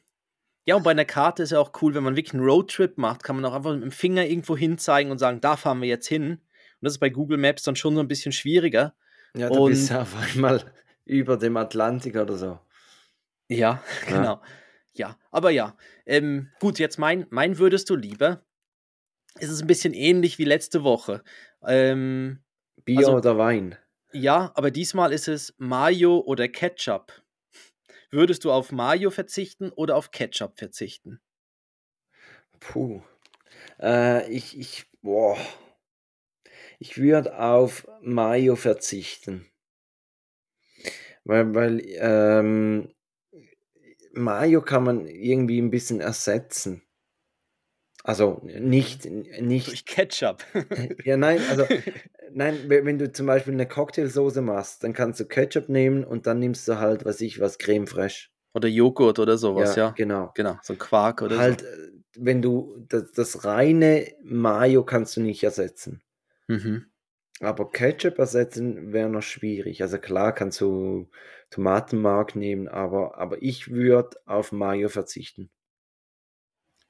Ja, 0.65 0.75
und 0.75 0.83
bei 0.83 0.91
einer 0.91 1.05
Karte 1.05 1.43
ist 1.43 1.51
ja 1.51 1.59
auch 1.59 1.71
cool, 1.81 1.95
wenn 1.95 2.03
man 2.03 2.15
wirklich 2.15 2.33
einen 2.35 2.43
Roadtrip 2.43 2.97
macht, 2.97 3.23
kann 3.23 3.35
man 3.35 3.45
auch 3.45 3.53
einfach 3.53 3.73
mit 3.73 3.81
dem 3.83 3.91
Finger 3.91 4.25
irgendwo 4.25 4.55
hin 4.55 4.77
zeigen 4.77 5.09
und 5.11 5.17
sagen, 5.17 5.41
da 5.41 5.57
fahren 5.57 5.81
wir 5.81 5.87
jetzt 5.89 6.07
hin. 6.07 6.39
das 6.81 6.93
ist 6.93 6.99
bei 6.99 7.09
Google 7.09 7.37
Maps 7.37 7.63
dann 7.63 7.75
schon 7.75 7.95
so 7.95 8.01
ein 8.01 8.07
bisschen 8.07 8.31
schwieriger. 8.31 8.95
Ja, 9.35 9.49
du 9.49 9.65
bist 9.65 9.89
Und 9.89 9.95
ja 9.95 10.01
auf 10.03 10.15
einmal 10.15 10.71
über 11.05 11.37
dem 11.37 11.57
Atlantik 11.57 12.15
oder 12.15 12.37
so. 12.37 12.59
ja, 13.49 13.83
Ja. 14.09 14.17
genau. 14.17 14.41
Ja, 14.93 15.17
aber 15.31 15.51
ja. 15.51 15.77
Ähm, 16.05 16.49
gut, 16.59 16.77
jetzt 16.79 16.99
mein, 16.99 17.25
mein 17.29 17.57
würdest 17.57 17.89
du 17.89 17.95
lieber. 17.95 18.45
Es 19.39 19.49
ist 19.49 19.61
ein 19.61 19.67
bisschen 19.67 19.93
ähnlich 19.93 20.37
wie 20.37 20.43
letzte 20.45 20.83
Woche. 20.83 21.23
Ähm, 21.65 22.43
Bier 22.83 22.97
also 22.99 23.15
oder 23.15 23.37
Wein? 23.37 23.77
Ja, 24.13 24.51
aber 24.55 24.71
diesmal 24.71 25.13
ist 25.13 25.27
es 25.27 25.53
Mayo 25.57 26.19
oder 26.19 26.47
Ketchup. 26.47 27.21
Würdest 28.09 28.43
du 28.43 28.51
auf 28.51 28.71
Mayo 28.71 29.09
verzichten 29.09 29.71
oder 29.71 29.95
auf 29.95 30.11
Ketchup 30.11 30.57
verzichten? 30.57 31.21
Puh. 32.59 33.01
Äh, 33.79 34.29
ich, 34.31 34.57
ich, 34.57 34.85
boah. 35.01 35.37
Ich 36.79 36.97
würde 36.97 37.39
auf 37.39 37.87
Mayo 38.01 38.55
verzichten. 38.55 39.49
Weil, 41.23 41.53
weil 41.53 41.81
ähm, 41.99 42.93
Mayo 44.13 44.61
kann 44.61 44.83
man 44.83 45.07
irgendwie 45.07 45.61
ein 45.61 45.71
bisschen 45.71 46.01
ersetzen. 46.01 46.81
Also 48.03 48.41
nicht, 48.43 49.05
Durch 49.63 49.85
nicht, 49.85 49.85
Ketchup. 49.85 50.43
ja 51.03 51.17
nein, 51.17 51.45
also 51.45 51.67
nein, 52.31 52.69
we- 52.69 52.85
wenn 52.85 52.97
du 52.99 53.11
zum 53.11 53.25
Beispiel 53.27 53.53
eine 53.53 53.67
Cocktailsoße 53.67 54.41
machst, 54.41 54.83
dann 54.83 54.93
kannst 54.93 55.19
du 55.19 55.25
Ketchup 55.25 55.69
nehmen 55.69 56.03
und 56.03 56.27
dann 56.27 56.39
nimmst 56.39 56.67
du 56.67 56.77
halt, 56.79 57.05
was 57.05 57.21
ich, 57.21 57.39
was 57.39 57.57
Creme 57.59 57.87
fraiche. 57.87 58.29
Oder 58.53 58.67
Joghurt 58.69 59.19
oder 59.19 59.37
sowas, 59.37 59.75
Ja, 59.75 59.75
ja. 59.75 59.95
genau. 59.95 60.33
Genau, 60.35 60.57
so 60.61 60.73
ein 60.73 60.77
Quark 60.79 61.21
oder 61.21 61.37
Halt, 61.37 61.63
äh, 61.63 61.91
wenn 62.17 62.41
du 62.41 62.85
das, 62.87 63.11
das 63.13 63.45
reine 63.45 64.07
Mayo 64.23 64.83
kannst 64.85 65.17
du 65.17 65.21
nicht 65.21 65.43
ersetzen. 65.43 66.01
so. 66.47 66.53
Mhm. 66.53 66.91
Aber 67.41 67.69
Ketchup 67.71 68.17
ersetzen 68.19 68.93
wäre 68.93 69.09
noch 69.09 69.21
schwierig. 69.21 69.81
Also 69.81 69.97
klar 69.99 70.33
kannst 70.33 70.59
du 70.61 71.09
Tomatenmark 71.49 72.35
nehmen, 72.37 72.67
aber, 72.67 73.17
aber 73.17 73.41
ich 73.43 73.69
würde 73.71 74.17
auf 74.25 74.51
Mayo 74.53 74.89
verzichten. 74.89 75.51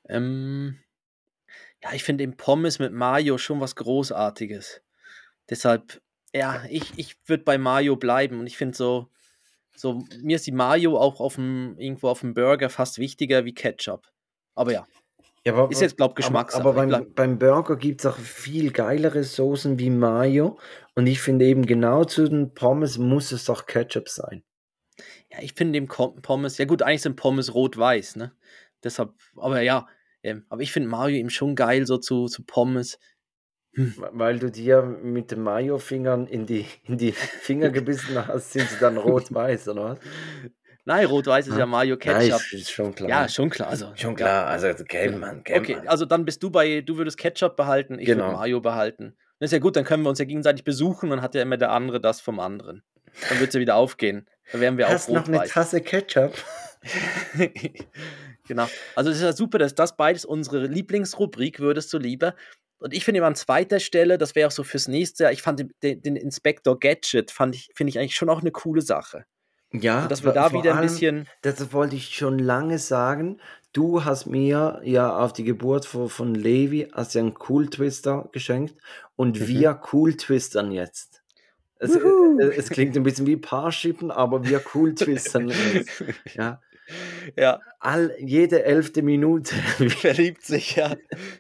Ähm, 0.08 0.78
ja, 1.84 1.94
ich 1.94 2.04
finde 2.04 2.24
im 2.24 2.38
Pommes 2.38 2.80
mit 2.80 2.94
Mayo 2.94 3.38
schon 3.38 3.60
was 3.60 3.76
Großartiges. 3.76 4.82
Deshalb, 5.50 6.02
ja, 6.34 6.64
ich, 6.70 6.94
ich 6.98 7.16
würde 7.26 7.44
bei 7.44 7.58
Mayo 7.58 7.96
bleiben 7.96 8.40
und 8.40 8.48
ich 8.48 8.58
finde 8.58 8.78
so, 8.78 9.10
so, 9.76 10.04
mir 10.22 10.36
ist 10.36 10.48
die 10.48 10.52
Mayo 10.52 10.98
auch 10.98 11.20
auf 11.20 11.36
dem, 11.36 11.76
irgendwo 11.78 12.10
auf 12.10 12.22
dem 12.22 12.34
Burger 12.34 12.70
fast 12.70 13.00
wichtiger 13.00 13.46
wie 13.46 13.54
Ketchup. 13.54 14.08
Aber 14.54 14.72
ja, 14.72 14.86
Ja, 15.46 15.54
aber, 15.54 15.72
ist 15.72 15.82
jetzt, 15.82 15.98
glaube 15.98 16.14
ich, 16.20 16.26
aber, 16.26 16.44
Geschmackssache. 16.44 16.62
aber 16.62 16.74
beim, 16.74 17.14
beim 17.14 17.40
Burger 17.40 17.78
gibt 17.78 18.02
es 18.02 18.06
auch 18.06 18.18
viel 18.18 18.72
geilere 18.72 19.24
Soßen 19.24 19.80
wie 19.80 19.90
Mayo. 19.90 20.60
Und 20.94 21.08
ich 21.08 21.20
finde 21.22 21.46
eben 21.46 21.66
genau 21.66 22.04
zu 22.04 22.28
den 22.28 22.54
Pommes 22.54 22.98
muss 22.98 23.32
es 23.32 23.46
doch 23.46 23.66
Ketchup 23.66 24.10
sein. 24.10 24.44
ja, 25.32 25.40
ich 25.42 25.54
finde 25.54 25.80
dem 25.80 25.88
Pommes, 25.88 26.58
ja 26.58 26.66
gut, 26.66 26.84
eigentlich 26.84 27.02
sind 27.02 27.16
Pommes 27.16 27.54
rot-weiß, 27.54 28.18
ne? 28.18 28.34
Deshalb, 28.84 29.14
aber 29.36 29.62
ja, 29.62 29.88
ähm, 30.24 30.46
aber 30.50 30.62
ich 30.62 30.72
finde 30.72 30.90
Mayo 30.90 31.16
eben 31.16 31.30
schon 31.30 31.56
geil, 31.56 31.86
so 31.86 31.98
zu, 31.98 32.28
zu 32.28 32.44
Pommes. 32.44 33.00
Hm. 33.74 33.94
Weil 34.12 34.38
du 34.40 34.52
dir 34.52 34.82
mit 34.82 35.32
den 35.32 35.42
Mayo-Fingern 35.44 36.28
in 36.28 36.46
die, 36.46 36.66
in 36.84 36.98
die 36.98 37.14
Finger 37.14 37.70
gebissen 37.70 38.28
hast, 38.28 38.52
sind 38.52 38.70
sie 38.70 38.78
dann 38.80 38.98
rot-weiß, 38.98 39.70
oder 39.70 39.84
was? 39.92 40.00
Nein, 40.84 41.06
rot-weiß 41.06 41.48
ist 41.48 41.54
ja 41.54 41.60
Ja. 41.60 41.66
Mayo 41.68 41.96
Nein, 41.96 42.20
Ketchup. 42.20 42.42
ist, 42.42 42.54
ist 42.54 42.72
schon 42.72 42.94
klar. 42.94 43.10
Ja, 43.10 43.30
schon 43.30 43.50
klar. 43.50 43.70
Also, 43.70 43.92
schon 43.96 44.16
klar. 44.16 44.48
Also 44.48 44.68
gelb, 44.84 45.18
Mann, 45.20 45.44
gelb, 45.44 45.62
Okay, 45.62 45.78
also 45.86 46.06
dann 46.06 46.26
bist 46.26 46.42
du 46.44 46.50
bei, 46.50 46.82
du 46.82 46.98
würdest 46.98 47.18
Ketchup 47.18 47.56
behalten, 47.56 48.00
ich 48.00 48.08
würde 48.08 48.22
Genau. 48.22 48.34
Mayo 48.34 48.60
behalten. 48.62 49.16
Das 49.40 49.48
ist 49.50 49.54
ja 49.54 49.60
gut, 49.60 49.76
dann 49.76 49.86
können 49.86 50.04
wir 50.04 50.10
uns 50.10 50.20
ja 50.20 50.26
gegenseitig 50.26 50.64
besuchen, 50.64 51.10
dann 51.10 51.22
hat 51.22 51.36
ja 51.36 51.42
immer 51.42 51.58
der 51.58 51.72
andere 51.72 52.02
das 52.02 52.20
vom 52.20 52.40
anderen. 52.40 52.84
Dann 53.30 53.40
wird 53.40 53.50
es 53.50 53.54
ja 53.54 53.60
wieder 53.62 53.76
aufgehen. 53.76 54.28
Dann 54.52 54.62
wären 54.62 54.78
wir 54.78 54.90
Hast 54.90 55.10
auch 55.10 55.14
noch 55.14 55.28
eine 55.28 55.38
rot-weiß. 55.38 55.52
Tasse 55.52 55.82
Ketchup? 55.82 56.34
genau. 58.48 58.68
Also 58.96 59.10
es 59.12 59.18
ist 59.18 59.24
ja 59.24 59.34
super, 59.34 59.58
dass 59.58 59.76
das 59.76 59.96
beides 59.96 60.26
unsere 60.26 60.68
Lieblingsrubrik 60.68 61.60
würdest 61.60 61.92
du 61.94 61.98
lieber. 61.98 62.36
Und 62.80 62.94
ich 62.94 63.06
finde 63.06 63.20
immer 63.20 63.28
an 63.28 63.36
zweiter 63.36 63.80
Stelle, 63.80 64.18
das 64.18 64.34
wäre 64.36 64.48
auch 64.48 64.52
so 64.52 64.64
fürs 64.64 64.88
nächste 64.88 65.24
Jahr, 65.24 65.32
ich 65.32 65.42
fand 65.44 65.60
den, 65.60 65.72
den, 65.84 66.02
den 66.02 66.16
Inspector 66.16 66.80
Gadget, 66.80 67.30
fand 67.30 67.56
ich, 67.56 67.70
finde 67.76 67.90
ich 67.92 68.00
eigentlich 68.00 68.16
schon 68.16 68.30
auch 68.30 68.42
eine 68.42 68.52
coole 68.52 68.82
Sache. 68.82 69.26
Ja, 69.74 70.04
Und 70.04 70.12
dass 70.12 70.24
wir 70.24 70.34
da 70.34 70.52
wieder 70.52 70.72
ein 70.72 70.78
allem, 70.80 70.88
bisschen, 70.88 71.28
Das 71.44 71.72
wollte 71.74 71.96
ich 71.96 72.16
schon 72.16 72.40
lange 72.40 72.78
sagen. 72.80 73.40
Du 73.72 74.04
hast 74.04 74.26
mir 74.26 74.82
ja 74.84 75.18
auf 75.18 75.32
die 75.32 75.46
Geburt 75.46 75.86
von, 75.86 76.10
von 76.10 76.36
Levi 76.36 76.90
hast 76.92 77.14
ja 77.16 77.22
einen 77.22 77.36
Cool 77.48 77.70
Twister 77.70 78.28
geschenkt 78.34 78.76
und 79.16 79.40
Mhm. 79.40 79.48
wir 79.48 79.82
Cool 79.94 80.18
Twistern 80.18 80.72
jetzt. 80.72 81.24
Es, 81.80 81.96
Wuhu. 81.96 82.40
äh, 82.40 82.54
es 82.58 82.70
klingt 82.70 82.98
ein 82.98 83.04
bisschen 83.04 83.28
wie 83.28 83.38
Paarschippen, 83.38 84.12
aber 84.12 84.44
wir 84.44 84.62
Cool 84.76 84.94
Twistern 84.94 85.48
jetzt. 85.50 86.04
Ja, 86.36 86.62
ja, 87.38 87.60
all, 87.80 88.16
jede 88.20 88.64
elfte 88.64 89.02
Minute. 89.02 89.56
verliebt 89.90 90.44
sich, 90.44 90.76
ja. 90.76 90.96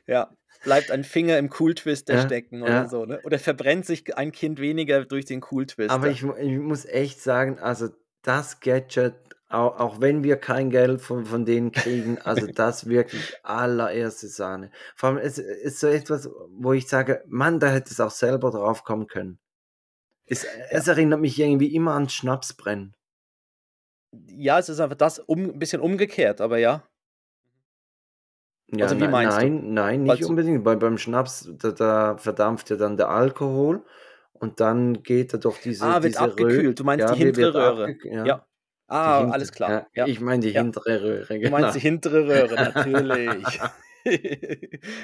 Ja. 0.07 0.31
Bleibt 0.63 0.91
ein 0.91 1.03
Finger 1.03 1.39
im 1.39 1.49
Cool-Twister 1.59 2.15
Ja, 2.15 2.21
stecken 2.21 2.61
oder 2.61 2.71
ja. 2.71 2.87
so, 2.87 3.05
ne? 3.05 3.19
Oder 3.23 3.39
verbrennt 3.39 3.85
sich 3.85 4.15
ein 4.15 4.31
Kind 4.31 4.59
weniger 4.59 5.05
durch 5.05 5.25
den 5.25 5.43
Cool-Twister. 5.49 5.93
Aber 5.93 6.09
ich, 6.09 6.23
ich 6.23 6.59
muss 6.59 6.85
echt 6.85 7.19
sagen, 7.19 7.57
also 7.57 7.89
das 8.21 8.59
Gadget, 8.59 9.15
auch, 9.49 9.79
auch 9.79 10.01
wenn 10.01 10.23
wir 10.23 10.37
kein 10.37 10.69
Geld 10.69 11.01
von, 11.01 11.25
von 11.25 11.45
denen 11.45 11.71
kriegen, 11.71 12.19
also 12.19 12.47
das 12.55 12.87
wirklich 12.87 13.33
allererste 13.43 14.27
Sahne. 14.27 14.71
Vor 14.95 15.09
allem, 15.09 15.17
es 15.17 15.37
ist 15.37 15.79
so 15.79 15.87
etwas, 15.87 16.29
wo 16.49 16.73
ich 16.73 16.87
sage, 16.87 17.23
Mann, 17.27 17.59
da 17.59 17.69
hätte 17.69 17.91
es 17.91 17.99
auch 17.99 18.11
selber 18.11 18.51
drauf 18.51 18.83
kommen 18.83 19.07
können. 19.07 19.39
Es, 20.25 20.45
es 20.69 20.87
erinnert 20.87 21.19
mich 21.19 21.39
irgendwie 21.39 21.73
immer 21.75 21.93
an 21.93 22.07
Schnapsbrennen. 22.07 22.95
Ja, 24.27 24.59
es 24.59 24.69
ist 24.69 24.79
einfach 24.79 24.97
das 24.97 25.19
um, 25.19 25.51
ein 25.51 25.59
bisschen 25.59 25.81
umgekehrt, 25.81 26.41
aber 26.41 26.57
ja. 26.57 26.83
Ja, 28.73 28.85
Also 28.85 28.95
wie 28.97 29.01
ne- 29.01 29.09
meinst 29.09 29.37
du? 29.37 29.41
nein, 29.41 29.73
nein, 29.73 30.07
Weil 30.07 30.15
nicht 30.17 30.25
unbedingt. 30.25 30.63
Bei, 30.63 30.75
beim 30.75 30.97
Schnaps, 30.97 31.49
da, 31.59 31.71
da 31.71 32.17
verdampft 32.17 32.69
ja 32.69 32.77
dann 32.77 32.95
der 32.97 33.09
Alkohol 33.09 33.83
und 34.33 34.59
dann 34.59 35.03
geht 35.03 35.33
er 35.33 35.39
durch 35.39 35.59
diese. 35.61 35.83
Ah, 35.85 35.95
wird 36.01 36.13
diese 36.13 36.21
abgekühlt. 36.21 36.79
Du 36.79 36.83
meinst 36.83 37.05
ja, 37.07 37.13
die 37.13 37.23
hintere 37.23 37.53
Röhre. 37.53 37.95
Ja. 38.05 38.25
Ja. 38.25 38.47
Ah, 38.87 39.19
hinter- 39.19 39.33
alles 39.33 39.51
klar. 39.51 39.87
Ja. 39.93 40.05
Ich 40.07 40.19
meine 40.19 40.41
die 40.41 40.51
hintere 40.51 41.01
Röhre, 41.03 41.39
Du 41.39 41.49
meinst 41.49 41.75
die 41.75 41.79
hintere 41.79 42.27
Röhre, 42.27 42.55
natürlich. 42.75 43.59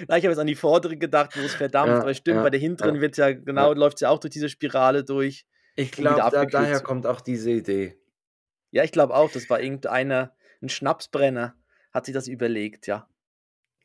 Na, 0.08 0.18
ich 0.18 0.24
habe 0.24 0.30
jetzt 0.30 0.40
an 0.40 0.48
die 0.48 0.56
vordere 0.56 0.98
gedacht, 0.98 1.38
wo 1.38 1.46
es 1.46 1.54
verdampft, 1.54 2.02
aber 2.02 2.14
stimmt, 2.14 2.42
bei 2.44 2.50
der 2.50 2.60
hinteren 2.60 2.96
ja, 2.96 3.02
wird 3.02 3.18
ja, 3.18 3.32
genau, 3.32 3.74
läuft 3.74 3.98
es 3.98 4.02
ja 4.02 4.10
auch 4.10 4.20
durch 4.20 4.32
diese 4.32 4.50
Spirale 4.50 5.04
durch. 5.04 5.46
Ich 5.76 5.92
glaube, 5.92 6.18
da, 6.32 6.46
daher 6.46 6.80
kommt 6.82 7.06
auch 7.06 7.22
diese 7.22 7.52
Idee. 7.52 7.96
Ja, 8.72 8.84
ich 8.84 8.92
glaube 8.92 9.16
auch, 9.16 9.32
das 9.32 9.50
war 9.50 9.62
irgendeiner, 9.62 10.36
ein 10.62 10.70
Schnapsbrenner, 10.70 11.56
hat 11.94 12.06
sich 12.06 12.14
das 12.14 12.28
überlegt, 12.28 12.88
ja. 12.88 13.08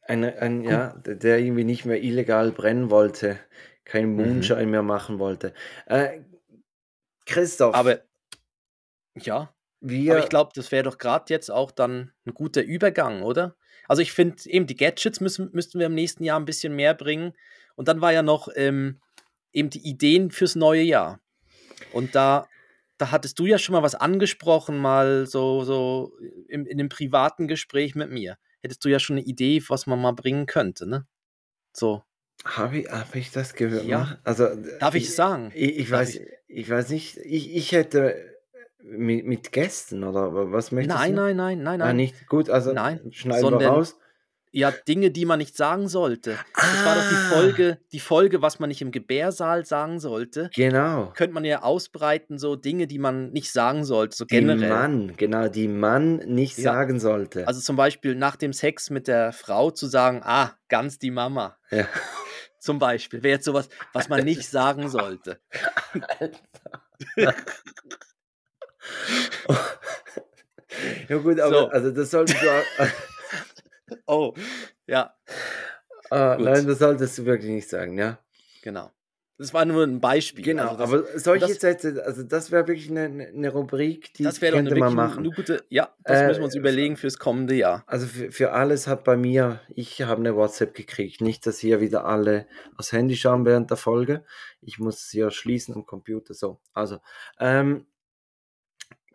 Ein, 0.05 0.25
ein, 0.25 0.63
ja, 0.63 0.95
der 0.95 1.15
der 1.15 1.39
irgendwie 1.39 1.65
nicht 1.65 1.85
mehr 1.85 2.03
illegal 2.03 2.51
brennen 2.51 2.91
wollte, 2.91 3.39
keinen 3.85 4.11
Mhm. 4.11 4.17
Moonshine 4.17 4.67
mehr 4.67 4.83
machen 4.83 5.19
wollte. 5.19 5.55
Äh, 5.87 6.21
Christoph, 7.27 7.75
Aber 7.75 8.03
ja, 9.15 9.55
wir, 9.81 10.13
aber 10.13 10.23
ich 10.23 10.29
glaube, 10.29 10.53
das 10.55 10.73
wäre 10.73 10.83
doch 10.85 10.99
gerade 10.99 11.33
jetzt 11.33 11.51
auch 11.51 11.71
dann 11.71 12.13
ein 12.27 12.35
guter 12.35 12.63
Übergang, 12.63 13.23
oder? 13.23 13.57
Also 13.89 14.03
ich 14.03 14.13
finde 14.13 14.37
eben, 14.47 14.67
die 14.67 14.77
Gadgets 14.77 15.21
müssen, 15.21 15.51
müssten 15.53 15.79
wir 15.79 15.87
im 15.87 15.95
nächsten 15.95 16.25
Jahr 16.25 16.39
ein 16.39 16.45
bisschen 16.45 16.75
mehr 16.75 16.95
bringen. 16.95 17.35
Und 17.75 17.89
dann 17.89 18.01
war 18.01 18.13
ja 18.13 18.23
noch 18.23 18.49
ähm, 18.55 19.01
eben 19.53 19.71
die 19.71 19.87
Ideen 19.87 20.31
fürs 20.31 20.55
neue 20.55 20.83
Jahr. 20.83 21.21
Und 21.93 22.15
da, 22.15 22.47
da 23.03 23.11
hattest 23.11 23.39
du 23.41 23.47
ja 23.47 23.59
schon 23.59 23.73
mal 23.73 23.83
was 23.83 23.97
angesprochen, 23.97 24.79
mal 24.79 25.27
so, 25.27 25.65
so 25.65 26.13
im, 26.49 26.67
in 26.67 26.79
einem 26.79 26.89
privaten 26.89 27.49
Gespräch 27.49 27.95
mit 27.97 28.11
mir. 28.11 28.37
Hättest 28.61 28.85
du 28.85 28.89
ja 28.89 29.01
schon 29.01 29.17
eine 29.17 29.27
Idee, 29.27 29.61
was 29.69 29.87
man 29.89 30.01
mal 30.01 30.13
bringen 30.13 30.47
könnte, 30.47 30.89
ne? 30.89 31.05
So. 31.73 32.05
habe 32.45 32.79
ich, 32.79 32.89
hab 32.89 33.15
ich 33.17 33.33
das 33.33 33.55
gehört? 33.55 33.85
Ja. 33.87 34.19
Also, 34.23 34.47
Darf 34.79 34.95
ich 34.95 35.13
sagen? 35.15 35.51
Ich, 35.55 35.79
ich, 35.79 35.91
weiß, 35.91 36.21
ich? 36.47 36.71
weiß 36.71 36.91
nicht, 36.91 37.17
ich, 37.19 37.57
ich 37.57 37.73
hätte 37.73 38.15
mit, 38.85 39.27
mit 39.27 39.51
Gästen 39.51 40.05
oder 40.05 40.53
was 40.53 40.71
möchtest 40.71 40.97
Nein, 40.97 41.17
du? 41.17 41.23
nein, 41.23 41.37
nein, 41.37 41.63
nein, 41.63 41.81
Ah, 41.81 41.87
nein. 41.87 41.97
nicht 41.97 42.27
gut, 42.29 42.51
also 42.51 42.73
Nein, 42.73 43.01
schneiden 43.11 43.59
wir 43.59 43.67
raus. 43.67 43.97
Ja, 44.55 44.71
Dinge, 44.71 45.11
die 45.11 45.25
man 45.25 45.39
nicht 45.39 45.57
sagen 45.57 45.89
sollte. 45.89 46.37
Das 46.55 46.85
war 46.85 46.95
doch 46.97 47.09
die 47.09 47.15
Ah. 47.17 47.31
Folge, 47.31 47.79
die 47.93 48.01
Folge, 48.01 48.43
was 48.43 48.59
man 48.61 48.69
nicht 48.69 48.83
im 48.83 48.91
Gebärsaal 48.93 49.65
sagen 49.65 49.99
sollte. 49.99 50.51
Genau. 50.55 51.11
Könnte 51.17 51.33
man 51.33 51.45
ja 51.47 51.63
ausbreiten, 51.63 52.39
so 52.39 52.55
Dinge, 52.55 52.87
die 52.87 52.99
man 52.99 53.31
nicht 53.33 53.51
sagen 53.51 53.85
sollte, 53.85 54.15
so 54.15 54.25
Die 54.27 54.35
generell. 54.37 54.69
Mann, 54.69 55.15
genau, 55.17 55.49
die 55.49 55.69
Mann 55.69 56.17
nicht 56.27 56.59
Ja. 56.59 56.65
sagen 56.75 57.01
sollte. 57.01 57.49
Also 57.49 57.61
zum 57.63 57.77
Beispiel 57.77 58.15
nach 58.15 58.37
dem 58.37 58.53
Sex 58.53 58.91
mit 58.91 59.09
der 59.09 59.33
Frau 59.33 59.71
zu 59.71 59.87
sagen, 59.87 60.21
ah, 60.23 60.53
ganz 60.69 60.99
die 60.99 61.11
Mama. 61.11 61.57
ja. 61.71 61.87
Zum 62.59 62.79
Beispiel. 62.79 63.25
Wäre 63.25 63.37
jetzt 63.37 63.45
sowas, 63.45 63.69
was 63.93 64.09
man 64.09 64.25
nicht 64.25 64.49
sagen 64.49 64.89
sollte. 64.89 65.41
ja 71.09 71.17
gut, 71.19 71.41
aber 71.41 71.51
So. 71.59 71.69
also 71.69 71.91
das 71.91 72.11
solltest 72.11 72.43
du 72.43 72.49
auch, 72.51 72.63
Oh, 74.07 74.35
ja, 74.87 75.15
Gut. 76.11 76.45
nein, 76.45 76.67
das 76.67 76.79
solltest 76.79 77.19
du 77.19 77.25
wirklich 77.25 77.51
nicht 77.51 77.69
sagen, 77.69 77.97
ja. 77.99 78.19
genau. 78.63 78.91
Das 79.39 79.53
war 79.55 79.65
nur 79.65 79.83
ein 79.83 80.01
Beispiel. 80.01 80.45
Genau, 80.45 80.69
Also 80.69 80.77
das, 80.79 80.93
aber 80.93 81.19
solche 81.19 81.47
das- 81.49 81.61
Sätze, 81.61 82.05
also 82.05 82.23
das 82.23 82.53
wäre 82.53 82.69
wirklich 82.69 82.89
eine, 82.91 83.27
eine 83.29 83.49
Rubrik, 83.51 84.15
die 84.15 84.23
das 84.23 84.39
doch 84.39 84.47
eine, 84.47 84.57
könnte 84.59 84.77
man 84.77 84.95
machen. 84.95 85.21
eine 85.21 85.31
gute. 85.31 85.65
Ja, 85.69 85.93
das 86.05 86.21
Äh, 86.21 86.27
müssen 86.29 86.41
wir 86.41 86.45
uns 86.45 86.55
überlegen 86.55 86.97
fürs 86.97 87.19
kommende 87.19 87.55
Jahr. 87.55 87.83
Also 87.89 88.07
für, 88.07 88.31
für 88.31 88.53
alles 88.53 88.87
hat 88.87 89.03
bei 89.03 89.17
mir, 89.17 89.61
ich 89.75 90.01
habe 90.03 90.21
eine 90.21 90.37
WhatsApp 90.37 90.75
gekriegt. 90.75 91.23
Nicht, 91.23 91.45
dass 91.47 91.59
hier 91.59 91.81
wieder 91.81 92.05
alle 92.05 92.47
aufs 92.77 92.93
Handy 92.93 93.17
schauen 93.17 93.45
während 93.45 93.71
der 93.71 93.79
Folge. 93.79 94.25
Ich 94.61 94.79
muss 94.79 95.09
sie 95.09 95.21
ja 95.21 95.31
schließen 95.33 95.75
am 95.75 95.87
Computer. 95.87 96.35
So, 96.35 96.61
also, 96.73 96.99
ähm, 97.41 97.87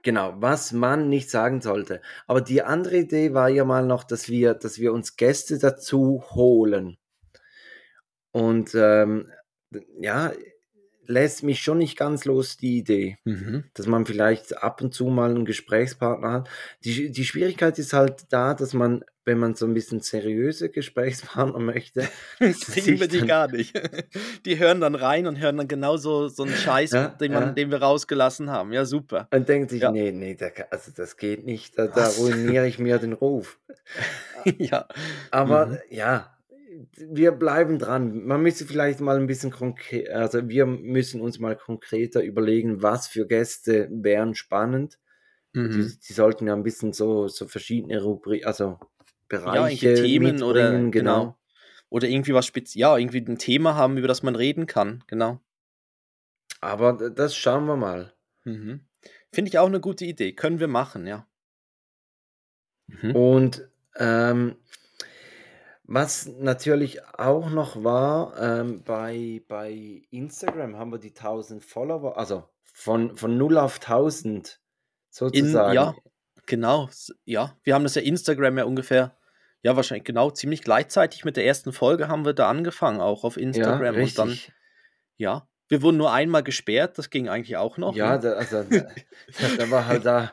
genau, 0.08 0.36
was 0.38 0.72
man 0.72 1.10
nicht 1.10 1.30
sagen 1.30 1.60
sollte. 1.60 2.02
Aber 2.28 2.40
die 2.40 2.62
andere 2.64 2.96
Idee 3.00 3.34
war 3.34 3.50
ja 3.50 3.66
mal 3.66 3.86
noch, 3.86 4.06
dass 4.06 4.30
wir, 4.30 4.54
dass 4.54 4.80
wir 4.80 4.94
uns 4.94 5.18
Gäste 5.18 5.60
dazu 5.60 6.24
holen. 6.30 6.96
Und 8.32 8.74
ähm, 8.74 9.30
ja, 10.00 10.32
lässt 11.08 11.44
mich 11.44 11.60
schon 11.60 11.80
nicht 11.80 11.98
ganz 11.98 12.24
los, 12.24 12.56
die 12.56 12.78
Idee 12.78 13.18
Mhm. 13.26 13.66
dass 13.74 13.86
man 13.86 14.06
vielleicht 14.06 14.64
ab 14.64 14.82
und 14.82 14.94
zu 14.94 15.08
mal 15.08 15.30
einen 15.32 15.44
Gesprächspartner 15.44 16.32
hat. 16.32 16.50
Die, 16.86 17.12
die 17.12 17.26
Schwierigkeit 17.26 17.78
ist 17.78 17.92
halt 17.92 18.28
da, 18.30 18.54
dass 18.54 18.74
man, 18.74 19.04
wenn 19.28 19.38
man 19.38 19.54
so 19.56 19.66
ein 19.66 19.74
bisschen 19.74 20.00
seriöse 20.00 20.70
Gesprächspartner 20.70 21.60
möchte, 21.60 22.08
Kriegen 22.40 23.00
wir 23.00 23.08
die 23.08 23.28
gar 23.28 23.52
nicht. 23.52 23.80
Die 24.46 24.58
hören 24.58 24.80
dann 24.82 24.96
rein 24.96 25.28
und 25.28 25.40
hören 25.40 25.58
dann 25.58 25.68
genauso 25.68 26.30
so 26.30 26.44
einen 26.44 26.54
Scheiß, 26.56 26.92
Ja, 26.92 27.10
den, 27.10 27.34
man, 27.34 27.44
ja. 27.44 27.52
den 27.52 27.70
wir 27.70 27.80
rausgelassen 27.82 28.50
haben. 28.50 28.72
Ja, 28.74 28.86
super. 28.86 29.28
und 29.32 29.48
denkt 29.48 29.70
sich, 29.72 29.82
Ja. 29.82 29.92
nee, 29.92 30.12
nee, 30.12 30.34
da, 30.36 30.48
also 30.72 30.92
das 30.96 31.18
geht 31.18 31.46
nicht, 31.46 31.78
da, 31.78 31.88
da 31.88 32.08
ruiniere 32.08 32.68
ich 32.68 32.80
mir 32.80 32.98
den 33.00 33.14
Ruf. 33.14 33.60
ja. 34.58 34.88
Aber 35.30 35.68
Mhm. 35.68 35.78
ja, 35.90 36.34
wir 36.96 37.32
bleiben 37.34 37.80
dran. 37.80 38.26
Man 38.26 38.42
müsste 38.42 38.66
vielleicht 38.66 39.02
mal 39.02 39.18
ein 39.18 39.28
bisschen 39.28 39.52
konkret, 39.52 40.10
also 40.10 40.48
wir 40.48 40.66
müssen 40.66 41.20
uns 41.22 41.38
mal 41.40 41.56
konkreter 41.56 42.22
überlegen, 42.24 42.82
was 42.82 43.08
für 43.08 43.28
Gäste 43.28 43.90
wären 43.92 44.36
spannend. 44.36 44.98
Mhm. 45.54 45.72
Die, 45.72 45.98
die 46.08 46.14
sollten 46.14 46.48
ja 46.48 46.54
ein 46.54 46.64
bisschen 46.64 46.94
so, 46.94 47.28
so 47.28 47.48
verschiedene 47.48 48.02
Rubrik, 48.02 48.46
also 48.46 48.80
Bereiche 49.28 49.90
irgendwie 49.90 50.08
Themen 50.08 50.44
oder 50.44 50.72
genau. 50.72 50.90
genau. 50.92 51.38
Oder 51.90 52.08
irgendwie 52.08 52.34
was 52.34 52.46
speziell, 52.46 52.82
ja, 52.82 52.98
irgendwie 52.98 53.24
ein 53.26 53.38
Thema 53.38 53.76
haben, 53.76 53.98
über 53.98 54.08
das 54.08 54.24
man 54.24 54.36
reden 54.36 54.66
kann. 54.66 55.04
Genau. 55.08 55.40
Aber 56.60 56.94
das 56.94 57.36
schauen 57.36 57.66
wir 57.66 57.78
mal. 57.78 58.14
Mhm. 58.44 58.82
Finde 59.32 59.50
ich 59.50 59.60
auch 59.60 59.68
eine 59.68 59.80
gute 59.80 60.06
Idee. 60.06 60.34
Können 60.34 60.60
wir 60.60 60.68
machen, 60.68 61.08
ja. 61.08 61.28
Mhm. 62.88 63.16
Und 63.16 63.70
ähm, 63.96 64.56
was 65.84 66.28
natürlich 66.28 67.04
auch 67.18 67.50
noch 67.50 67.84
war, 67.84 68.38
ähm, 68.40 68.84
bei, 68.84 69.42
bei 69.48 70.02
Instagram 70.10 70.78
haben 70.78 70.92
wir 70.92 71.00
die 71.00 71.16
1000 71.16 71.64
Follower, 71.64 72.18
also 72.18 72.44
von, 72.64 73.16
von 73.16 73.38
0 73.38 73.58
auf 73.58 73.76
1000 73.76 74.38
In, 74.38 74.54
sozusagen. 75.10 75.74
ja, 75.74 75.96
genau. 76.48 76.90
Ja, 77.26 77.56
wir 77.64 77.76
haben 77.76 77.84
das 77.84 77.96
ja 77.96 78.02
Instagram 78.02 78.58
ja 78.58 78.64
ungefähr, 78.66 79.16
ja, 79.62 79.76
wahrscheinlich 79.76 80.06
genau 80.06 80.32
ziemlich 80.32 80.64
gleichzeitig 80.64 81.24
mit 81.26 81.38
der 81.38 81.46
ersten 81.46 81.72
Folge 81.72 82.08
haben 82.08 82.26
wir 82.26 82.34
da 82.34 82.50
angefangen, 82.50 83.00
auch 83.00 83.24
auf 83.24 83.38
ja, 83.38 83.44
Instagram. 83.44 83.96
und 83.96 84.18
dann, 84.18 84.40
ja, 85.18 85.48
wir 85.70 85.82
wurden 85.82 85.98
nur 85.98 86.12
einmal 86.12 86.44
gesperrt, 86.44 86.98
das 86.98 87.10
ging 87.10 87.30
eigentlich 87.30 87.58
auch 87.58 87.78
noch. 87.78 87.96
Ja, 87.96 88.14
ne? 88.14 88.20
da, 88.22 88.34
also, 88.34 88.64
da, 88.64 88.86
da 89.58 89.70
war 89.70 89.86
halt 89.86 90.06
da, 90.06 90.32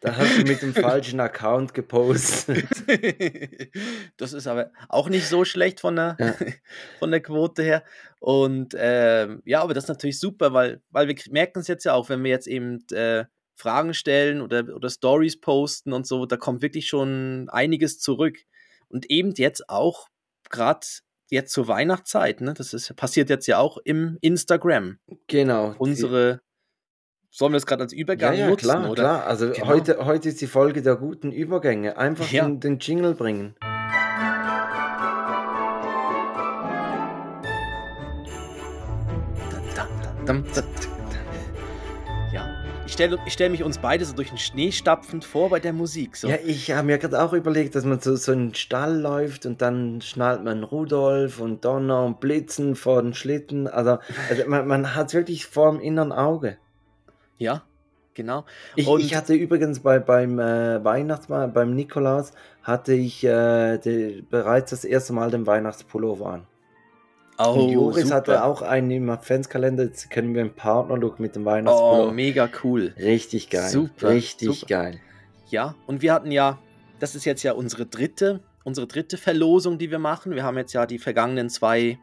da 0.00 0.16
hast 0.16 0.38
du 0.38 0.42
mit 0.44 0.62
dem 0.62 0.74
falschen 0.74 1.20
Account 1.20 1.74
gepostet. 1.74 2.66
das 4.16 4.32
ist 4.32 4.46
aber 4.46 4.70
auch 4.88 5.08
nicht 5.08 5.26
so 5.26 5.44
schlecht 5.44 5.80
von 5.80 5.96
der, 5.96 6.16
Ja. 6.18 6.34
von 6.98 7.10
der 7.10 7.20
Quote 7.20 7.62
her. 7.62 7.82
Und 8.20 8.74
ähm, 8.78 9.42
ja, 9.44 9.62
aber 9.62 9.74
das 9.74 9.84
ist 9.84 9.88
natürlich 9.88 10.18
super, 10.18 10.52
weil, 10.52 10.82
weil 10.90 11.08
wir 11.08 11.16
merken 11.30 11.60
es 11.60 11.68
jetzt 11.68 11.84
ja 11.84 11.94
auch, 11.94 12.08
wenn 12.08 12.22
wir 12.22 12.30
jetzt 12.30 12.46
eben 12.46 12.84
äh, 12.92 13.24
Fragen 13.56 13.94
stellen 13.94 14.40
oder, 14.42 14.74
oder 14.74 14.90
Stories 14.90 15.40
posten 15.40 15.92
und 15.92 16.06
so, 16.06 16.26
da 16.26 16.36
kommt 16.36 16.62
wirklich 16.62 16.86
schon 16.88 17.48
einiges 17.50 17.98
zurück. 17.98 18.38
Und 18.88 19.10
eben 19.10 19.32
jetzt 19.32 19.68
auch 19.68 20.08
gerade 20.50 20.86
jetzt 21.30 21.52
zur 21.52 21.66
Weihnachtszeit, 21.66 22.40
ne? 22.40 22.54
Das 22.54 22.72
ist, 22.72 22.94
passiert 22.94 23.30
jetzt 23.30 23.46
ja 23.48 23.58
auch 23.58 23.78
im 23.78 24.16
Instagram. 24.20 24.98
Genau. 25.26 25.74
Unsere, 25.78 26.40
sollen 27.30 27.52
wir 27.52 27.56
es 27.56 27.66
gerade 27.66 27.82
als 27.82 27.92
Ja, 27.92 27.98
Übergang 27.98 28.34
ja, 28.38 28.48
nutzen, 28.48 28.64
klar, 28.66 28.90
oder? 28.90 29.02
klar. 29.02 29.26
Also 29.26 29.50
Genau. 29.50 29.66
heute, 29.66 30.04
heute 30.04 30.28
ist 30.28 30.40
die 30.40 30.46
Folge 30.46 30.82
der 30.82 30.94
guten 30.96 31.32
Übergänge. 31.32 31.96
Einfach 31.96 32.30
Ja. 32.30 32.44
den, 32.44 32.60
den 32.60 32.78
Jingle 32.78 33.14
bringen. 33.14 33.56
Dam, 40.26 40.44
da, 40.54 40.60
da. 40.60 40.95
Ich 42.86 42.92
stelle 42.92 43.18
ich 43.26 43.32
stell 43.32 43.50
mich 43.50 43.62
uns 43.64 43.78
beide 43.78 44.04
so 44.04 44.14
durch 44.14 44.28
den 44.28 44.38
Schnee 44.38 44.70
stapfend 44.70 45.24
vor 45.24 45.50
bei 45.50 45.58
der 45.60 45.72
Musik. 45.72 46.16
So. 46.16 46.28
Ja, 46.28 46.36
ich 46.44 46.70
habe 46.70 46.86
mir 46.86 46.98
gerade 46.98 47.20
auch 47.20 47.32
überlegt, 47.32 47.74
dass 47.74 47.84
man 47.84 48.00
so, 48.00 48.14
so 48.16 48.32
in 48.32 48.48
den 48.48 48.54
Stall 48.54 49.00
läuft 49.00 49.44
und 49.44 49.60
dann 49.60 50.00
schnallt 50.00 50.44
man 50.44 50.62
Rudolf 50.62 51.40
und 51.40 51.64
Donner 51.64 52.04
und 52.04 52.20
Blitzen 52.20 52.76
vor 52.76 53.02
den 53.02 53.12
Schlitten. 53.12 53.66
Also, 53.66 53.98
also 54.30 54.42
man, 54.46 54.66
man 54.68 54.94
hat 54.94 55.08
es 55.08 55.14
wirklich 55.14 55.46
vor 55.46 55.72
dem 55.72 55.80
inneren 55.80 56.12
Auge. 56.12 56.58
Ja, 57.38 57.64
genau. 58.14 58.44
Ich, 58.76 58.86
Und- 58.86 59.00
ich 59.00 59.14
hatte 59.16 59.34
übrigens 59.34 59.80
bei, 59.80 59.98
beim 59.98 60.38
äh, 60.38 60.82
Weihnachtsmann, 60.84 61.52
beim 61.52 61.74
Nikolaus, 61.74 62.32
hatte 62.62 62.94
ich 62.94 63.24
äh, 63.24 63.78
die, 63.78 64.24
bereits 64.30 64.70
das 64.70 64.84
erste 64.84 65.12
Mal 65.12 65.30
den 65.32 65.46
Weihnachtspullover 65.46 66.26
an. 66.26 66.46
Und 67.38 67.70
Joris 67.70 68.10
hatte 68.10 68.32
Oh, 68.32 68.34
super. 68.34 68.44
auch 68.46 68.62
einen 68.62 68.90
im 68.90 69.08
Adventskalender. 69.10 69.84
Jetzt 69.84 70.10
können 70.10 70.34
wir 70.34 70.40
einen 70.42 70.54
Partnerlook 70.54 71.20
mit 71.20 71.36
dem 71.36 71.42
Oh, 71.42 71.46
Weihnachtspullover. 71.46 72.12
mega 72.12 72.48
cool. 72.64 72.94
Richtig 72.98 73.50
geil. 73.50 73.68
Super, 73.68 74.08
Richtig 74.10 74.60
super. 74.60 74.66
geil. 74.66 75.00
Ja, 75.48 75.74
und 75.86 76.02
wir 76.02 76.12
hatten 76.12 76.32
ja, 76.32 76.58
das 76.98 77.14
ist 77.14 77.24
jetzt 77.24 77.42
ja 77.42 77.52
unsere 77.52 77.86
dritte, 77.86 78.40
unsere 78.64 78.86
dritte 78.86 79.16
Verlosung, 79.18 79.78
die 79.78 79.90
wir 79.90 79.98
machen. 79.98 80.34
Wir 80.34 80.42
haben 80.44 80.56
jetzt 80.56 80.72
ja 80.72 80.86
die 80.86 80.98
vergangenen 80.98 81.50
zwei 81.50 81.98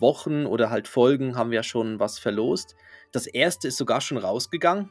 Wochen 0.00 0.44
oder 0.44 0.70
halt 0.70 0.88
Folgen 0.88 1.36
haben 1.36 1.50
wir 1.50 1.62
schon 1.62 2.00
was 2.00 2.18
verlost. 2.18 2.74
Das 3.12 3.26
erste 3.26 3.68
ist 3.68 3.76
sogar 3.76 4.00
schon 4.00 4.18
rausgegangen. 4.18 4.90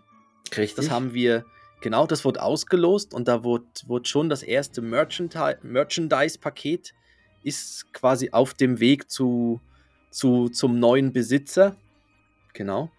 Richtig. 0.55 0.75
Das 0.75 0.89
haben 0.89 1.13
wir, 1.13 1.45
genau, 1.81 2.07
das 2.07 2.23
wurde 2.25 2.41
ausgelost 2.41 3.13
und 3.13 3.27
da 3.27 3.43
wurde, 3.43 3.65
wurde 3.85 4.07
schon 4.07 4.29
das 4.29 4.43
erste 4.43 4.81
Merchandise-Paket 4.81 6.93
ist 7.43 7.93
quasi 7.93 8.29
auf 8.31 8.53
dem 8.53 8.79
Weg 8.79 9.11
zu, 9.11 9.59
zu, 10.13 10.49
zum 10.49 10.79
neuen 10.79 11.11
Besitzer. 11.13 11.75
Genau. 12.53 12.91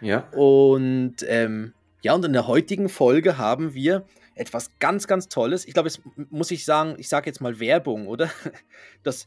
ja. 0.00 0.28
Und 0.32 1.16
ähm, 1.26 1.74
ja, 2.02 2.14
und 2.14 2.24
in 2.24 2.32
der 2.32 2.46
heutigen 2.46 2.88
Folge 2.88 3.36
haben 3.38 3.74
wir 3.74 4.04
etwas 4.34 4.70
ganz, 4.80 5.06
ganz 5.06 5.28
Tolles. 5.28 5.66
Ich 5.66 5.74
glaube, 5.74 5.88
es 5.88 5.98
m- 6.16 6.26
muss 6.30 6.50
ich 6.50 6.64
sagen, 6.64 6.94
ich 6.98 7.08
sage 7.08 7.26
jetzt 7.26 7.40
mal 7.40 7.60
Werbung, 7.60 8.06
oder? 8.08 8.30
Das, 9.02 9.26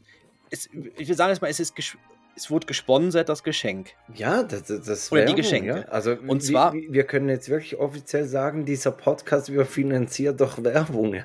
es, 0.50 0.68
ich 0.96 1.08
will 1.08 1.14
sagen 1.16 1.30
jetzt 1.30 1.40
mal, 1.42 1.48
es, 1.48 1.60
ist 1.60 1.74
es 2.36 2.50
wurde 2.50 2.66
gesponsert, 2.66 3.28
das 3.30 3.42
Geschenk. 3.42 3.92
Ja, 4.14 4.42
das, 4.42 4.64
das, 4.64 4.82
das 4.84 5.10
Oder 5.12 5.24
die 5.24 5.34
Geschenke. 5.34 5.68
Ja. 5.68 5.82
Also 5.88 6.12
Und 6.12 6.28
wir, 6.28 6.40
zwar- 6.40 6.74
wir 6.74 7.04
können 7.04 7.28
jetzt 7.30 7.48
wirklich 7.48 7.76
offiziell 7.78 8.26
sagen, 8.26 8.64
dieser 8.66 8.90
Podcast 8.92 9.48
überfinanziert 9.48 10.40
doch 10.40 10.62
Werbung. 10.62 11.14
Ja, 11.14 11.24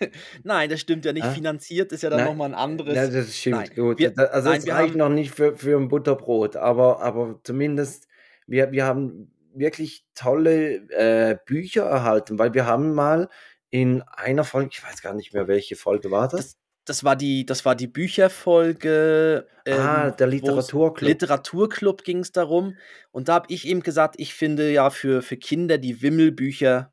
Nein, 0.44 0.68
das 0.68 0.80
stimmt 0.80 1.04
ja 1.04 1.12
nicht. 1.12 1.24
Ah. 1.24 1.30
Finanziert 1.32 1.92
ist 1.92 2.02
ja 2.02 2.10
dann 2.10 2.24
nochmal 2.24 2.50
ein 2.50 2.54
anderes. 2.54 2.94
ja 2.94 3.06
das 3.08 3.36
stimmt. 3.36 3.56
Nein, 3.56 3.70
Gut. 3.74 3.98
wir- 3.98 4.12
also 4.32 4.50
nein, 4.50 4.58
es 4.58 4.66
wir 4.66 4.74
reicht 4.74 4.90
haben- 4.90 4.98
noch 4.98 5.08
nicht 5.08 5.30
für, 5.34 5.56
für 5.56 5.76
ein 5.78 5.88
Butterbrot, 5.88 6.56
aber, 6.56 7.00
aber 7.02 7.40
zumindest 7.42 8.06
wir, 8.46 8.70
wir 8.72 8.84
haben 8.84 9.32
wirklich 9.54 10.04
tolle 10.14 10.88
äh, 10.90 11.36
Bücher 11.46 11.84
erhalten, 11.84 12.38
weil 12.38 12.54
wir 12.54 12.66
haben 12.66 12.92
mal 12.94 13.28
in 13.70 14.02
einer 14.02 14.44
Folge, 14.44 14.70
ich 14.72 14.84
weiß 14.84 15.00
gar 15.02 15.14
nicht 15.14 15.32
mehr, 15.32 15.48
welche 15.48 15.76
Folge 15.76 16.10
war 16.10 16.28
das? 16.28 16.40
Das, 16.40 16.56
das 16.90 17.04
war 17.04 17.14
die, 17.14 17.46
das 17.46 17.64
war 17.64 17.76
die 17.76 17.86
Bücherfolge. 17.86 19.46
ah, 19.68 20.10
der 20.10 20.26
wo's- 20.28 20.30
Literaturclub. 20.30 21.08
Literaturclub 21.08 22.02
ging 22.04 22.18
es 22.18 22.32
darum. 22.32 22.76
Und 23.12 23.28
da 23.28 23.34
habe 23.34 23.46
ich 23.48 23.66
eben 23.68 23.82
gesagt, 23.82 24.16
ich 24.18 24.34
finde 24.34 24.72
ja 24.72 24.90
für, 24.90 25.22
für 25.22 25.36
Kinder 25.36 25.78
die 25.78 26.02
Wimmelbücher 26.02 26.92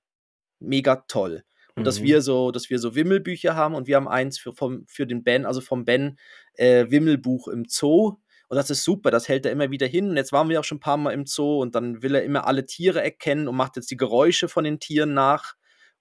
mega 0.60 0.98
toll. 1.08 1.44
Und 1.76 1.86
dass 1.86 2.00
Mhm. 2.00 2.04
wir 2.06 2.22
so, 2.22 2.52
dass 2.52 2.70
wir 2.70 2.78
so 2.80 2.94
Wimmelbücher 2.96 3.56
haben 3.56 3.74
und 3.76 3.88
wir 3.88 3.96
haben 3.96 4.08
eins 4.08 4.38
für, 4.38 4.54
vom, 4.54 4.86
für 4.88 5.08
den 5.08 5.24
Ben, 5.24 5.46
also 5.46 5.62
vom 5.62 5.86
Ben, 5.86 6.18
äh, 6.54 6.86
Wimmelbuch 6.90 7.48
im 7.48 7.66
Zoo. 7.68 8.18
Und 8.50 8.56
das 8.56 8.70
ist 8.70 8.84
super, 8.84 9.10
das 9.12 9.28
hält 9.28 9.46
er 9.46 9.52
immer 9.52 9.72
wieder 9.72 9.88
hin. 9.88 10.10
Und 10.12 10.18
jetzt 10.18 10.32
waren 10.32 10.48
wir 10.50 10.60
auch 10.60 10.64
schon 10.64 10.78
ein 10.78 10.82
paar 10.82 10.98
Mal 10.98 11.12
im 11.14 11.26
Zoo 11.26 11.60
und 11.62 11.74
dann 11.76 12.02
will 12.04 12.14
er 12.16 12.24
immer 12.24 12.46
alle 12.48 12.66
Tiere 12.66 13.02
erkennen 13.04 13.48
und 13.48 13.56
macht 13.56 13.76
jetzt 13.76 13.90
die 13.92 13.98
Geräusche 13.98 14.48
von 14.48 14.64
den 14.64 14.80
Tieren 14.80 15.14
nach. 15.16 15.56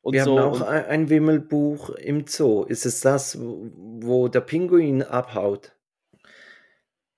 Und 0.06 0.12
wir 0.14 0.22
so. 0.24 0.38
haben 0.38 0.52
auch 0.54 0.60
ein, 0.60 0.84
ein 0.84 1.10
Wimmelbuch 1.10 1.90
im 1.90 2.28
Zoo. 2.28 2.62
Ist 2.62 2.86
es 2.86 3.00
das, 3.00 3.36
wo, 3.40 4.28
der 4.28 4.40
Pinguin 4.40 5.02
abhaut? 5.02 5.72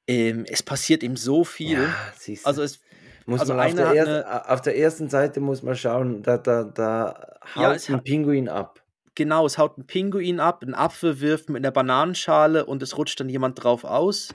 ähm, 0.06 0.46
es 0.48 0.62
passiert 0.62 1.02
ihm 1.02 1.16
so 1.16 1.44
viel. 1.44 1.82
Ja, 1.82 1.94
siehst 2.16 2.44
du. 2.44 2.48
Also 2.48 2.62
es 2.62 2.80
Muss 3.26 3.40
Also 3.40 3.52
man 3.52 3.66
auf, 3.66 3.74
der 3.74 3.88
hat 3.88 3.94
erst, 3.94 4.26
auf 4.50 4.60
der 4.62 4.78
ersten 4.78 5.10
Seite 5.10 5.40
muss 5.40 5.62
man 5.62 5.76
schauen, 5.76 6.22
da, 6.22 6.38
da, 6.38 6.64
da 6.64 7.38
haut 7.54 7.88
Ja, 7.88 7.94
ein 7.94 8.02
Pinguin 8.02 8.48
ab. 8.48 8.82
Genau, 9.14 9.44
es 9.44 9.58
haut 9.58 9.76
ein 9.76 9.86
Pinguin 9.86 10.40
ab, 10.40 10.62
ein 10.62 10.74
Affe 10.74 11.20
wirft 11.20 11.50
mit 11.50 11.62
einer 11.62 11.72
Bananenschale 11.72 12.64
und 12.64 12.82
es 12.82 12.96
rutscht 12.96 13.20
dann 13.20 13.28
jemand 13.28 13.62
drauf 13.62 13.84
aus 13.84 14.30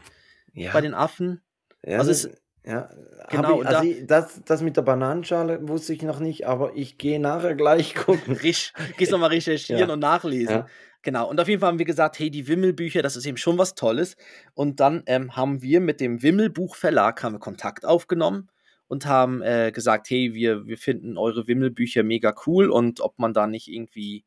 Ja, 0.53 0.73
bei 0.73 0.81
den 0.81 0.93
Affen. 0.93 1.41
ja 1.83 1.97
also 1.97 2.11
es- 2.11 2.29
Ja, 2.65 2.89
Genau, 3.29 3.61
ich, 3.61 3.67
also 3.67 3.79
da- 3.81 3.83
ich, 3.87 4.07
das, 4.07 4.41
das 4.45 4.61
mit 4.61 4.77
der 4.77 4.83
Bananenschale 4.83 5.67
wusste 5.67 5.93
ich 5.93 6.01
noch 6.01 6.19
nicht, 6.19 6.47
aber 6.47 6.75
ich 6.75 6.97
gehe 6.97 7.19
nachher 7.19 7.55
gleich 7.55 7.93
gucken. 7.95 8.35
Risch, 8.35 8.73
gehst 8.97 9.11
nochmal 9.11 9.29
recherchieren 9.29 9.87
Ja. 9.87 9.93
und 9.93 9.99
nachlesen. 9.99 10.55
Ja. 10.57 10.67
Genau. 11.01 11.29
Und 11.29 11.39
auf 11.41 11.49
jeden 11.49 11.59
Fall 11.59 11.67
haben 11.69 11.79
wir 11.79 11.85
gesagt, 11.85 12.17
hey, 12.19 12.29
die 12.31 12.47
Wimmelbücher, 12.47 13.01
das 13.01 13.17
ist 13.17 13.25
eben 13.25 13.35
schon 13.35 13.57
was 13.57 13.75
Tolles. 13.75 14.15
Und 14.53 14.79
dann 14.79 15.03
ähm, 15.07 15.35
haben 15.35 15.61
wir 15.61 15.81
mit 15.81 15.99
dem 15.99 16.21
Wimmelbuchverlag 16.23 17.21
haben 17.23 17.33
wir 17.35 17.39
Kontakt 17.39 17.85
aufgenommen 17.85 18.49
und 18.87 19.05
haben 19.05 19.41
äh, 19.41 19.71
gesagt, 19.73 20.09
hey, 20.09 20.33
wir, 20.33 20.65
wir 20.65 20.77
finden 20.77 21.17
eure 21.17 21.45
Wimmelbücher 21.47 22.03
mega 22.03 22.33
cool 22.47 22.69
und 22.69 23.01
ob 23.01 23.19
man 23.19 23.33
da 23.33 23.47
nicht 23.47 23.67
irgendwie, 23.67 24.23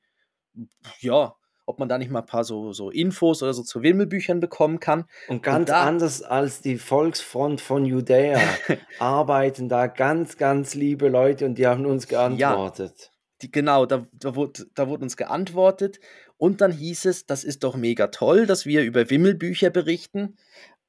ja, 1.01 1.35
ob 1.67 1.79
man 1.79 1.89
da 1.89 1.99
nicht 1.99 2.11
mal 2.11 2.21
ein 2.21 2.27
paar 2.27 2.45
so, 2.45 2.73
so 2.73 2.91
Infos 2.91 3.43
oder 3.43 3.53
so 3.53 3.63
zu 3.63 3.83
Wimmelbüchern 3.83 4.41
bekommen 4.41 4.81
kann. 4.81 5.05
Und 5.29 5.43
ganz 5.43 5.69
da- 5.69 5.83
anders 5.83 6.23
als 6.23 6.61
die 6.63 6.79
Volksfront 6.79 7.61
von 7.61 7.85
Judäa 7.85 8.41
arbeiten 8.99 9.69
da 9.69 9.87
ganz, 9.89 10.37
ganz 10.37 10.75
liebe 10.75 11.09
Leute 11.09 11.45
und 11.45 11.59
die 11.59 11.67
haben 11.67 11.85
uns 11.85 12.07
geantwortet. 12.09 13.11
Die, 13.43 13.51
genau, 13.51 13.85
da, 13.85 14.07
da, 14.13 14.35
wurde, 14.35 14.67
da 14.75 14.89
wurde 14.89 15.03
uns 15.03 15.17
geantwortet 15.17 16.01
und 16.39 16.61
dann 16.63 16.73
hieß 16.73 17.05
es, 17.05 17.27
das 17.27 17.45
ist 17.45 17.65
doch 17.65 17.77
mega 17.77 18.07
toll, 18.07 18.47
dass 18.47 18.65
wir 18.65 18.83
über 18.83 19.11
Wimmelbücher 19.11 19.69
berichten 19.71 20.37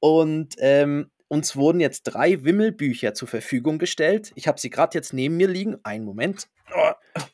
und 0.00 0.54
ähm, 0.58 1.10
uns 1.26 1.56
wurden 1.56 1.80
jetzt 1.80 2.04
drei 2.04 2.42
Wimmelbücher 2.44 3.12
zur 3.12 3.28
Verfügung 3.28 3.78
gestellt. 3.78 4.32
Ich 4.34 4.48
habe 4.48 4.58
sie 4.58 4.70
gerade 4.70 4.96
jetzt 4.96 5.12
neben 5.12 5.36
mir 5.36 5.48
liegen. 5.48 5.76
Einen 5.82 6.06
Moment. 6.06 6.48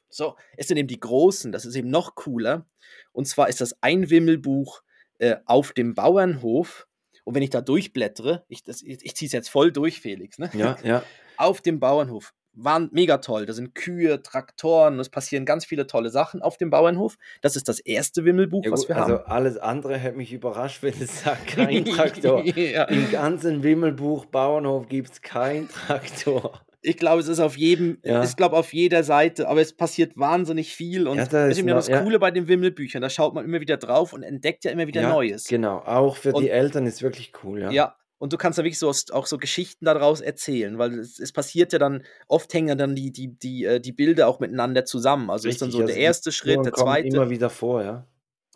So, 0.08 0.34
es 0.56 0.66
sind 0.66 0.78
eben 0.78 0.88
die 0.88 0.98
großen, 0.98 1.52
das 1.52 1.64
ist 1.64 1.76
eben 1.76 1.90
noch 1.90 2.16
cooler. 2.16 2.66
Und 3.14 3.26
zwar 3.26 3.48
ist 3.48 3.62
das 3.62 3.74
ein 3.80 4.10
Wimmelbuch 4.10 4.82
äh, 5.18 5.36
auf 5.46 5.72
dem 5.72 5.94
Bauernhof. 5.94 6.86
Und 7.24 7.34
wenn 7.34 7.42
ich 7.42 7.48
da 7.50 7.62
durchblättere, 7.62 8.44
ich, 8.48 8.62
das- 8.62 8.82
ich, 8.82 9.02
ich 9.02 9.16
ziehe 9.16 9.28
es 9.28 9.32
jetzt 9.32 9.48
voll 9.48 9.72
durch, 9.72 10.00
Felix, 10.00 10.38
ne? 10.38 10.50
Ja, 10.52 10.76
ja. 10.84 11.02
auf 11.38 11.62
dem 11.62 11.80
Bauernhof. 11.80 12.34
Waren 12.56 12.88
mega 12.92 13.18
toll. 13.18 13.46
Da 13.46 13.52
sind 13.52 13.74
Kühe, 13.74 14.22
Traktoren, 14.22 15.00
es 15.00 15.08
passieren 15.08 15.44
ganz 15.44 15.64
viele 15.64 15.88
tolle 15.88 16.10
Sachen 16.10 16.40
auf 16.40 16.56
dem 16.56 16.70
Bauernhof. 16.70 17.16
Das 17.40 17.56
ist 17.56 17.68
das 17.68 17.80
erste 17.80 18.24
Wimmelbuch, 18.24 18.64
ja 18.64 18.70
was 18.70 18.88
wir 18.88 18.96
also 18.96 19.14
haben. 19.14 19.26
alles 19.26 19.56
andere 19.56 19.96
hätte 19.98 20.16
mich 20.18 20.32
überrascht, 20.32 20.82
wenn 20.82 20.94
es 21.00 21.22
sagt, 21.24 21.46
kein 21.56 21.84
Traktor. 21.84 22.44
ja. 22.44 22.84
Im 22.84 23.10
ganzen 23.10 23.62
Wimmelbuch 23.64 24.26
Bauernhof 24.26 24.88
gibt 24.88 25.10
es 25.12 25.22
keinen 25.22 25.68
Traktor. 25.68 26.60
Ich 26.86 26.98
glaube, 26.98 27.20
es 27.20 27.28
ist 27.28 27.40
auf 27.40 27.56
jedem, 27.56 27.98
Ja. 28.04 28.22
ich 28.22 28.36
glaube 28.36 28.56
auf 28.56 28.72
jeder 28.74 29.02
Seite, 29.04 29.48
aber 29.48 29.60
es 29.62 29.72
passiert 29.72 30.18
wahnsinnig 30.18 30.74
viel 30.74 31.08
und 31.08 31.16
Ja, 31.16 31.22
das 31.24 31.30
da 31.30 31.46
ist 31.46 31.62
noch- 31.64 31.74
das 31.74 31.88
ja. 31.88 32.02
Coole 32.02 32.18
bei 32.18 32.30
den 32.30 32.46
Wimmelbüchern. 32.46 33.00
Da 33.00 33.08
schaut 33.08 33.34
man 33.34 33.44
immer 33.44 33.60
wieder 33.60 33.78
drauf 33.78 34.12
und 34.12 34.22
entdeckt 34.22 34.64
ja 34.64 34.70
immer 34.70 34.86
wieder 34.86 35.00
ja, 35.02 35.08
Neues. 35.08 35.44
Genau, 35.44 35.78
auch 35.78 36.16
für 36.16 36.32
Und- 36.32 36.42
die 36.42 36.50
Eltern 36.50 36.86
ist 36.86 37.02
wirklich 37.02 37.32
cool, 37.42 37.60
ja. 37.62 37.70
Ja. 37.70 37.96
Und 38.18 38.32
du 38.32 38.36
kannst 38.38 38.58
da 38.58 38.62
wirklich 38.64 38.78
so 38.78 38.88
auch 39.12 39.26
so 39.26 39.38
Geschichten 39.38 39.84
daraus 39.86 40.20
erzählen, 40.20 40.78
weil 40.78 40.98
es, 40.98 41.18
es 41.18 41.32
passiert 41.32 41.72
ja 41.72 41.78
dann, 41.78 42.04
oft 42.28 42.52
hängen 42.54 42.68
ja 42.68 42.74
dann 42.74 42.94
die, 42.94 43.10
die, 43.12 43.28
die, 43.38 43.64
äh, 43.64 43.80
die 43.80 43.92
Bilder 43.92 44.28
auch 44.28 44.38
miteinander 44.40 44.84
zusammen. 44.84 45.30
Also 45.30 45.48
ist 45.48 45.60
dann 45.62 45.70
so 45.70 45.78
Richtig, 45.78 45.86
der 45.86 45.94
also 45.94 46.00
die 46.00 46.04
erste 46.04 46.32
Schritt, 46.32 46.64
der 46.64 46.72
zweite. 46.74 47.08
immer 47.08 47.28
wieder 47.30 47.50
vor, 47.50 47.82
ja. 47.82 48.06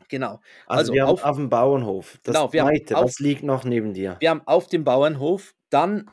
Genau. 0.09 0.41
Also, 0.67 0.81
Also 0.81 0.93
wir 0.95 1.03
haben 1.03 1.11
auf- 1.11 1.25
auf, 1.25 1.37
dem 1.37 1.49
Bauernhof. 1.51 2.19
Das 2.23 2.35
Genau, 2.35 2.53
wir 2.53 2.63
haben 2.63 2.69
zweite, 2.77 2.97
auf- 2.97 3.05
was 3.05 3.19
liegt 3.19 3.43
noch 3.43 3.65
neben 3.65 3.93
dir? 3.93 4.17
Wir 4.21 4.31
haben 4.31 4.43
auf 4.47 4.69
dem 4.69 4.85
Bauernhof, 4.85 5.55
dann 5.71 6.11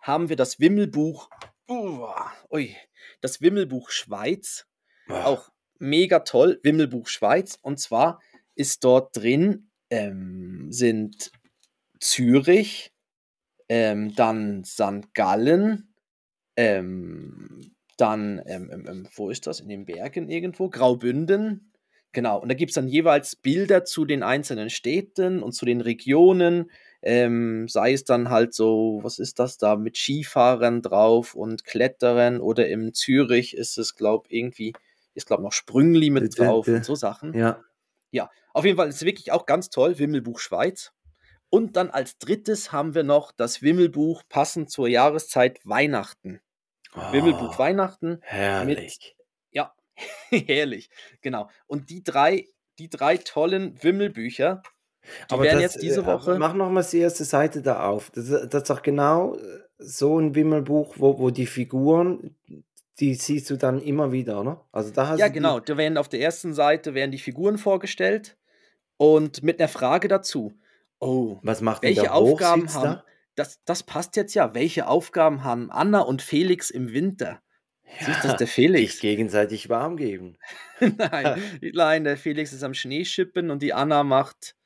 haben 0.00 0.28
wir 0.28 0.36
das 0.36 0.60
Wimmelbuch, 0.60 1.30
uah, 1.68 2.32
ui, 2.50 2.76
das 3.20 3.40
Wimmelbuch 3.40 3.90
Schweiz, 3.90 4.66
auch 5.08 5.50
mega 5.78 6.20
toll, 6.20 6.60
Wimmelbuch 6.62 7.08
Schweiz. 7.08 7.58
Und 7.62 7.78
zwar 7.78 8.20
ist 8.54 8.84
dort 8.84 9.16
drin, 9.16 9.70
ähm, 9.90 10.68
sind 10.70 11.30
Zürich, 12.00 12.92
ähm, 13.68 14.14
dann 14.14 14.64
St. 14.64 15.14
Gallen, 15.14 15.94
ähm, 16.56 17.74
dann, 17.96 18.40
ähm, 18.46 18.70
ähm, 18.72 18.86
ähm, 18.88 19.08
wo 19.14 19.30
ist 19.30 19.46
das? 19.46 19.60
In 19.60 19.68
den 19.68 19.84
Bergen 19.84 20.28
irgendwo? 20.28 20.68
Graubünden. 20.68 21.72
Genau, 22.12 22.40
und 22.40 22.48
da 22.48 22.54
gibt 22.54 22.70
es 22.70 22.74
dann 22.74 22.88
jeweils 22.88 23.36
Bilder 23.36 23.84
zu 23.84 24.04
den 24.04 24.22
einzelnen 24.22 24.70
Städten 24.70 25.42
und 25.42 25.52
zu 25.52 25.66
den 25.66 25.80
Regionen. 25.80 26.70
Ähm, 27.02 27.68
sei 27.68 27.92
es 27.92 28.04
dann 28.04 28.28
halt 28.30 28.54
so, 28.54 28.98
was 29.02 29.18
ist 29.18 29.38
das 29.38 29.56
da, 29.56 29.76
mit 29.76 29.96
Skifahrern 29.96 30.82
drauf 30.82 31.34
und 31.34 31.64
Klettern 31.64 32.40
oder 32.40 32.66
in 32.68 32.92
Zürich 32.92 33.56
ist 33.56 33.78
es, 33.78 33.94
glaube 33.94 34.26
irgendwie, 34.30 34.72
ist 35.14 35.26
glaube 35.26 35.42
noch 35.44 35.52
Sprüngli 35.52 36.10
mit 36.10 36.24
Bitte, 36.24 36.44
drauf 36.44 36.66
und 36.66 36.84
so 36.84 36.94
Sachen. 36.94 37.34
Ja. 37.34 37.62
Ja, 38.10 38.30
auf 38.52 38.64
jeden 38.64 38.76
Fall 38.76 38.88
ist 38.88 38.96
es 38.96 39.04
wirklich 39.04 39.32
auch 39.32 39.46
ganz 39.46 39.70
toll, 39.70 39.98
Wimmelbuch 39.98 40.40
Schweiz. 40.40 40.92
Und 41.50 41.76
dann 41.76 41.90
als 41.90 42.18
drittes 42.18 42.72
haben 42.72 42.94
wir 42.94 43.04
noch 43.04 43.32
das 43.32 43.62
Wimmelbuch 43.62 44.22
passend 44.28 44.70
zur 44.70 44.88
Jahreszeit 44.88 45.60
Weihnachten. 45.64 46.40
Wimmelbuch 47.12 47.54
Oh, 47.54 47.58
Weihnachten. 47.58 48.18
herrlich. 48.22 49.16
Ja, 49.50 49.74
herrlich. 50.30 50.90
Genau. 51.20 51.48
Und 51.66 51.90
die 51.90 52.02
drei, 52.02 52.46
die 52.78 52.88
drei 52.90 53.16
tollen 53.18 53.82
Wimmelbücher, 53.82 54.62
die 55.28 55.34
Aber 55.34 55.42
werden 55.44 55.62
das, 55.62 55.74
jetzt 55.74 55.82
diese 55.82 56.00
äh, 56.00 56.06
Woche. 56.06 56.38
Mach 56.38 56.54
noch 56.54 56.70
mal 56.70 56.84
die 56.84 56.98
erste 56.98 57.24
Seite 57.24 57.62
da 57.62 57.86
auf. 57.88 58.10
Das, 58.10 58.28
ist- 58.28 58.52
das 58.54 58.62
ist 58.62 58.70
doch 58.70 58.82
genau 58.82 59.36
äh, 59.36 59.40
so 59.78 60.18
ein 60.18 60.34
Wimmelbuch, 60.34 60.94
wo, 60.98 61.18
wo 61.18 61.30
die 61.30 61.46
Figuren, 61.46 62.34
die 63.00 63.14
siehst 63.14 63.48
du 63.50 63.56
dann 63.56 63.80
immer 63.80 64.12
wieder, 64.12 64.40
oder? 64.40 64.66
Also 64.72 64.90
da 64.90 65.08
hast 65.08 65.18
Ja, 65.20 65.28
genau. 65.28 65.60
Da 65.60 65.76
werden 65.76 65.98
auf 65.98 66.08
der 66.08 66.20
ersten 66.20 66.52
Seite 66.52 66.94
werden 66.94 67.12
die 67.12 67.18
Figuren 67.18 67.58
vorgestellt 67.58 68.36
und 68.96 69.42
mit 69.42 69.60
einer 69.60 69.68
Frage 69.68 70.08
dazu. 70.08 70.52
Oh, 70.98 71.38
Was 71.42 71.60
macht 71.60 71.82
welche 71.84 72.00
der 72.02 72.14
Aufgaben 72.14 72.72
haben. 72.74 73.00
Das, 73.36 73.62
das 73.64 73.84
passt 73.84 74.16
jetzt 74.16 74.34
ja. 74.34 74.52
Welche 74.54 74.88
Aufgaben 74.88 75.44
haben 75.44 75.70
Anna 75.70 76.00
und 76.00 76.22
Felix 76.22 76.70
im 76.70 76.92
Winter? 76.92 77.40
Siehst 78.00 78.24
du, 78.24 78.28
das 78.28 78.36
der 78.36 78.46
Sich 78.48 78.54
Felix. 78.54 79.00
gegenseitig 79.00 79.68
warm 79.68 79.96
geben. 79.96 80.36
nein, 80.80 81.40
nein, 81.72 82.04
der 82.04 82.16
Felix 82.16 82.52
ist 82.52 82.64
am 82.64 82.74
Schneeschippen 82.74 83.50
und 83.50 83.62
die 83.62 83.72
Anna 83.72 84.02
macht. 84.02 84.56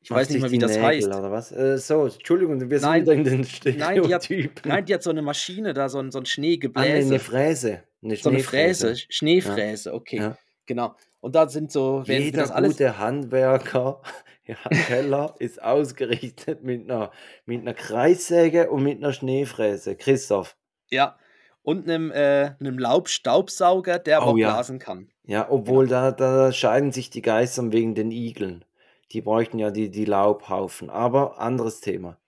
Ich 0.00 0.10
weiß 0.10 0.30
nicht 0.30 0.40
mal, 0.40 0.50
wie 0.50 0.58
das 0.58 0.72
Nägel 0.72 0.84
heißt. 0.84 1.06
Oder 1.08 1.30
was? 1.30 1.52
Äh, 1.52 1.76
so, 1.78 2.06
Entschuldigung, 2.06 2.70
wir 2.70 2.78
sind 2.80 2.88
Nein. 2.88 3.02
wieder 3.02 3.12
in 3.12 3.24
den 3.24 3.40
Nein, 3.76 4.02
die 4.02 4.14
hat, 4.14 4.24
Stereotypen. 4.24 4.70
nein, 4.70 4.84
die 4.84 4.94
hat 4.94 5.02
so 5.02 5.10
eine 5.10 5.22
Maschine 5.22 5.74
da, 5.74 5.88
so 5.88 5.98
ein, 5.98 6.10
so 6.12 6.18
ein 6.18 6.20
Ah, 6.20 6.22
nee, 6.22 6.28
Schneegebläse. 6.30 7.08
eine 7.08 7.18
Fräse. 7.18 7.82
Eine 8.02 8.16
so 8.16 8.28
eine 8.30 8.38
Fräse, 8.40 8.96
Schneefräse. 8.96 9.06
Schneefräse, 9.12 9.94
okay. 9.94 10.16
Ja. 10.18 10.38
Genau. 10.66 10.94
Und 11.20 11.34
da 11.34 11.48
sind 11.48 11.72
so, 11.72 12.04
wenn 12.06 12.22
Jeder 12.22 12.42
das 12.42 12.50
alles. 12.52 12.72
gute 12.72 12.98
Handwerker, 12.98 14.00
ja, 14.46 14.54
Keller, 14.86 15.34
ist 15.40 15.60
ausgerichtet 15.62 16.62
mit 16.62 16.88
einer, 16.88 17.10
mit 17.44 17.60
einer 17.62 17.74
Kreissäge 17.74 18.70
und 18.70 18.84
mit 18.84 18.98
einer 18.98 19.12
Schneefräse. 19.12 19.96
Christoph. 19.96 20.56
Ja. 20.90 21.18
Und 21.62 21.88
einem, 21.88 22.12
äh, 22.12 22.52
einem 22.60 22.78
Laubstaubsauger, 22.78 23.98
der 23.98 24.18
aber 24.18 24.28
Oh 24.28 24.30
auch 24.30 24.36
ja. 24.38 24.52
blasen 24.52 24.78
kann. 24.78 25.08
Ja, 25.24 25.48
obwohl 25.50 25.86
da, 25.88 26.12
da 26.12 26.52
scheiden 26.52 26.92
sich 26.92 27.10
die 27.10 27.20
Geister 27.20 27.70
wegen 27.72 27.94
den 27.94 28.10
Igeln. 28.10 28.64
Die 29.12 29.20
bräuchten 29.22 29.58
ja 29.58 29.70
die, 29.70 29.90
die 29.90 30.04
Laubhaufen. 30.04 30.90
Aber 30.90 31.38
anderes 31.40 31.80
Thema. 31.80 32.18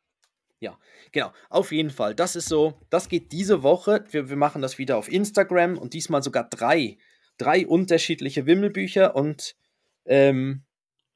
Genau, 1.12 1.32
auf 1.48 1.72
jeden 1.72 1.90
Fall. 1.90 2.14
Das 2.14 2.36
ist 2.36 2.48
so, 2.48 2.74
das 2.88 3.08
geht 3.08 3.32
diese 3.32 3.62
Woche. 3.64 4.04
Wir, 4.10 4.28
wir 4.28 4.36
machen 4.36 4.62
das 4.62 4.78
wieder 4.78 4.96
auf 4.96 5.10
Instagram 5.10 5.76
und 5.76 5.92
diesmal 5.92 6.22
sogar 6.22 6.44
drei. 6.48 6.98
Drei 7.36 7.66
unterschiedliche 7.66 8.46
Wimmelbücher 8.46 9.16
und 9.16 9.56
ähm, 10.04 10.62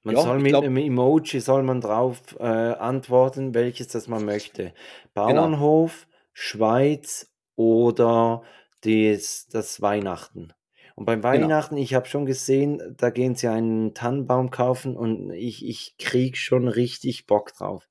Man 0.02 0.16
Ja, 0.16 0.22
soll 0.22 0.38
mit 0.40 0.48
glaub- 0.48 0.64
einem 0.64 0.78
Emoji 0.78 1.40
soll 1.40 1.62
man 1.62 1.80
drauf 1.80 2.22
äh, 2.40 2.42
antworten, 2.42 3.54
welches 3.54 3.88
das 3.88 4.08
man 4.08 4.24
möchte. 4.24 4.72
Genau. 5.14 5.26
Bauernhof, 5.34 6.08
Schweiz 6.32 7.30
oder 7.54 8.42
des, 8.84 9.46
das 9.48 9.80
Weihnachten. 9.80 10.52
Und 10.96 11.06
beim 11.06 11.20
Genau. 11.20 11.28
Weihnachten, 11.44 11.76
ich 11.76 11.94
habe 11.94 12.06
schon 12.06 12.24
gesehen, 12.26 12.94
da 12.96 13.10
gehen 13.10 13.34
sie 13.34 13.48
einen 13.48 13.94
Tannenbaum 13.94 14.50
kaufen 14.50 14.96
und 14.96 15.30
ich, 15.32 15.66
ich 15.66 15.96
krieg 15.98 16.36
schon 16.36 16.68
richtig 16.68 17.26
Bock 17.26 17.52
drauf. 17.52 17.88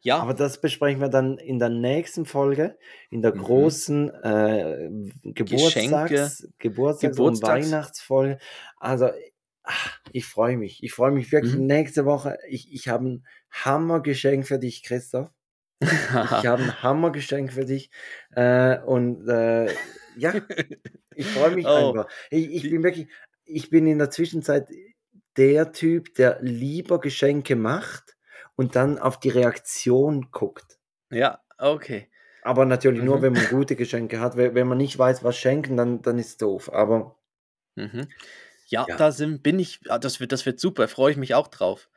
ja, 0.00 0.18
Aber 0.18 0.34
das 0.34 0.60
besprechen 0.60 1.00
wir 1.00 1.08
dann 1.08 1.38
in 1.38 1.58
der 1.58 1.68
nächsten 1.68 2.26
Folge, 2.26 2.78
in 3.10 3.22
der 3.22 3.34
Mhm. 3.34 3.38
großen 3.38 4.10
äh, 4.24 4.90
Geburtstags, 5.22 6.48
Geburtstags- 6.58 7.18
und 7.18 7.34
Geburtstags- 7.40 7.42
Weihnachtsfolge. 7.70 8.38
Also, 8.78 9.10
ach, 9.62 9.98
ich 10.12 10.24
freue 10.26 10.56
mich. 10.56 10.82
Ich 10.82 10.92
freue 10.92 11.12
mich 11.12 11.30
wirklich 11.32 11.54
Mhm. 11.54 11.66
nächste 11.66 12.04
Woche. 12.04 12.38
Ich, 12.48 12.72
ich 12.72 12.88
habe 12.88 13.08
ein 13.08 13.26
Hammergeschenk 13.52 14.46
für 14.46 14.58
dich, 14.58 14.82
Christoph. 14.82 15.30
Ich 15.80 16.46
habe 16.46 16.62
ein 16.62 16.82
Hammergeschenk 16.82 17.52
für 17.52 17.64
dich. 17.64 17.90
Äh, 18.32 18.78
und 18.80 19.28
äh, 19.28 19.68
ja, 20.16 20.40
ich 21.14 21.30
freue 21.30 21.52
mich 21.52 21.66
Oh, 21.74 21.74
einfach. 21.74 22.08
Ich, 22.30 22.50
ich 22.52 22.68
bin 22.70 22.82
wirklich, 22.82 23.08
ich 23.44 23.70
bin 23.70 23.86
in 23.86 23.98
der 23.98 24.10
Zwischenzeit 24.10 24.68
der 25.36 25.72
Typ, 25.72 26.14
der 26.16 26.38
lieber 26.42 27.00
Geschenke 27.00 27.56
macht 27.56 28.16
und 28.56 28.76
dann 28.76 28.98
auf 28.98 29.20
die 29.20 29.30
Reaktion 29.30 30.30
guckt. 30.32 30.78
ja, 31.10 31.40
okay. 31.58 32.08
Aber 32.40 32.64
natürlich 32.64 33.02
nur, 33.02 33.20
Mhm. 33.20 33.22
wenn 33.22 33.34
man 33.34 33.46
gute 33.46 33.76
Geschenke 33.76 34.20
hat. 34.20 34.36
Wenn 34.38 34.54
wenn 34.54 34.66
man 34.68 34.78
nicht 34.78 34.98
weiß, 34.98 35.22
was 35.22 35.36
schenken, 35.36 35.76
dann, 35.76 36.00
dann 36.00 36.18
ist 36.18 36.28
es 36.28 36.36
doof. 36.38 36.72
Aber 36.72 37.18
Mhm. 37.76 38.12
Ja, 38.66 38.88
Ja. 38.88 38.96
da 38.96 39.12
sind, 39.12 39.42
bin 39.42 39.58
ich, 39.60 39.80
ah, 39.88 39.98
das 39.98 40.20
wird, 40.20 40.32
das 40.32 40.46
wird 40.46 40.60
super, 40.60 40.88
freue 40.88 41.12
ich 41.12 41.16
mich 41.18 41.34
auch 41.34 41.48
drauf. 41.48 41.88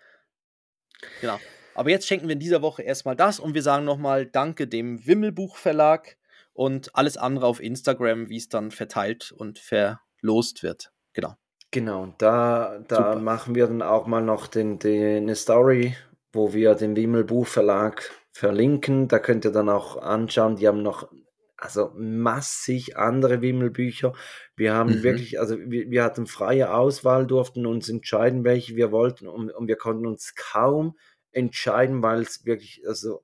Genau. 1.22 1.41
Aber 1.74 1.89
jetzt 1.89 2.07
schenken 2.07 2.28
wir 2.28 2.34
in 2.34 2.39
dieser 2.39 2.61
Woche 2.61 2.84
erstmal 2.84 3.15
das 3.15 3.39
und 3.39 3.53
wir 3.53 3.61
sagen 3.63 3.86
nochmal 3.86 4.26
Danke 4.26 4.67
dem 4.67 5.05
Wimmelbuch 5.05 5.55
Verlag 5.57 6.17
und 6.60 6.93
alles 6.93 7.16
andere 7.16 7.45
auf 7.45 7.62
Instagram, 7.62 8.28
wie 8.28 8.36
es 8.36 8.49
dann 8.49 8.72
verteilt 8.72 9.32
und 9.32 9.60
verlost 9.60 10.62
wird. 10.62 10.91
Genau. 11.14 11.36
Genau, 11.72 12.14
da, 12.18 12.80
da 12.86 13.16
machen 13.16 13.55
wir 13.55 13.68
dann 13.68 13.82
auch 13.82 14.07
mal 14.07 14.22
noch 14.22 14.47
den, 14.47 14.78
den, 14.78 15.24
eine 15.24 15.36
Story, 15.36 15.95
wo 16.34 16.51
wir 16.51 16.76
den 16.76 16.97
Wimmelbuch 16.97 17.47
Verlag 17.47 18.12
verlinken. 18.34 19.07
Da 19.07 19.20
könnt 19.20 19.45
ihr 19.45 19.51
dann 19.51 19.70
auch 19.70 20.01
anschauen, 20.01 20.57
die 20.57 20.68
haben 20.68 20.82
noch 20.82 21.10
also 21.55 21.93
massig 21.95 22.97
andere 22.97 23.41
Wimmelbücher. 23.41 24.12
Wir 24.57 24.74
haben 24.74 24.97
mhm. 24.97 25.03
wirklich, 25.03 25.39
also 25.39 25.57
wir, 25.57 25.89
wir, 25.89 26.03
hatten 26.03 26.28
freie 26.28 26.74
Auswahl, 26.74 27.26
durften 27.26 27.68
uns 27.68 27.88
entscheiden, 27.88 28.43
welche 28.43 28.76
wir 28.76 28.91
wollten 28.91 29.30
und, 29.30 29.49
und 29.49 29.70
wir 29.70 29.78
konnten 29.78 30.05
uns 30.05 30.36
kaum 30.36 30.97
entscheiden, 31.32 32.03
weil 32.03 32.22
es 32.22 32.45
wirklich 32.45 32.84
also 32.86 33.24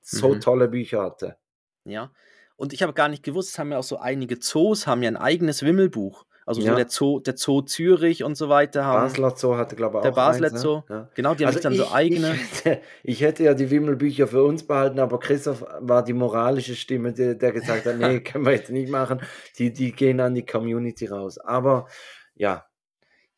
so 0.00 0.34
mhm. 0.34 0.40
tolle 0.40 0.66
Bücher 0.66 1.02
hatte. 1.02 1.36
Ja, 1.84 2.10
und 2.56 2.72
ich 2.72 2.82
habe 2.82 2.92
gar 2.92 3.08
nicht 3.08 3.22
gewusst, 3.22 3.50
es 3.50 3.58
haben 3.58 3.72
ja 3.72 3.78
auch 3.78 3.84
so 3.84 3.98
einige 3.98 4.38
Zoos, 4.38 4.86
haben 4.86 5.02
ja 5.02 5.10
ein 5.10 5.16
eigenes 5.16 5.62
Wimmelbuch. 5.62 6.24
Also 6.46 6.60
ja. 6.60 6.70
so 6.70 6.76
der 6.76 6.88
Zoo, 6.88 7.20
der 7.20 7.36
Zoo 7.36 7.62
Zürich 7.62 8.22
und 8.22 8.36
so 8.36 8.48
weiter 8.48 8.84
haben. 8.84 9.02
Basler 9.02 9.36
Zoo 9.36 9.56
hatte, 9.56 9.74
glaube 9.74 9.96
ich, 9.96 9.98
auch. 9.98 10.02
Der 10.04 10.12
Basler 10.12 10.52
eins, 10.52 10.62
Zoo. 10.62 10.76
Ne? 10.76 10.84
Ja. 10.88 11.10
Genau, 11.14 11.34
die 11.34 11.44
haben 11.44 11.48
also 11.48 11.60
dann 11.60 11.72
ich, 11.72 11.78
so 11.80 11.90
eigene. 11.90 12.34
Ich 12.34 12.64
hätte, 12.64 12.80
ich 13.02 13.20
hätte, 13.20 13.42
ja 13.42 13.54
die 13.54 13.68
Wimmelbücher 13.68 14.28
für 14.28 14.44
uns 14.44 14.64
behalten, 14.64 15.00
aber 15.00 15.18
Christoph 15.18 15.64
war 15.80 16.04
die 16.04 16.12
moralische 16.12 16.76
Stimme, 16.76 17.12
der, 17.12 17.34
der 17.34 17.50
gesagt 17.50 17.84
hat, 17.84 17.98
nee, 17.98 18.20
können 18.24 18.46
wir 18.46 18.52
jetzt 18.52 18.70
nicht 18.70 18.88
machen. 18.88 19.20
Die, 19.58 19.72
die 19.72 19.90
gehen 19.90 20.20
an 20.20 20.36
die 20.36 20.46
Community 20.46 21.06
raus. 21.06 21.38
Aber 21.38 21.88
ja. 22.36 22.64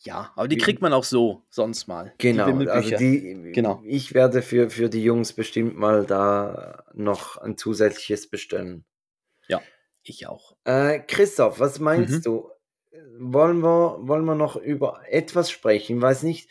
Ja, 0.01 0.31
aber 0.37 0.47
die 0.47 0.59
kriegt 0.59 0.83
man 0.83 0.93
auch 0.93 1.03
so 1.03 1.45
sonst 1.49 1.89
mal. 1.89 2.13
Genau, 2.19 2.53
die 2.53 2.69
also 2.69 2.97
die, 2.97 3.53
genau. 3.53 3.83
ich 3.85 4.15
werde 4.15 4.43
für, 4.43 4.71
für 4.71 4.89
die 4.89 5.03
Jungs 5.03 5.33
bestimmt 5.33 5.77
mal 5.77 6.05
da 6.05 6.85
noch 6.93 7.39
ein 7.39 7.57
zusätzliches 7.57 8.29
bestellen. 8.29 8.85
Ich 10.09 10.27
auch. 10.27 10.57
Äh, 10.65 11.01
Christoph, 11.01 11.61
was 11.61 11.79
meinst 11.81 12.15
mhm. 12.15 12.23
du? 12.23 12.51
wollen 13.19 13.63
wir, 13.63 13.99
wollen 14.01 14.25
wir 14.25 14.35
noch 14.35 14.57
über 14.57 15.01
etwas 15.09 15.51
sprechen? 15.51 15.97
Ich 15.97 16.03
weiß 16.03 16.23
nicht, 16.23 16.51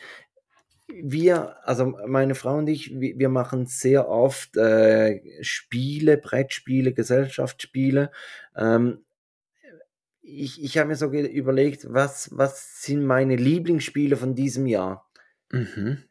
wir, 0.87 1.57
also 1.67 1.97
meine 2.07 2.35
Frau 2.35 2.57
und 2.57 2.67
ich, 2.67 2.99
wir, 2.99 3.17
wir 3.17 3.29
machen 3.29 3.65
sehr 3.65 4.07
oft 4.07 4.55
äh, 4.57 5.21
Spiele, 5.41 6.17
Brettspiele, 6.17 6.93
Gesellschaftsspiele. 6.93 8.11
Ähm, 8.55 9.03
ich 10.21 10.61
ich 10.61 10.77
habe 10.77 10.89
mir 10.89 10.95
so 10.95 11.07
überlegt, 11.11 11.87
was, 11.89 12.29
was 12.33 12.81
sind 12.81 13.05
meine 13.05 13.35
Lieblingsspiele 13.35 14.17
von 14.17 14.35
diesem 14.35 14.65
Jahr? 14.65 15.09
Mhm. 15.51 16.03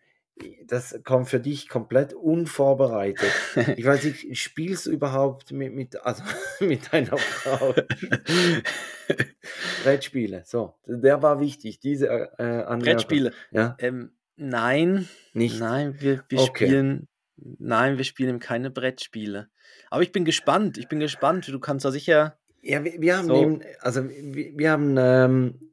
Das 0.66 1.01
kommt 1.05 1.28
für 1.28 1.41
dich 1.41 1.68
komplett 1.68 2.12
unvorbereitet. 2.12 3.30
Ich 3.76 3.87
weiß 3.87 4.05
nicht, 4.05 4.39
spielst 4.39 4.87
du 4.87 4.91
überhaupt 4.91 5.53
mit, 5.53 5.72
mit, 5.72 6.05
also 6.05 6.22
mit 6.61 6.93
deiner 6.93 7.16
Frau? 7.16 7.72
Brettspiele, 9.84 10.43
so. 10.45 10.74
Der 10.87 11.22
war 11.22 11.41
wichtig, 11.41 11.80
diese 11.80 12.09
äh, 12.39 12.76
Brettspiele. 12.78 13.32
Ja. 13.51 13.76
Ähm, 13.78 14.11
nein. 14.37 15.09
Nicht? 15.32 15.59
Nein, 15.59 16.01
wir, 16.01 16.24
wir 16.28 16.41
okay. 16.41 16.66
spielen. 16.66 17.09
Nein, 17.37 17.97
wir 17.97 18.05
spielen 18.05 18.39
keine 18.39 18.70
Brettspiele. 18.70 19.49
Aber 19.91 20.03
ich 20.03 20.12
bin 20.12 20.24
gespannt. 20.24 20.76
Ich 20.76 20.89
bin 20.89 21.01
gespannt. 21.01 21.49
Du 21.49 21.61
kannst 21.61 21.84
da 21.84 21.91
sicher. 21.91 22.39
Ja, 22.62 22.84
wir, 22.84 23.01
wir 23.01 23.16
haben 23.16 23.28
so. 23.28 23.41
eben, 23.41 23.61
also 23.80 24.09
wir, 24.09 24.59
wir 24.59 24.70
haben 24.70 24.97
ähm, 24.99 25.65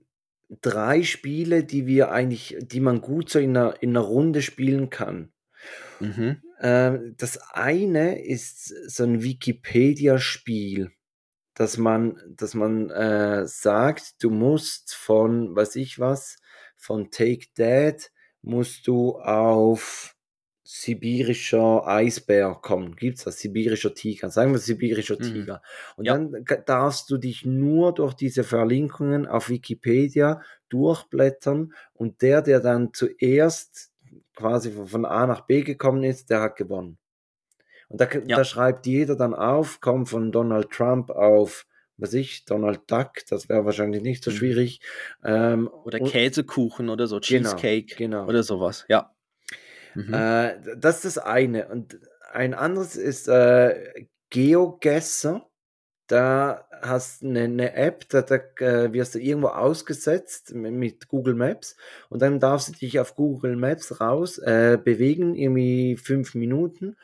drei 0.62 1.04
Spiele, 1.04 1.64
die 1.64 1.86
wir 1.86 2.12
eigentlich, 2.12 2.58
die 2.62 2.80
man 2.80 3.02
gut 3.02 3.30
so 3.30 3.40
in 3.40 3.56
einer, 3.56 3.82
in 3.82 3.92
einer 3.92 4.02
Runde 4.06 4.42
spielen 4.42 4.90
kann. 4.90 5.32
Mhm. 6.00 6.42
Ähm, 6.60 7.16
das 7.18 7.38
eine 7.52 8.24
ist 8.26 8.68
so 8.90 9.04
ein 9.04 9.24
Wikipedia-Spiel, 9.24 10.92
dass 11.56 11.78
man, 11.78 12.18
dass 12.30 12.54
man 12.54 12.90
äh, 12.90 13.46
sagt, 13.48 14.24
du 14.24 14.30
musst 14.30 14.96
von, 14.96 15.56
weiß 15.56 15.76
ich 15.76 16.00
was, 16.00 16.38
von 16.76 17.12
Take 17.12 17.48
That 17.56 18.12
musst 18.42 18.88
du 18.88 19.18
auf 19.18 20.13
sibirischer 20.76 21.86
Eisbär 21.86 22.58
kommen. 22.60 22.96
Gibt 22.96 23.20
es 23.20 23.26
das? 23.26 23.40
Sibirischer 23.40 23.94
Tiger. 23.94 24.32
Sagen 24.32 24.54
wir 24.54 24.58
sibirischer 24.58 25.18
mhm. 25.20 25.22
Tiger. 25.22 25.62
Und 25.98 26.06
ja. 26.06 26.18
dann 26.18 26.44
darfst 26.66 27.12
du 27.12 27.18
dich 27.20 27.46
nur 27.46 27.94
durch 27.94 28.16
diese 28.16 28.44
Verlinkungen 28.44 29.28
auf 29.28 29.50
Wikipedia 29.50 30.42
durchblättern 30.70 31.74
und 31.94 32.24
der, 32.24 32.42
der 32.42 32.60
dann 32.60 32.92
zuerst 32.92 33.92
quasi 34.36 34.72
von 34.72 35.06
A 35.06 35.28
nach 35.28 35.42
B 35.42 35.62
gekommen 35.62 36.04
ist, 36.04 36.32
der 36.32 36.42
hat 36.42 36.56
gewonnen. 36.56 36.98
Und 37.88 38.02
da, 38.02 38.08
ja. 38.12 38.38
da 38.38 38.44
schreibt 38.44 38.88
jeder 38.88 39.16
dann 39.16 39.36
auf, 39.36 39.80
kommt 39.80 40.10
von 40.10 40.32
Donald 40.32 40.72
Trump 40.72 41.12
auf 41.12 41.68
was 41.98 42.16
ich, 42.16 42.46
Donald 42.46 42.82
Duck, 42.88 43.12
das 43.30 43.50
wäre 43.50 43.66
wahrscheinlich 43.66 44.02
nicht 44.02 44.24
so 44.24 44.32
mhm. 44.32 44.36
schwierig. 44.36 44.82
Ähm, 45.24 45.68
oder 45.68 46.00
Käsekuchen 46.00 46.90
oder 46.90 47.06
so, 47.06 47.20
genau, 47.20 47.50
Cheesecake 47.52 47.96
genau, 47.96 48.18
genau. 48.22 48.30
oder 48.30 48.42
sowas, 48.42 48.86
ja. 48.90 49.13
Mhm. 49.96 50.14
Äh, 50.14 50.78
das 50.78 51.06
ist 51.06 51.18
das 51.18 51.18
eine. 51.20 51.68
Und 51.68 52.00
ein 52.32 52.54
anderes 52.54 52.96
ist 52.96 53.28
äh, 53.28 54.06
GeoGuessr. 54.30 55.48
Da 56.08 56.68
hast 56.82 57.22
du 57.22 57.28
eine, 57.28 57.44
eine 57.44 57.74
App, 57.76 58.10
da, 58.10 58.22
da 58.22 58.36
äh, 58.60 58.92
wirst 58.92 59.16
du 59.16 59.20
irgendwo 59.20 59.48
ausgesetzt 59.48 60.54
mit, 60.54 61.08
Google 61.08 61.34
Maps 61.34 61.78
und 62.10 62.22
dann 62.22 62.42
darfst 62.42 62.68
du 62.68 62.74
dich 62.74 63.00
auf 63.00 63.16
Google 63.16 63.56
Maps 63.56 64.02
raus 64.02 64.38
äh, 64.38 64.78
bewegen, 64.84 65.36
irgendwie 65.36 65.96
fünf 65.96 66.36
Minuten 66.36 66.98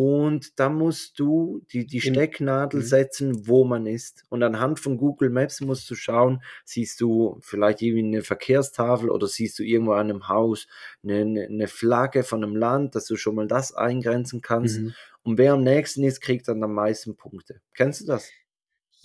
und 0.00 0.60
da 0.60 0.68
musst 0.68 1.18
du 1.18 1.60
die, 1.72 1.84
die 1.84 2.00
Stecknadel 2.00 2.82
mhm. 2.82 2.84
setzen, 2.84 3.48
wo 3.48 3.64
man 3.64 3.84
ist. 3.84 4.22
Und 4.28 4.44
anhand 4.44 4.78
von 4.78 4.96
Google 4.96 5.28
Maps 5.28 5.60
musst 5.60 5.90
du 5.90 5.96
schauen, 5.96 6.40
siehst 6.64 7.00
du 7.00 7.36
vielleicht 7.40 7.82
irgendwie 7.82 8.06
eine 8.06 8.22
Verkehrstafel 8.22 9.10
oder 9.10 9.26
siehst 9.26 9.58
du 9.58 9.64
irgendwo 9.64 9.94
an 9.94 10.08
einem 10.08 10.28
Haus 10.28 10.68
eine, 11.02 11.46
eine 11.50 11.66
Flagge 11.66 12.22
von 12.22 12.44
einem 12.44 12.54
Land, 12.54 12.94
dass 12.94 13.06
du 13.06 13.16
schon 13.16 13.34
mal 13.34 13.48
das 13.48 13.74
eingrenzen 13.74 14.40
kannst. 14.40 14.78
Mhm. 14.78 14.94
Und 15.24 15.36
wer 15.36 15.54
am 15.54 15.64
nächsten 15.64 16.04
ist, 16.04 16.20
kriegt 16.20 16.46
dann 16.46 16.62
am 16.62 16.74
meisten 16.74 17.16
Punkte. 17.16 17.60
Kennst 17.74 18.02
du 18.02 18.06
das? 18.06 18.30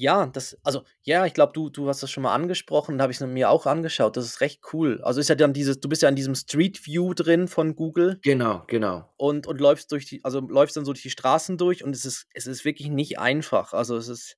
Ja, 0.03 0.25
das, 0.25 0.57
also, 0.63 0.83
ja, 1.03 1.25
ich 1.25 1.33
glaube, 1.33 1.53
du, 1.53 1.69
du 1.69 1.87
hast 1.87 2.03
das 2.03 2.11
schon 2.11 2.23
mal 2.23 2.33
angesprochen, 2.33 2.97
da 2.97 3.03
habe 3.03 3.13
ich 3.13 3.21
es 3.21 3.25
mir 3.25 3.49
auch 3.49 3.65
angeschaut. 3.65 4.17
Das 4.17 4.25
ist 4.25 4.41
recht 4.41 4.59
cool. 4.73 4.99
Also 5.01 5.21
ist 5.21 5.29
ja 5.29 5.35
dann 5.35 5.53
dieses, 5.53 5.79
du 5.79 5.87
bist 5.87 6.01
ja 6.01 6.09
in 6.09 6.17
diesem 6.17 6.35
Street 6.35 6.85
View 6.85 7.13
drin 7.13 7.47
von 7.47 7.73
Google. 7.73 8.19
Genau, 8.21 8.63
genau. 8.67 9.09
Und, 9.15 9.47
und 9.47 9.61
läufst 9.61 9.93
durch 9.93 10.05
die, 10.05 10.21
also 10.25 10.41
läufst 10.41 10.75
dann 10.75 10.83
so 10.83 10.91
durch 10.91 11.03
die 11.03 11.09
Straßen 11.09 11.57
durch 11.57 11.85
und 11.85 11.95
es 11.95 12.03
ist, 12.03 12.27
es 12.33 12.47
ist 12.47 12.65
wirklich 12.65 12.89
nicht 12.89 13.17
einfach. 13.17 13.71
Also 13.71 13.95
es 13.95 14.09
ist. 14.09 14.35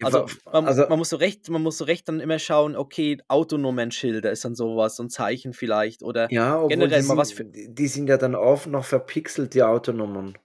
Also, 0.00 0.26
man, 0.50 0.66
also, 0.66 0.86
man, 0.88 0.98
muss 0.98 1.08
so 1.08 1.16
recht, 1.16 1.50
man 1.50 1.60
muss 1.60 1.78
so 1.78 1.84
recht 1.84 2.08
dann 2.08 2.20
immer 2.20 2.38
schauen, 2.38 2.76
okay, 2.76 3.18
Autonummernschilder 3.26 4.30
ist 4.30 4.44
dann 4.44 4.54
sowas, 4.54 4.94
so 4.94 5.02
ein 5.02 5.10
Zeichen 5.10 5.54
vielleicht. 5.54 6.04
Oder 6.04 6.32
ja, 6.32 6.64
generell 6.68 7.02
mal 7.02 7.16
was 7.16 7.32
für. 7.32 7.44
Die 7.44 7.88
sind 7.88 8.08
ja 8.08 8.16
dann 8.16 8.36
oft 8.36 8.68
noch 8.68 8.84
verpixelt, 8.84 9.54
die 9.54 9.64
Autonummern. 9.64 10.38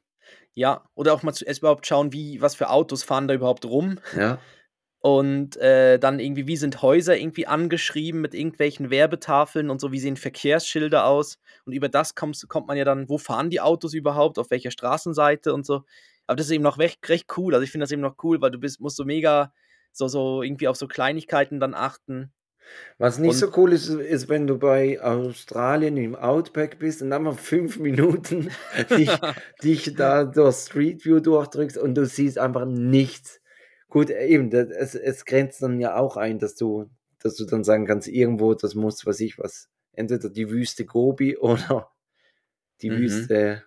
Ja, 0.53 0.83
oder 0.93 1.13
auch 1.13 1.23
mal 1.23 1.33
zuerst 1.33 1.59
überhaupt 1.59 1.87
schauen, 1.87 2.13
wie, 2.13 2.41
was 2.41 2.55
für 2.55 2.69
Autos 2.69 3.03
fahren 3.03 3.27
da 3.27 3.33
überhaupt 3.33 3.65
rum. 3.65 3.99
Ja. 4.15 4.39
Und 4.99 5.57
äh, 5.57 5.99
dann 5.99 6.19
irgendwie, 6.19 6.47
wie 6.47 6.55
sind 6.55 6.81
Häuser 6.81 7.17
irgendwie 7.17 7.45
angeschrieben 7.45 8.21
mit 8.21 8.33
irgendwelchen 8.33 8.89
Werbetafeln 8.89 9.69
und 9.69 9.81
so, 9.81 9.91
wie 9.91 9.99
sehen 9.99 10.15
Verkehrsschilder 10.15 11.05
aus. 11.05 11.39
Und 11.65 11.73
über 11.73 11.89
das 11.89 12.15
kommt, 12.15 12.41
kommt 12.47 12.67
man 12.67 12.77
ja 12.77 12.85
dann, 12.85 13.09
wo 13.09 13.17
fahren 13.17 13.49
die 13.49 13.59
Autos 13.59 13.93
überhaupt, 13.93 14.39
auf 14.39 14.49
welcher 14.49 14.71
Straßenseite 14.71 15.53
und 15.53 15.65
so. 15.65 15.83
Aber 16.25 16.37
das 16.37 16.45
ist 16.45 16.53
eben 16.53 16.63
noch 16.63 16.77
recht, 16.77 17.07
recht 17.09 17.27
cool. 17.37 17.53
Also 17.53 17.63
ich 17.63 17.71
finde 17.71 17.83
das 17.83 17.91
eben 17.91 18.01
noch 18.01 18.15
cool, 18.23 18.39
weil 18.41 18.51
du 18.51 18.59
bist, 18.59 18.79
musst 18.79 18.95
so 18.95 19.03
mega 19.03 19.51
so, 19.91 20.07
so 20.07 20.41
irgendwie 20.41 20.67
auf 20.67 20.75
so 20.75 20.87
Kleinigkeiten 20.87 21.59
dann 21.59 21.73
achten. 21.73 22.31
Was 22.97 23.17
nicht 23.19 23.31
und, 23.31 23.37
so 23.37 23.51
cool 23.57 23.73
ist, 23.73 23.89
ist, 23.89 24.29
wenn 24.29 24.47
du 24.47 24.57
bei 24.57 25.01
Australien 25.01 25.97
im 25.97 26.15
Outback 26.15 26.79
bist 26.79 27.01
und 27.01 27.09
dann 27.09 27.23
mal 27.23 27.33
fünf 27.33 27.79
Minuten 27.79 28.49
dich, 28.97 29.11
dich 29.63 29.95
da 29.95 30.23
durch 30.25 30.55
Street 30.55 31.03
View 31.05 31.19
durchdrückst 31.19 31.77
und 31.77 31.95
du 31.95 32.05
siehst 32.05 32.37
einfach 32.37 32.65
nichts. 32.65 33.41
Gut, 33.89 34.09
eben, 34.09 34.49
das, 34.49 34.69
es, 34.69 34.95
es 34.95 35.25
grenzt 35.25 35.61
dann 35.61 35.79
ja 35.79 35.95
auch 35.95 36.17
ein, 36.17 36.39
dass 36.39 36.55
du, 36.55 36.89
dass 37.19 37.35
du 37.35 37.45
dann 37.45 37.63
sagen 37.63 37.85
kannst, 37.85 38.07
irgendwo, 38.07 38.53
das 38.53 38.75
muss, 38.75 39.05
was 39.05 39.19
ich 39.19 39.37
was, 39.37 39.69
entweder 39.91 40.29
die 40.29 40.49
Wüste 40.49 40.85
Gobi 40.85 41.37
oder 41.39 41.91
die 42.81 42.89
mhm. 42.89 42.97
Wüste. 42.97 43.63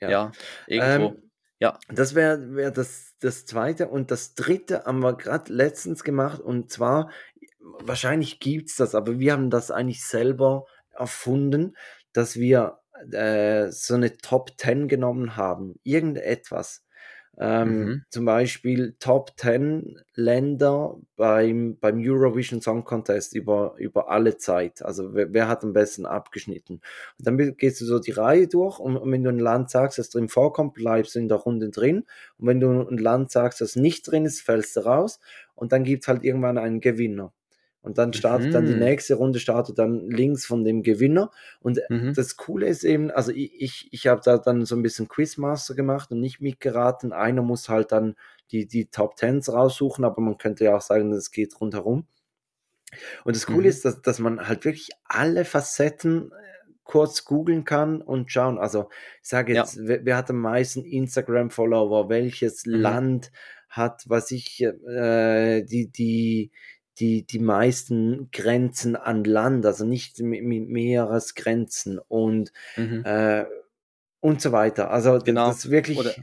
Ja, 0.00 0.10
ja 0.10 0.32
irgendwo. 0.66 1.08
Ähm, 1.08 1.30
ja. 1.60 1.78
Das 1.88 2.14
wäre 2.14 2.54
wär 2.54 2.70
das, 2.70 3.14
das 3.20 3.46
zweite. 3.46 3.88
Und 3.88 4.10
das 4.10 4.34
dritte 4.34 4.84
haben 4.84 5.00
wir 5.00 5.16
gerade 5.16 5.52
letztens 5.52 6.04
gemacht. 6.04 6.40
Und 6.40 6.70
zwar 6.70 7.10
wahrscheinlich 7.80 8.40
gibt 8.40 8.70
es 8.70 8.76
das, 8.76 8.94
aber 8.94 9.18
wir 9.18 9.32
haben 9.32 9.50
das 9.50 9.70
eigentlich 9.70 10.04
selber 10.04 10.66
erfunden, 10.92 11.76
dass 12.12 12.36
wir 12.36 12.78
äh, 13.12 13.70
so 13.70 13.94
eine 13.94 14.16
Top 14.16 14.52
10 14.58 14.88
genommen 14.88 15.36
haben. 15.36 15.74
Irgendetwas. 15.84 16.82
Ähm, 17.40 17.84
Mhm. 17.84 18.02
Zum 18.10 18.24
Beispiel 18.24 18.96
Top 18.98 19.32
10 19.36 20.00
Länder 20.14 20.96
beim, 21.16 21.78
beim 21.78 22.00
Eurovision 22.00 22.60
Song 22.60 22.84
Contest 22.84 23.34
über, 23.34 23.74
über 23.78 24.10
alle 24.10 24.38
Zeit. 24.38 24.82
Also 24.84 25.14
wer, 25.14 25.32
wer 25.32 25.46
hat 25.48 25.62
am 25.62 25.72
besten 25.72 26.04
abgeschnitten. 26.04 26.80
Und 27.18 27.26
dann 27.26 27.56
gehst 27.56 27.80
du 27.80 27.84
so 27.84 28.00
die 28.00 28.10
Reihe 28.10 28.48
durch 28.48 28.80
und, 28.80 28.96
und 28.96 29.12
wenn 29.12 29.22
du 29.22 29.30
ein 29.30 29.38
Land 29.38 29.70
sagst, 29.70 29.98
das 29.98 30.10
drin 30.10 30.28
vorkommt, 30.28 30.74
bleibst 30.74 31.14
du 31.14 31.20
in 31.20 31.28
der 31.28 31.38
Runde 31.38 31.70
drin. 31.70 32.04
Und 32.38 32.48
wenn 32.48 32.60
du 32.60 32.70
ein 32.88 32.98
Land 32.98 33.30
sagst, 33.30 33.60
das 33.60 33.76
nicht 33.76 34.10
drin 34.10 34.24
ist, 34.24 34.40
fällst 34.40 34.76
du 34.76 34.80
raus. 34.80 35.20
Und 35.54 35.70
dann 35.72 35.84
gibt 35.84 36.04
es 36.04 36.08
halt 36.08 36.24
irgendwann 36.24 36.58
einen 36.58 36.80
Gewinner. 36.80 37.32
Und 37.82 37.98
dann 37.98 38.12
startet 38.12 38.54
dann 38.54 38.66
die 38.66 38.74
Mhm. 38.74 38.78
nächste 38.78 39.14
Runde, 39.14 39.38
startet 39.38 39.78
dann 39.78 40.10
links 40.10 40.44
von 40.46 40.64
dem 40.64 40.82
Gewinner. 40.82 41.30
Und 41.60 41.80
Mhm. 41.88 42.12
das 42.14 42.36
Coole 42.36 42.66
ist 42.66 42.84
eben, 42.84 43.10
also 43.10 43.30
ich, 43.32 43.60
ich, 43.60 43.88
ich 43.92 44.06
habe 44.06 44.20
da 44.24 44.38
dann 44.38 44.64
so 44.66 44.74
ein 44.76 44.82
bisschen 44.82 45.08
Quizmaster 45.08 45.74
gemacht 45.74 46.10
und 46.10 46.20
nicht 46.20 46.40
mitgeraten. 46.40 47.12
Einer 47.12 47.42
muss 47.42 47.68
halt 47.68 47.92
dann 47.92 48.16
die, 48.50 48.66
die 48.66 48.86
Top 48.86 49.16
Tens 49.16 49.52
raussuchen, 49.52 50.04
aber 50.04 50.20
man 50.22 50.38
könnte 50.38 50.64
ja 50.64 50.76
auch 50.76 50.80
sagen, 50.82 51.10
das 51.10 51.30
geht 51.30 51.60
rundherum. 51.60 52.06
Und 53.24 53.36
das 53.36 53.46
Coole 53.46 53.68
Mhm. 53.68 53.68
ist, 53.68 53.84
dass, 53.84 54.02
dass 54.02 54.18
man 54.18 54.46
halt 54.48 54.64
wirklich 54.64 54.90
alle 55.04 55.44
Facetten 55.44 56.32
äh, 56.32 56.34
kurz 56.84 57.24
googeln 57.24 57.64
kann 57.64 58.00
und 58.02 58.32
schauen. 58.32 58.58
Also 58.58 58.88
ich 59.22 59.28
sage 59.28 59.52
Ja. 59.52 59.60
jetzt, 59.60 59.78
wer, 59.82 60.04
wer 60.04 60.16
hat 60.16 60.30
am 60.30 60.40
meisten 60.40 60.84
Instagram-Follower, 60.84 62.08
welches 62.08 62.64
Mhm. 62.72 62.72
Land 62.82 63.30
hat, 63.68 64.04
was 64.06 64.30
ich, 64.30 64.62
äh, 64.62 65.62
die, 65.64 65.90
die, 65.90 66.50
die, 67.00 67.24
die 67.26 67.38
meisten 67.38 68.28
Grenzen 68.32 68.96
an 68.96 69.24
Land, 69.24 69.64
also 69.66 69.84
nicht 69.84 70.18
Meeresgrenzen 70.20 71.98
und, 72.08 72.52
Mhm. 72.76 73.04
äh, 73.04 73.44
und 74.20 74.40
so 74.42 74.52
weiter. 74.52 74.90
Also 74.90 75.18
Genau. 75.18 75.48
das 75.48 75.64
ist 75.64 75.70
wirklich. 75.70 75.98
Oder- 75.98 76.14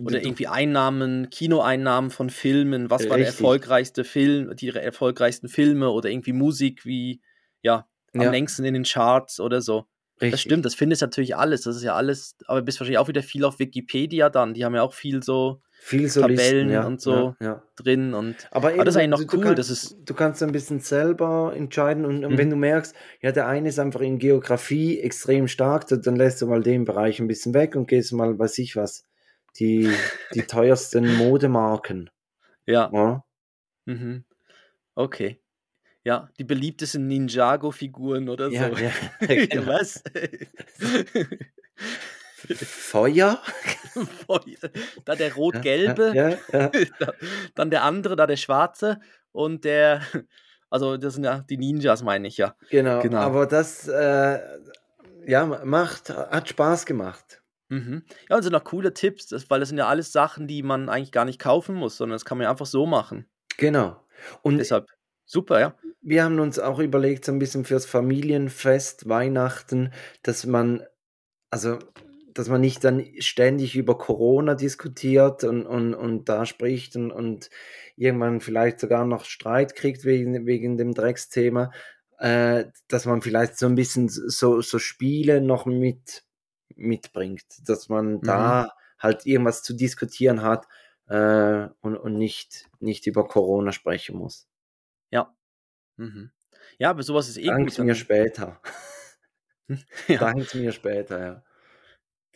Oder 0.00 0.22
irgendwie 0.22 0.46
Einnahmen, 0.46 1.28
Kinoeinnahmen 1.28 2.10
von 2.10 2.30
Filmen, 2.30 2.88
was 2.88 3.08
war 3.08 3.16
der 3.16 3.26
erfolgreichste 3.26 4.04
Film, 4.04 4.54
die 4.54 4.68
erfolgreichsten 4.68 5.48
Filme 5.48 5.90
oder 5.90 6.08
irgendwie 6.08 6.32
Musik 6.32 6.84
wie, 6.84 7.20
ja, 7.62 7.88
am 8.14 8.20
Ja. 8.22 8.30
längsten 8.30 8.64
in 8.64 8.74
den 8.74 8.84
Charts 8.84 9.40
oder 9.40 9.60
so. 9.60 9.86
Das 10.18 10.26
richtig. 10.26 10.40
stimmt, 10.42 10.64
das 10.64 10.76
findest 10.76 11.02
du 11.02 11.06
natürlich 11.06 11.34
alles. 11.34 11.62
Das 11.62 11.74
ist 11.74 11.82
ja 11.82 11.94
alles, 11.96 12.36
aber 12.46 12.62
bist 12.62 12.78
wahrscheinlich 12.78 12.98
auch 12.98 13.08
wieder 13.08 13.24
viel 13.24 13.44
auf 13.44 13.58
Wikipedia 13.58 14.30
dann. 14.30 14.54
Die 14.54 14.64
haben 14.64 14.74
ja 14.76 14.82
auch 14.82 14.94
viel 14.94 15.20
so 15.24 15.62
Viel 15.80 16.08
so 16.08 16.20
Tabellen 16.22 16.70
ja, 16.70 16.86
und 16.86 17.00
so. 17.00 17.34
Ja, 17.40 17.46
ja. 17.46 17.62
drin 17.76 18.12
und 18.12 18.48
Aber, 18.50 18.68
Aber 18.74 18.84
das 18.84 18.94
ist 18.96 19.00
eigentlich 19.00 19.20
noch 19.20 19.26
du, 19.26 19.36
cool, 19.38 19.44
Du 19.44 19.54
das 19.54 19.68
kannst, 19.68 19.84
ist- 19.92 19.96
du 20.04 20.14
kannst 20.14 20.42
ein 20.42 20.52
bisschen 20.52 20.80
selber 20.80 21.52
entscheiden 21.56 22.04
und, 22.04 22.24
und 22.24 22.32
Mhm. 22.32 22.38
wenn 22.38 22.50
du 22.50 22.56
merkst, 22.56 22.94
ja, 23.22 23.32
der 23.32 23.46
eine 23.46 23.68
ist 23.68 23.78
einfach 23.78 24.00
in 24.00 24.18
Geografie 24.18 24.98
extrem 25.00 25.48
stark, 25.48 25.86
dann 25.88 26.16
lässt 26.16 26.42
du 26.42 26.46
mal 26.46 26.62
den 26.62 26.84
Bereich 26.84 27.20
ein 27.20 27.28
bisschen 27.28 27.54
weg 27.54 27.76
und 27.76 27.86
gehst 27.88 28.12
mal, 28.12 28.38
weiß 28.38 28.58
ich 28.58 28.76
was, 28.76 29.04
die, 29.58 29.88
die 30.34 30.42
teuersten 30.42 31.14
Modemarken. 31.16 32.10
ja. 32.66 32.90
Mhm. 33.86 34.24
Okay. 34.94 35.40
Ja, 36.04 36.28
die 36.38 36.44
beliebtesten 36.44 37.06
Ninjago-Figuren 37.06 38.28
oder 38.28 38.50
so. 38.50 38.56
ja, 38.56 38.70
Ja, 39.20 39.46
genau. 39.46 39.66
Was? 39.66 40.02
Feuer? 42.38 43.40
da 45.04 45.14
der 45.14 45.34
rot-gelbe, 45.34 46.12
Ja, 46.14 46.28
ja, 46.30 46.38
ja. 46.52 46.70
da- 46.98 47.12
dann 47.54 47.70
der 47.70 47.82
andere, 47.84 48.16
da 48.16 48.26
der 48.26 48.36
schwarze 48.36 49.00
und 49.32 49.64
der, 49.64 50.00
also 50.70 50.96
das 50.96 51.14
sind 51.14 51.24
ja 51.24 51.40
die 51.48 51.56
Ninjas, 51.58 52.02
meine 52.02 52.28
ich 52.28 52.36
ja. 52.36 52.54
Genau, 52.70 53.00
Genau. 53.00 53.18
aber 53.18 53.46
das, 53.46 53.88
äh, 53.88 54.38
ja, 55.26 55.46
macht, 55.64 56.10
hat 56.10 56.48
Spaß 56.48 56.86
gemacht. 56.86 57.42
Mhm. 57.68 58.02
Ja, 58.30 58.36
und 58.36 58.42
sind 58.42 58.52
noch 58.52 58.64
coole 58.64 58.94
Tipps, 58.94 59.30
weil 59.50 59.60
das 59.60 59.68
sind 59.68 59.78
ja 59.78 59.88
alles 59.88 60.10
Sachen, 60.12 60.46
die 60.48 60.62
man 60.62 60.88
eigentlich 60.88 61.12
gar 61.12 61.26
nicht 61.26 61.38
kaufen 61.38 61.74
muss, 61.74 61.96
sondern 61.98 62.14
das 62.14 62.24
kann 62.24 62.38
man 62.38 62.44
ja 62.44 62.50
einfach 62.50 62.64
so 62.66 62.86
machen. 62.86 63.26
Genau. 63.58 64.02
Und 64.42 64.56
Deshalb 64.58 64.86
super, 65.26 65.60
ja. 65.60 65.74
wir 66.00 66.24
haben 66.24 66.40
uns 66.40 66.58
auch 66.58 66.78
überlegt, 66.78 67.26
so 67.26 67.32
ein 67.32 67.38
bisschen 67.38 67.66
fürs 67.66 67.84
Familienfest, 67.84 69.08
Weihnachten, 69.08 69.92
dass 70.22 70.46
man, 70.46 70.82
also, 71.50 71.78
dass 72.38 72.48
man 72.48 72.60
nicht 72.60 72.84
dann 72.84 73.04
ständig 73.18 73.74
über 73.74 73.98
Corona 73.98 74.54
diskutiert 74.54 75.42
und, 75.42 75.66
und, 75.66 75.92
und 75.92 76.28
da 76.28 76.46
spricht 76.46 76.94
und, 76.94 77.10
und 77.10 77.50
irgendwann 77.96 78.40
vielleicht 78.40 78.78
sogar 78.78 79.04
noch 79.04 79.24
Streit 79.24 79.74
kriegt 79.74 80.04
wegen, 80.04 80.46
wegen 80.46 80.76
dem 80.76 80.94
Drecksthema, 80.94 81.72
äh, 82.18 82.66
dass 82.86 83.06
man 83.06 83.22
vielleicht 83.22 83.58
so 83.58 83.66
ein 83.66 83.74
bisschen 83.74 84.08
so, 84.08 84.60
so 84.60 84.78
Spiele 84.78 85.40
noch 85.40 85.66
mit 85.66 86.22
mitbringt, 86.76 87.44
dass 87.68 87.88
man 87.88 88.20
da 88.20 88.70
halt 89.00 89.26
irgendwas 89.26 89.64
zu 89.64 89.74
diskutieren 89.74 90.42
hat 90.42 90.68
äh, 91.08 91.66
und, 91.80 91.96
und 91.96 92.18
nicht, 92.18 92.70
nicht 92.78 93.08
über 93.08 93.26
Corona 93.26 93.72
sprechen 93.72 94.16
muss. 94.16 94.46
Ja. 95.10 95.34
Mhm. 95.96 96.30
Ja, 96.78 96.90
aber 96.90 97.02
sowas 97.02 97.28
ist 97.28 97.38
eh 97.38 97.46
Dankt 97.46 97.76
mir 97.80 97.96
später. 97.96 98.60
ja, 100.06 100.18
Dankt 100.18 100.54
mir 100.54 100.70
später, 100.70 101.20
ja. 101.20 101.42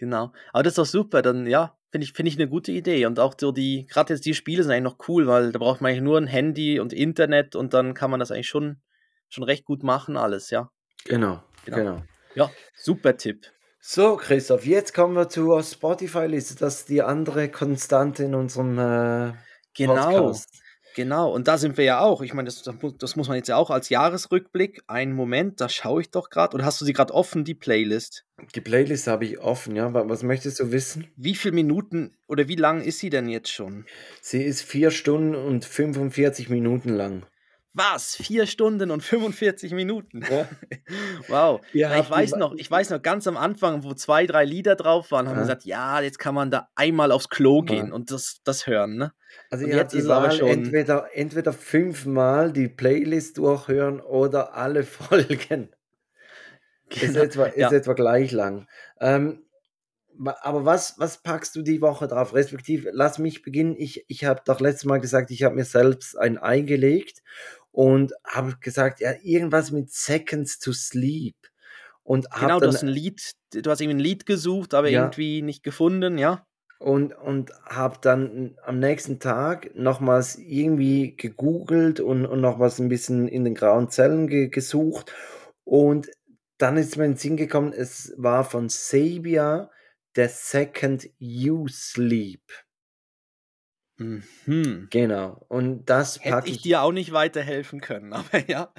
Genau. 0.03 0.33
Aber 0.53 0.65
das 0.65 0.73
ist 0.73 0.79
doch 0.79 0.87
super, 0.87 1.23
dann 1.23 1.47
ja, 1.47 1.79
finde 1.93 2.05
ich, 2.05 2.13
finde 2.13 2.29
ich 2.29 2.37
eine 2.37 2.49
gute 2.49 2.73
Idee. 2.73 3.07
Und 3.07 3.21
auch 3.21 3.35
so 3.41 3.53
die, 3.53 3.87
gerade 3.87 4.13
jetzt 4.13 4.27
die 4.27 4.35
Spiele 4.35 4.65
sind 4.65 4.73
eigentlich 4.73 4.83
noch 4.83 5.09
cool, 5.09 5.29
weil 5.29 5.53
da 5.53 5.61
braucht 5.61 5.81
man 5.81 5.91
eigentlich 5.91 6.03
nur 6.03 6.19
ein 6.19 6.27
Handy 6.27 6.81
und 6.81 6.93
Internet 6.93 7.55
und 7.55 7.73
dann 7.73 7.95
kann 7.95 8.11
man 8.11 8.19
das 8.19 8.33
eigentlich 8.33 8.49
schon, 8.49 8.83
schon 9.29 9.45
recht 9.45 9.65
gut 9.65 9.85
machen, 9.85 10.17
alles, 10.17 10.51
ja. 10.51 10.71
Genau, 11.05 11.41
Genau. 11.65 11.77
genau. 11.77 12.03
Ja, 12.35 12.51
super 12.75 13.17
Tipp. 13.17 13.47
So, 13.79 14.17
Christoph, 14.17 14.67
jetzt 14.67 14.93
kommen 14.93 15.15
wir 15.15 15.29
zur 15.29 15.63
Spotify-Liste. 15.63 16.57
Das 16.57 16.81
ist 16.81 16.89
die 16.89 17.03
andere 17.03 17.49
Konstante 17.49 18.25
in 18.25 18.35
unserem 18.35 18.79
äh, 18.79 19.33
Genau. 19.77 19.95
Podcast. 20.11 20.61
Genau, 20.95 21.33
und 21.33 21.49
da 21.49 21.57
sind 21.59 21.77
wir 21.79 21.85
ja 21.85 22.01
auch. 22.01 22.21
Ich 22.23 22.35
meine, 22.35 22.47
das, 22.47 22.63
das 22.63 22.75
mu- 22.83 22.91
das 22.93 23.17
muss 23.17 23.29
man 23.29 23.37
jetzt 23.37 23.49
ja 23.49 23.57
auch 23.57 23.71
als 23.71 23.89
Jahresrückblick. 23.89 24.83
Einen 24.87 25.13
Moment, 25.15 25.61
da 25.61 25.69
schaue 25.69 26.03
ich 26.03 26.11
doch 26.11 26.29
gerade. 26.31 26.55
Oder 26.55 26.65
hast 26.65 26.81
du 26.81 26.85
sie 26.85 26.93
gerade 26.93 27.15
offen, 27.15 27.45
die 27.45 27.55
Playlist? 27.55 28.25
Die 28.55 28.61
Playlist 28.61 29.07
habe 29.07 29.25
ich 29.25 29.39
offen, 29.39 29.75
ja. 29.77 29.93
Wa- 29.95 30.09
Was 30.09 30.23
möchtest 30.23 30.61
du 30.61 30.71
wissen? 30.73 31.11
Wie 31.17 31.35
viele 31.35 31.55
Minuten 31.55 32.15
oder 32.27 32.49
wie 32.49 32.57
lang 32.57 32.83
ist 32.83 32.99
sie 32.99 33.11
denn 33.11 33.29
jetzt 33.29 33.51
schon? 33.51 33.87
Sie 34.21 34.43
ist 34.43 34.63
vier 34.63 34.91
Stunden 34.91 35.35
und 35.35 35.65
45 35.65 36.49
Minuten 36.51 36.91
lang. 36.91 37.25
Was? 37.75 38.17
Vier 38.17 38.47
Stunden 38.47 38.91
und 38.91 39.03
45 39.03 39.73
Minuten. 39.73 40.23
Ja. 40.31 40.49
Wow. 41.29 41.61
Ja, 41.73 41.99
ich 42.01 42.11
weiß 42.11 42.33
noch, 42.37 42.55
ich 42.57 42.71
weiß 42.71 42.91
noch 42.91 43.01
ganz 43.01 43.27
am 43.27 43.37
Anfang, 43.37 43.83
wo 43.85 43.95
zwei, 43.95 44.27
drei 44.27 44.45
Lieder 44.45 44.75
drauf 44.77 45.11
waren, 45.11 45.27
haben 45.29 45.37
wir 45.37 45.41
Ja. 45.43 45.47
gesagt, 45.47 45.65
ja, 45.65 46.01
jetzt 46.01 46.19
kann 46.19 46.35
man 46.35 46.51
da 46.51 46.69
einmal 46.75 47.13
aufs 47.13 47.29
Klo 47.31 47.63
gehen 47.63 47.93
und 47.93 48.11
das, 48.11 48.41
das 48.45 48.67
hören, 48.67 48.97
ne? 48.97 49.13
Also 49.51 49.65
Und 49.65 49.71
ihr 49.71 49.77
jetzt 49.77 49.85
habt 49.85 49.93
die 49.95 49.99
ist 49.99 50.09
Wahl, 50.09 50.33
schon- 50.33 50.49
entweder, 50.49 51.09
entweder 51.15 51.53
fünfmal 51.53 52.53
die 52.53 52.69
Playlist 52.69 53.39
durchhören 53.39 54.01
oder 54.01 54.55
alle 54.55 54.83
Folgen. 54.85 55.71
Ist, 56.91 57.01
Genau. 57.01 57.21
etwa, 57.21 57.45
ist 57.47 57.73
etwa 57.73 57.93
gleich 57.95 58.33
lang. 58.33 58.67
Ähm, 59.01 59.45
aber 60.43 60.67
was, 60.67 60.97
was 60.99 61.23
packst 61.23 61.57
du 61.57 61.63
die 61.63 61.81
Woche 61.81 62.07
drauf? 62.07 62.35
Respektive, 62.35 62.91
lass 62.93 63.19
mich 63.19 63.41
beginnen. 63.43 63.77
Ich, 63.79 64.05
ich 64.09 64.25
habe 64.27 64.43
doch 64.45 64.61
letztes 64.61 64.85
Mal 64.85 65.01
gesagt, 65.01 65.31
ich 65.31 65.43
habe 65.45 65.55
mir 65.55 65.65
selbst 65.65 66.19
ein 66.19 66.37
Ei 66.37 66.61
gelegt 66.61 67.23
und 67.73 68.13
habe 68.25 68.57
gesagt, 68.61 69.01
ja, 69.01 69.13
irgendwas 69.23 69.73
mit 69.73 69.91
Seconds 69.91 70.59
to 70.61 70.73
Sleep. 70.73 71.37
Und 72.05 72.29
Genau, 72.39 72.61
du 72.61 72.67
hast 72.69 72.83
ein 72.83 72.89
Lied, 72.89 73.33
du 73.53 73.71
hast 73.71 73.81
irgendwie 73.81 73.97
ein 73.97 74.01
Lied 74.01 74.27
gesucht, 74.27 74.75
aber 74.75 74.89
Ja. 74.89 75.05
irgendwie 75.07 75.43
nicht 75.43 75.63
gefunden, 75.63 76.19
ja? 76.19 76.47
und, 76.83 77.17
und 77.17 77.53
habe 77.65 77.99
dann 78.01 78.57
am 78.65 78.81
nächsten 78.81 79.21
Tag 79.21 79.71
nochmals 79.77 80.37
irgendwie 80.37 81.17
gegoogelt 81.17 82.01
und, 82.01 82.27
und 82.27 82.41
nochmals 82.41 82.81
ein 82.81 82.89
bisschen 82.89 83.29
in 83.29 83.45
den 83.45 83.55
grauen 83.55 83.89
Zellen 83.89 84.27
ge 84.27 84.49
gesucht. 84.49 85.13
Und 85.65 86.11
dann 86.59 86.77
ist 86.77 86.97
mir 86.97 87.05
in 87.05 87.13
den 87.13 87.19
Sinn 87.19 87.37
gekommen, 87.37 87.73
es 87.73 88.13
war 88.17 88.45
von 88.45 88.69
Sabia 88.69 89.71
der 90.17 90.29
Second 90.29 91.09
You 91.19 91.69
Sleep. 91.69 92.43
Mhm. 94.47 94.89
Genau. 94.91 95.45
Und 95.49 95.87
das 95.87 96.19
Hätte 96.21 96.31
packe 96.31 96.49
ich 96.51 96.57
ich. 96.57 96.63
dir 96.63 96.83
auch 96.83 96.93
nicht 96.93 97.13
weiterhelfen 97.13 97.81
können, 97.81 98.13
aber 98.13 98.49
ja. 98.49 98.73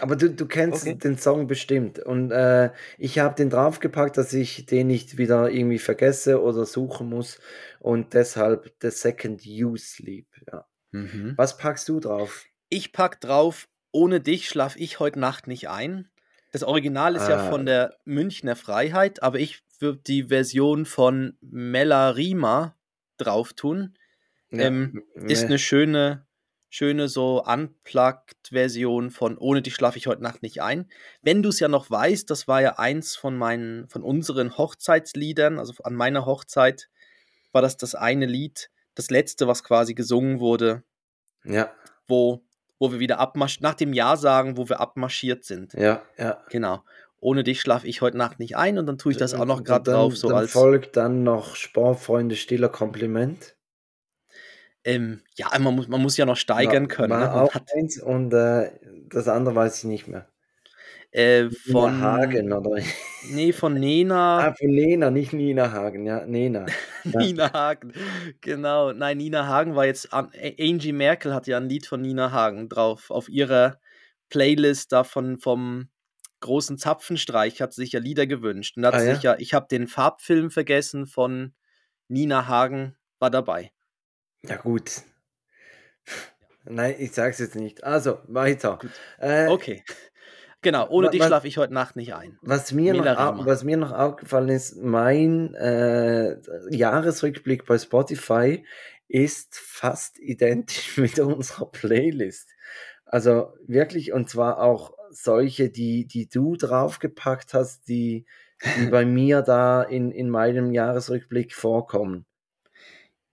Aber 0.00 0.16
du, 0.16 0.30
du 0.30 0.46
kennst 0.46 0.82
Okay. 0.86 0.96
den 0.96 1.18
Song 1.18 1.46
bestimmt. 1.46 1.98
Und 1.98 2.30
äh, 2.30 2.70
ich 2.98 3.18
habe 3.18 3.34
den 3.34 3.50
draufgepackt, 3.50 4.16
dass 4.16 4.32
ich 4.32 4.66
den 4.66 4.86
nicht 4.88 5.18
wieder 5.18 5.50
irgendwie 5.50 5.78
vergesse 5.78 6.42
oder 6.42 6.64
suchen 6.66 7.08
muss. 7.08 7.38
Und 7.80 8.14
deshalb 8.14 8.72
The 8.80 8.90
Second 8.90 9.44
You 9.44 9.76
Sleep. 9.76 10.28
Ja. 10.50 10.66
Mhm. 10.92 11.34
Was 11.36 11.56
packst 11.56 11.88
du 11.88 12.00
drauf? 12.00 12.44
Ich 12.68 12.92
pack 12.92 13.20
drauf, 13.20 13.68
ohne 13.92 14.20
dich 14.20 14.48
schlaf 14.48 14.76
ich 14.76 14.98
heute 15.00 15.18
Nacht 15.20 15.46
nicht 15.46 15.68
ein. 15.68 16.08
Das 16.52 16.62
Original 16.62 17.16
ist 17.16 17.28
ja 17.28 17.38
Ah. 17.46 17.50
von 17.50 17.64
der 17.66 17.96
Münchner 18.04 18.56
Freiheit, 18.56 19.22
aber 19.22 19.38
ich 19.38 19.62
würde 19.80 20.00
die 20.06 20.24
Version 20.24 20.84
von 20.84 21.36
Mella 21.40 22.10
Rima 22.10 22.76
drauf 23.16 23.52
tun. 23.54 23.94
Ähm, 24.60 25.02
Ist 25.14 25.42
ne- 25.42 25.46
eine 25.48 25.58
schöne, 25.58 26.26
schöne 26.68 27.08
so 27.08 27.42
Unplugged-Version 27.44 29.10
von 29.10 29.38
Ohne 29.38 29.62
dich 29.62 29.74
schlafe 29.74 29.98
ich 29.98 30.06
heute 30.06 30.22
Nacht 30.22 30.42
nicht 30.42 30.62
ein. 30.62 30.90
Wenn 31.22 31.42
du 31.42 31.48
es 31.48 31.60
ja 31.60 31.68
noch 31.68 31.90
weißt, 31.90 32.28
das 32.30 32.48
war 32.48 32.60
ja 32.62 32.78
eins 32.78 33.16
von 33.16 33.36
meinen, 33.36 33.88
von 33.88 34.02
unseren 34.02 34.56
Hochzeitsliedern, 34.58 35.58
also 35.58 35.74
an 35.84 35.94
meiner 35.94 36.26
Hochzeit 36.26 36.88
war 37.52 37.62
das 37.62 37.76
das 37.76 37.94
eine 37.94 38.26
Lied, 38.26 38.70
das 38.94 39.10
letzte, 39.10 39.46
was 39.46 39.62
quasi 39.64 39.94
gesungen 39.94 40.40
wurde, 40.40 40.82
Ja, 41.44 41.70
wo, 42.08 42.42
wo 42.78 42.92
wir 42.92 42.98
wieder 42.98 43.18
abmarschiert, 43.18 43.62
nach 43.62 43.74
dem 43.74 43.92
Ja 43.92 44.16
sagen, 44.16 44.56
wo 44.56 44.68
wir 44.68 44.80
abmarschiert 44.80 45.44
sind. 45.44 45.72
ja, 45.74 46.02
ja. 46.18 46.42
Genau. 46.50 46.82
Ohne 47.20 47.44
dich 47.44 47.60
schlafe 47.60 47.86
ich 47.86 48.00
heute 48.00 48.16
Nacht 48.16 48.40
nicht 48.40 48.56
ein 48.56 48.78
und 48.78 48.86
dann 48.86 48.98
tue 48.98 49.12
ich 49.12 49.18
das 49.18 49.32
auch 49.34 49.44
noch 49.44 49.62
gerade 49.62 49.88
drauf, 49.90 50.16
so 50.16 50.28
dann 50.28 50.38
als. 50.38 50.50
folgt 50.50 50.96
dann 50.96 51.22
noch 51.22 51.54
Sportfreunde 51.54 52.34
stiller 52.34 52.68
Kompliment. 52.68 53.54
Ähm, 54.84 55.22
ja, 55.36 55.46
man 55.58 55.74
muss, 55.76 55.88
man 55.88 56.02
muss 56.02 56.16
ja 56.16 56.26
noch 56.26 56.36
steigern 56.36 56.84
War- 56.84 56.96
können. 56.96 57.18
Ne? 57.20 57.32
Auch 57.32 57.54
hat, 57.54 57.68
eins 57.76 58.00
und 58.00 58.32
äh, 58.34 58.70
das 59.10 59.28
andere 59.28 59.54
weiß 59.54 59.78
ich 59.78 59.84
nicht 59.84 60.08
mehr. 60.08 60.26
äh, 61.12 61.44
Nina 61.44 61.52
von. 61.70 62.00
Hagen 62.00 62.52
oder? 62.52 62.82
Nee, 63.30 63.52
von 63.52 63.74
Nena. 63.74 64.38
Ah, 64.48 64.54
von 64.54 64.70
Nena, 64.70 65.10
nicht 65.10 65.32
Nina 65.32 65.70
Hagen, 65.72 66.06
ja, 66.06 66.24
Nena. 66.26 66.66
Ja. 67.04 67.18
Nina 67.20 67.52
Hagen. 67.52 67.92
Genau. 68.42 68.92
Nein, 68.92 69.18
Nina 69.18 69.46
Hagen 69.48 69.74
war 69.74 69.86
jetzt. 69.86 70.08
Angie 70.12 70.92
Merkel 70.92 71.34
hat 71.34 71.48
ja 71.48 71.56
ein 71.56 71.68
Lied 71.68 71.84
von 71.86 72.00
Nina 72.00 72.30
Hagen 72.30 72.68
drauf. 72.68 73.10
Auf 73.10 73.28
ihrer 73.28 73.80
Playlist 74.30 74.92
davon 74.92 75.38
vom 75.38 75.88
großen 76.40 76.78
Zapfenstreich 76.78 77.60
hat 77.60 77.72
sie 77.72 77.82
sich 77.82 77.92
ja 77.92 77.98
Lieder 78.00 78.26
gewünscht. 78.28 78.76
Und 78.76 78.86
hat 78.86 78.94
Ah, 78.94 79.00
sie 79.00 79.06
ja? 79.08 79.14
sich 79.14 79.22
ja, 79.24 79.36
ich 79.38 79.52
habe 79.52 79.66
den 79.68 79.88
Farbfilm 79.88 80.50
vergessen 80.52 81.06
von 81.06 81.54
Nina 82.08 82.46
Hagen, 82.46 82.94
war 83.18 83.30
dabei. 83.30 83.72
Ja, 84.44 84.56
gut. 84.56 85.02
Nein, 86.64 86.94
ich 86.98 87.12
sag's 87.12 87.38
jetzt 87.38 87.56
nicht. 87.56 87.82
Also, 87.84 88.18
weiter. 88.26 88.78
Äh, 89.18 89.48
Okay. 89.48 89.84
Genau, 90.64 90.88
ohne 90.90 91.08
wa- 91.08 91.10
dich 91.10 91.24
schlafe 91.24 91.48
ich 91.48 91.58
heute 91.58 91.74
Nacht 91.74 91.96
nicht 91.96 92.14
ein. 92.14 92.38
Was 92.40 92.70
mir, 92.70 92.94
noch, 92.94 93.04
was 93.46 93.64
mir 93.64 93.76
noch 93.76 93.90
aufgefallen 93.90 94.48
ist, 94.48 94.76
mein 94.76 95.54
äh, 95.54 96.36
Jahresrückblick 96.70 97.64
bei 97.66 97.78
Spotify 97.78 98.64
ist 99.08 99.56
fast 99.58 100.18
identisch 100.20 100.96
mit 100.98 101.18
unserer 101.18 101.66
Playlist. 101.66 102.48
Also 103.04 103.52
wirklich, 103.66 104.12
und 104.12 104.30
zwar 104.30 104.60
auch 104.60 104.92
solche, 105.10 105.68
die, 105.68 106.06
die 106.06 106.28
du 106.28 106.54
draufgepackt 106.56 107.54
hast, 107.54 107.88
die, 107.88 108.24
die 108.78 108.86
bei 108.86 109.04
mir 109.04 109.42
da 109.42 109.82
in, 109.82 110.12
in 110.12 110.30
meinem 110.30 110.70
Jahresrückblick 110.70 111.54
vorkommen. 111.54 112.24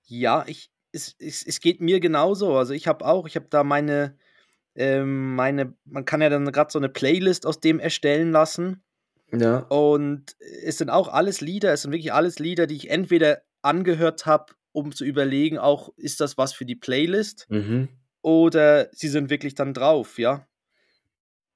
Ja, 0.07 0.43
ich, 0.47 0.71
es, 0.91 1.15
es, 1.19 1.45
es 1.45 1.59
geht 1.59 1.81
mir 1.81 1.99
genauso. 1.99 2.55
Also 2.55 2.73
ich 2.73 2.87
habe 2.87 3.05
auch, 3.05 3.27
ich 3.27 3.35
habe 3.35 3.47
da 3.49 3.63
meine, 3.63 4.17
ähm, 4.75 5.35
meine, 5.35 5.73
man 5.85 6.05
kann 6.05 6.21
ja 6.21 6.29
dann 6.29 6.51
gerade 6.51 6.71
so 6.71 6.79
eine 6.79 6.89
Playlist 6.89 7.45
aus 7.45 7.59
dem 7.59 7.79
erstellen 7.79 8.31
lassen. 8.31 8.83
Ja, 9.31 9.59
Und 9.59 10.35
es 10.63 10.79
sind 10.79 10.89
auch 10.89 11.07
alles 11.07 11.41
Lieder, 11.41 11.71
es 11.71 11.83
sind 11.83 11.91
wirklich 11.91 12.13
alles 12.13 12.39
Lieder, 12.39 12.65
die 12.65 12.75
ich 12.75 12.89
entweder 12.89 13.43
angehört 13.61 14.25
habe, 14.25 14.53
um 14.71 14.91
zu 14.91 15.05
überlegen, 15.05 15.57
auch 15.57 15.89
ist 15.97 16.19
das 16.19 16.37
was 16.37 16.53
für 16.53 16.65
die 16.65 16.75
Playlist, 16.75 17.45
mhm. 17.49 17.89
oder 18.21 18.89
sie 18.91 19.07
sind 19.07 19.29
wirklich 19.29 19.53
dann 19.53 19.73
drauf, 19.73 20.17
ja. 20.17 20.47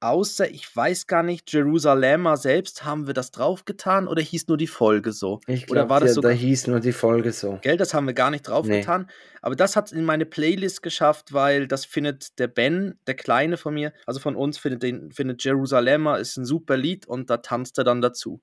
Außer, 0.03 0.51
ich 0.51 0.75
weiß 0.75 1.07
gar 1.07 1.23
nicht, 1.23 1.53
Jerusalem 1.53 2.27
selbst, 2.35 2.83
haben 2.83 3.07
wir 3.07 3.13
das 3.13 3.31
draufgetan 3.31 4.07
oder 4.09 4.21
hieß 4.21 4.49
nur 4.49 4.57
die 4.57 4.67
Folge 4.67 5.13
so? 5.13 5.39
ich 5.47 5.63
Oder 5.69 5.81
glaube, 5.81 5.89
war 5.91 5.99
das 6.01 6.09
da 6.11 6.13
sogar, 6.15 6.31
hieß 6.33 6.67
nur 6.67 6.81
die 6.81 6.91
Folge 6.91 7.31
so. 7.31 7.57
gell, 7.61 7.77
das 7.77 7.93
haben 7.93 8.05
wir 8.07 8.13
gar 8.13 8.29
nicht 8.29 8.43
Nee. 8.45 8.51
draufgetan. 8.51 9.09
Aber 9.41 9.55
das 9.55 9.77
hat 9.77 9.85
es 9.87 9.91
in 9.93 10.03
meine 10.03 10.25
Playlist 10.25 10.83
geschafft, 10.83 11.31
weil 11.31 11.67
das 11.67 11.85
findet 11.85 12.37
der 12.37 12.47
Ben, 12.47 12.99
der 13.07 13.13
Kleine 13.15 13.55
von 13.55 13.73
mir, 13.75 13.93
also 14.05 14.19
von 14.19 14.35
uns, 14.35 14.57
findet, 14.57 14.83
den, 14.83 15.11
findet 15.13 15.41
Jerusalem 15.43 16.05
ist 16.07 16.35
ein 16.35 16.45
super 16.45 16.75
Lied 16.75 17.05
und 17.05 17.29
da 17.29 17.37
tanzt 17.37 17.77
er 17.77 17.85
dann 17.85 18.01
dazu. 18.01 18.41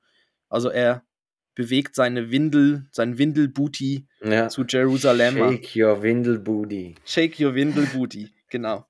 Also 0.48 0.70
er 0.70 1.04
bewegt 1.54 1.94
seine 1.94 2.30
Windel, 2.30 2.86
sein 2.90 3.18
Windelbooty 3.18 4.06
Ja. 4.22 4.48
zu 4.48 4.64
Jerusalem. 4.66 5.36
Shake 5.36 5.76
your 5.76 6.02
Windelbooty. 6.02 6.94
Shake 7.04 7.38
your 7.38 7.54
Windelbooty, 7.54 8.30
genau. 8.50 8.86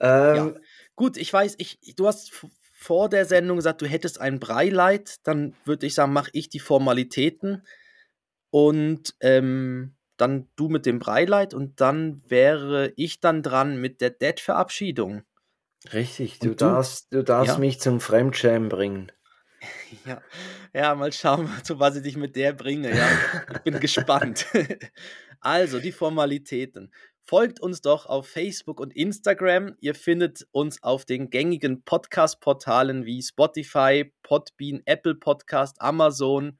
Ähm, 0.00 0.56
Gut, 0.96 1.16
ich 1.16 1.32
weiß, 1.32 1.54
ich, 1.58 1.78
du 1.96 2.06
hast 2.06 2.32
vor 2.72 3.08
der 3.08 3.24
Sendung 3.24 3.56
gesagt, 3.56 3.82
du 3.82 3.86
hättest 3.86 4.20
ein 4.20 4.40
Breileid, 4.40 5.16
dann 5.26 5.54
würde 5.64 5.86
ich 5.86 5.94
sagen, 5.94 6.12
mache 6.12 6.30
ich 6.32 6.48
die 6.48 6.60
Formalitäten 6.60 7.66
und 8.50 9.14
ähm, 9.20 9.96
dann 10.16 10.48
du 10.56 10.68
mit 10.68 10.86
dem 10.86 10.98
Breileid 10.98 11.54
und 11.54 11.80
dann 11.80 12.22
wäre 12.30 12.92
ich 12.96 13.20
dann 13.20 13.42
dran 13.42 13.80
mit 13.80 14.00
der 14.00 14.10
Dead-Verabschiedung. 14.10 15.22
Richtig, 15.92 16.40
du 16.40 16.56
du? 16.56 16.56
darfst, 16.56 17.12
du 17.12 17.22
darfst 17.22 17.56
Ja. 17.56 17.58
mich 17.58 17.78
zum 17.78 18.00
Fremdschämen 18.00 18.68
bringen. 18.68 19.12
Ja, 20.06 20.22
ja, 20.74 20.94
mal 20.94 21.12
schauen, 21.12 21.48
zu 21.64 21.78
was 21.78 21.96
ich 21.96 22.02
dich 22.02 22.16
mit 22.16 22.36
der 22.36 22.52
bringe. 22.52 22.94
Ja, 22.94 23.18
ich 23.48 23.62
bin 23.62 23.80
gespannt. 23.80 24.46
Also, 25.44 25.80
die 25.80 25.90
Formalitäten. 25.90 26.92
Folgt 27.24 27.60
uns 27.60 27.80
doch 27.80 28.06
auf 28.06 28.28
Facebook 28.28 28.80
und 28.80 28.94
Instagram. 28.94 29.76
Ihr 29.80 29.94
findet 29.94 30.46
uns 30.50 30.82
auf 30.82 31.04
den 31.04 31.30
gängigen 31.30 31.84
Podcast-Portalen 31.84 33.04
wie 33.06 33.22
Spotify, 33.22 34.12
Podbean, 34.22 34.82
Apple 34.86 35.14
Podcast, 35.14 35.80
Amazon. 35.80 36.58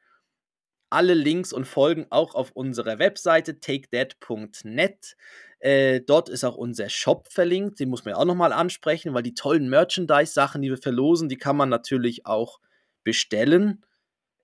Alle 0.88 1.14
Links 1.14 1.52
und 1.52 1.66
Folgen 1.66 2.06
auch 2.10 2.34
auf 2.34 2.52
unserer 2.52 2.98
Webseite 2.98 3.58
takedat.net. 3.58 5.16
Äh, 5.58 6.00
dort 6.00 6.28
ist 6.28 6.44
auch 6.44 6.56
unser 6.56 6.88
Shop 6.88 7.26
verlinkt. 7.28 7.80
Den 7.80 7.88
muss 7.88 8.04
man 8.04 8.14
ja 8.14 8.20
auch 8.20 8.24
nochmal 8.24 8.52
ansprechen, 8.52 9.14
weil 9.14 9.22
die 9.22 9.34
tollen 9.34 9.68
Merchandise-Sachen, 9.68 10.62
die 10.62 10.70
wir 10.70 10.78
verlosen, 10.78 11.28
die 11.28 11.38
kann 11.38 11.56
man 11.56 11.70
natürlich 11.70 12.24
auch 12.24 12.60
bestellen. 13.02 13.84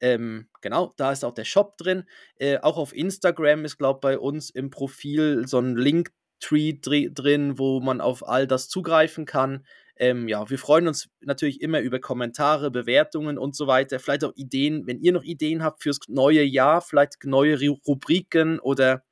Ähm, 0.01 0.49
genau, 0.61 0.95
da 0.97 1.13
ist 1.13 1.25
auch 1.25 1.35
der 1.35 1.45
Shop 1.45 1.77
drin. 1.77 2.05
Äh, 2.37 2.59
auch 2.59 2.77
auf 2.77 2.95
Instagram 2.95 3.65
ist, 3.65 3.79
glaube 3.79 3.99
ich, 3.99 4.01
bei 4.01 4.19
uns 4.19 4.51
im 4.51 4.71
Profil 4.71 5.47
so 5.47 5.59
ein 5.59 5.77
Linktree 5.77 6.79
dri 6.81 7.11
drin, 7.13 7.59
wo 7.59 7.81
man 7.81 8.01
auf 8.01 8.27
all 8.27 8.47
das 8.47 8.69
zugreifen 8.69 9.25
kann. 9.27 9.67
Ähm, 9.97 10.29
ja, 10.29 10.49
wir 10.49 10.59
freuen 10.59 10.87
uns 10.87 11.09
natürlich 11.21 11.61
immer 11.61 11.81
über 11.81 11.99
Kommentare, 11.99 12.71
Bewertungen 12.71 13.37
und 13.37 13.57
so 13.57 13.67
weiter. 13.67 13.99
Vielleicht 13.99 14.25
auch 14.25 14.33
Ideen, 14.37 14.87
wenn 14.87 15.01
ihr 15.01 15.13
noch 15.13 15.25
Ideen 15.25 15.65
habt 15.65 15.83
fürs 15.83 15.99
neue 16.07 16.45
Jahr, 16.45 16.81
vielleicht 16.81 17.25
neue 17.25 17.57
Ru- 17.57 17.81
Rubriken 17.85 18.61
oder 18.61 19.03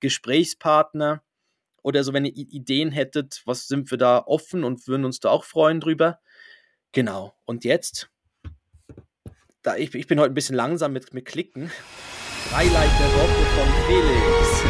Gesprächspartner 0.00 1.22
oder 1.82 2.04
so, 2.04 2.14
wenn 2.14 2.24
ihr 2.24 2.32
Ideen 2.34 2.90
hättet, 2.90 3.42
was 3.44 3.68
sind 3.68 3.90
wir 3.90 3.98
da 3.98 4.18
offen 4.18 4.64
und 4.64 4.88
würden 4.88 5.04
uns 5.04 5.20
da 5.20 5.28
auch 5.28 5.44
freuen 5.44 5.80
drüber. 5.80 6.20
Genau, 6.92 7.34
und 7.44 7.64
jetzt 7.64 8.10
da 9.62 9.76
ich, 9.76 9.94
ich 9.94 10.06
bin 10.06 10.18
heute 10.18 10.32
ein 10.32 10.34
bisschen 10.34 10.56
langsam 10.56 10.92
mit, 10.92 11.12
mit 11.12 11.26
Klicken. 11.26 11.70
Highlight 12.52 12.90
der 12.98 13.08
Woche 13.08 13.44
von 13.56 13.68
Felix. 13.86 14.64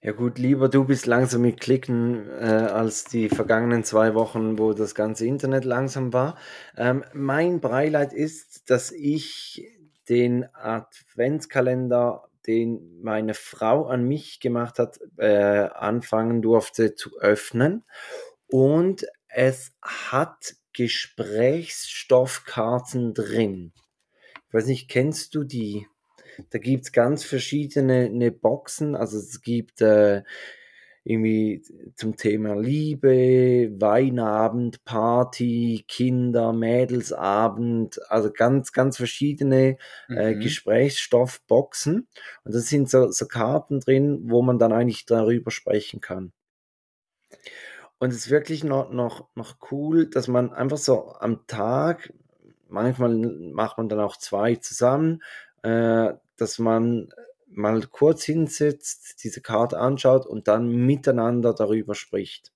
Ja 0.00 0.12
gut, 0.12 0.38
lieber 0.38 0.68
du 0.68 0.84
bist 0.84 1.06
langsam 1.06 1.42
mit 1.42 1.60
Klicken 1.60 2.30
äh, 2.30 2.44
als 2.44 3.04
die 3.04 3.28
vergangenen 3.28 3.82
zwei 3.82 4.14
Wochen, 4.14 4.58
wo 4.58 4.72
das 4.72 4.94
ganze 4.94 5.26
Internet 5.26 5.64
langsam 5.64 6.12
war. 6.12 6.38
Ähm, 6.76 7.04
mein 7.12 7.60
Beileid 7.60 8.12
ist, 8.12 8.70
dass 8.70 8.92
ich 8.92 9.68
den 10.08 10.46
Adventskalender, 10.54 12.28
den 12.46 13.00
meine 13.02 13.34
Frau 13.34 13.86
an 13.86 14.04
mich 14.04 14.38
gemacht 14.40 14.78
hat, 14.78 15.00
äh, 15.18 15.68
anfangen 15.74 16.42
durfte 16.42 16.94
zu 16.94 17.18
öffnen. 17.18 17.84
Und 18.48 19.06
es 19.28 19.72
hat 19.82 20.54
Gesprächsstoffkarten 20.72 23.14
drin. 23.14 23.72
Ich 24.48 24.54
weiß 24.54 24.66
nicht, 24.66 24.88
kennst 24.88 25.34
du 25.34 25.44
die? 25.44 25.86
Da 26.50 26.58
gibt 26.58 26.84
es 26.84 26.92
ganz 26.92 27.24
verschiedene 27.24 28.10
ne 28.10 28.30
Boxen. 28.32 28.94
Also 28.96 29.18
es 29.18 29.40
gibt 29.42 29.80
äh, 29.82 30.22
irgendwie 31.04 31.62
zum 31.96 32.16
Thema 32.16 32.54
Liebe, 32.54 33.70
Weinabend, 33.80 34.84
Party, 34.84 35.84
Kinder, 35.88 36.52
Mädelsabend, 36.52 37.98
also 38.10 38.30
ganz, 38.32 38.72
ganz 38.72 38.96
verschiedene 38.98 39.78
äh, 40.14 40.34
Mhm. 40.34 40.36
Gesprächsstoffboxen. 40.36 42.08
Und 42.44 42.54
das 42.54 42.66
sind 42.68 42.90
so, 42.90 43.10
so 43.10 43.26
Karten 43.26 43.80
drin, 43.80 44.20
wo 44.30 44.42
man 44.42 44.58
dann 44.58 44.72
eigentlich 44.72 45.06
darüber 45.06 45.50
sprechen 45.50 46.00
kann. 46.00 46.32
Und 47.98 48.10
es 48.10 48.16
ist 48.16 48.30
wirklich 48.30 48.62
noch, 48.64 48.90
noch, 48.90 49.28
noch 49.34 49.56
cool, 49.70 50.06
dass 50.08 50.28
man 50.28 50.52
einfach 50.52 50.76
so 50.78 51.14
am 51.18 51.46
Tag, 51.46 52.12
manchmal 52.68 53.16
macht 53.16 53.78
man 53.78 53.88
dann 53.88 54.00
auch 54.00 54.16
zwei 54.16 54.54
zusammen, 54.56 55.22
äh, 55.62 56.12
dass 56.36 56.58
man 56.58 57.12
mal 57.48 57.80
kurz 57.86 58.22
hinsetzt, 58.24 59.24
diese 59.24 59.40
Karte 59.40 59.78
anschaut 59.78 60.26
und 60.26 60.46
dann 60.48 60.68
miteinander 60.68 61.54
darüber 61.54 61.94
spricht. 61.94 62.52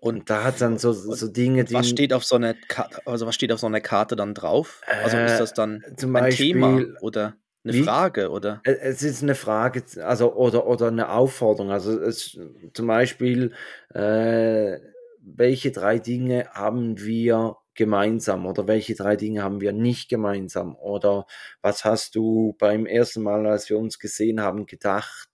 Und 0.00 0.30
da 0.30 0.44
hat 0.44 0.60
dann 0.60 0.78
so, 0.78 0.92
so 0.92 1.28
Dinge, 1.28 1.62
Und 1.62 1.72
was 1.72 1.86
die 1.86 1.90
steht 1.90 2.12
auf 2.12 2.24
so 2.24 2.36
einer 2.36 2.54
Karte, 2.54 3.04
also 3.04 3.26
was 3.26 3.34
steht 3.34 3.50
auf 3.52 3.58
so 3.60 3.66
einer 3.66 3.80
Karte 3.80 4.14
dann 4.14 4.32
drauf? 4.34 4.80
Also 5.02 5.16
ist 5.18 5.32
Äh, 5.32 5.38
das 5.38 5.54
dann 5.54 5.84
zum 5.96 6.14
ein 6.14 6.30
Thema 6.30 6.76
Beispiel, 6.76 6.96
oder 7.00 7.36
eine 7.64 7.72
wie? 7.72 7.82
Frage 7.84 8.30
oder? 8.30 8.64
Äh, 8.64 8.72
Es 8.80 9.02
ist 9.02 9.22
eine 9.22 9.34
Frage, 9.34 9.84
also 10.04 10.34
oder, 10.34 10.66
oder 10.66 10.88
eine 10.88 11.10
Aufforderung. 11.10 11.70
Also 11.72 11.98
es, 12.00 12.38
zum 12.74 12.86
Beispiel, 12.86 13.52
äh, 13.94 14.78
welche 15.20 15.72
drei 15.72 15.98
Dinge 15.98 16.48
haben 16.52 16.98
wir 17.00 17.56
gemeinsam 17.74 18.46
oder 18.46 18.66
welche 18.66 18.94
drei 18.94 19.16
Dinge 19.16 19.42
haben 19.42 19.60
wir 19.60 19.72
nicht 19.72 20.08
gemeinsam 20.08 20.76
oder 20.76 21.26
was 21.62 21.84
hast 21.84 22.14
du 22.16 22.56
beim 22.58 22.86
ersten 22.86 23.22
Mal, 23.22 23.46
als 23.46 23.70
wir 23.70 23.78
uns 23.78 23.98
gesehen 23.98 24.40
haben, 24.40 24.66
gedacht 24.66 25.28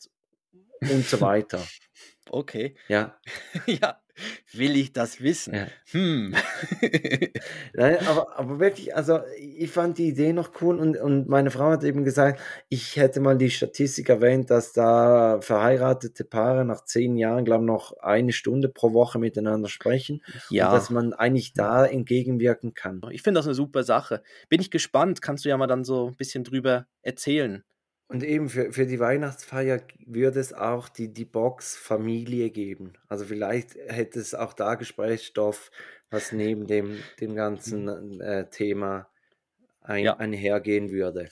und 0.89 1.07
so 1.09 1.21
weiter. 1.21 1.73
Okay. 2.31 2.75
Ja. 2.89 3.17
ja. 3.67 4.01
Will 4.53 4.77
ich 4.77 4.93
das 4.93 5.21
wissen? 5.21 5.55
Ja. 5.55 5.67
Hm. 5.91 6.35
Nein, 7.75 7.99
aber, 8.07 8.39
aber 8.39 8.61
wirklich, 8.61 8.95
also 8.95 9.19
ich 9.37 9.71
fand 9.73 9.99
die 9.99 10.07
Idee 10.09 10.33
noch 10.33 10.53
cool 10.61 10.79
und, 10.79 10.97
und 10.97 11.29
meine 11.29 11.51
Frau 11.51 11.71
hat 11.71 11.83
eben 11.83 12.05
gesagt, 12.05 12.41
ich 12.69 12.97
hätte 12.97 13.19
mal 13.19 13.37
die 13.37 13.51
Statistik 13.51 14.09
erwähnt, 14.09 14.51
dass 14.51 14.73
da 14.73 15.41
verheiratete 15.41 16.25
Paare 16.25 16.65
nach 16.65 16.85
zehn 16.85 17.17
Jahren, 17.17 17.45
glaube 17.45 17.65
ich, 17.65 17.67
noch 17.67 17.93
eine 17.99 18.33
Stunde 18.33 18.69
pro 18.69 18.93
Woche 18.93 19.19
miteinander 19.19 19.69
sprechen 19.69 20.23
Ja. 20.49 20.69
und 20.69 20.75
dass 20.75 20.91
man 20.91 21.13
eigentlich 21.13 21.53
da 21.53 21.85
entgegenwirken 21.85 22.75
kann. 22.75 23.01
Ich 23.11 23.23
finde 23.23 23.39
das 23.41 23.47
eine 23.47 23.55
super 23.55 23.83
Sache. 23.83 24.23
Bin 24.49 24.61
ich 24.61 24.71
gespannt. 24.71 25.23
Kannst 25.23 25.45
du 25.45 25.49
ja 25.49 25.57
mal 25.57 25.67
dann 25.67 25.83
so 25.83 26.07
ein 26.07 26.17
bisschen 26.17 26.45
drüber 26.45 26.87
erzählen. 27.03 27.65
Und 28.07 28.23
eben 28.23 28.49
für, 28.49 28.73
für 28.73 28.87
die 28.87 29.01
Weihnachtsfeier 29.01 29.81
würde 30.07 30.39
es 30.39 30.53
auch 30.53 30.89
die, 30.89 31.13
die 31.13 31.25
Box 31.25 31.77
Familie 31.77 32.51
geben. 32.51 32.93
Also 33.09 33.25
vielleicht 33.25 33.75
hätte 33.75 34.21
es 34.21 34.35
auch 34.35 34.53
da 34.53 34.75
Gesprächsstoff, 34.75 35.71
was 36.11 36.33
neben 36.33 36.67
dem, 36.67 36.99
dem 37.21 37.35
ganzen 37.35 38.21
äh, 38.21 38.49
Thema 38.51 39.09
ein, 39.85 40.05
Ja. 40.05 40.17
einhergehen 40.17 40.91
würde. 40.91 41.29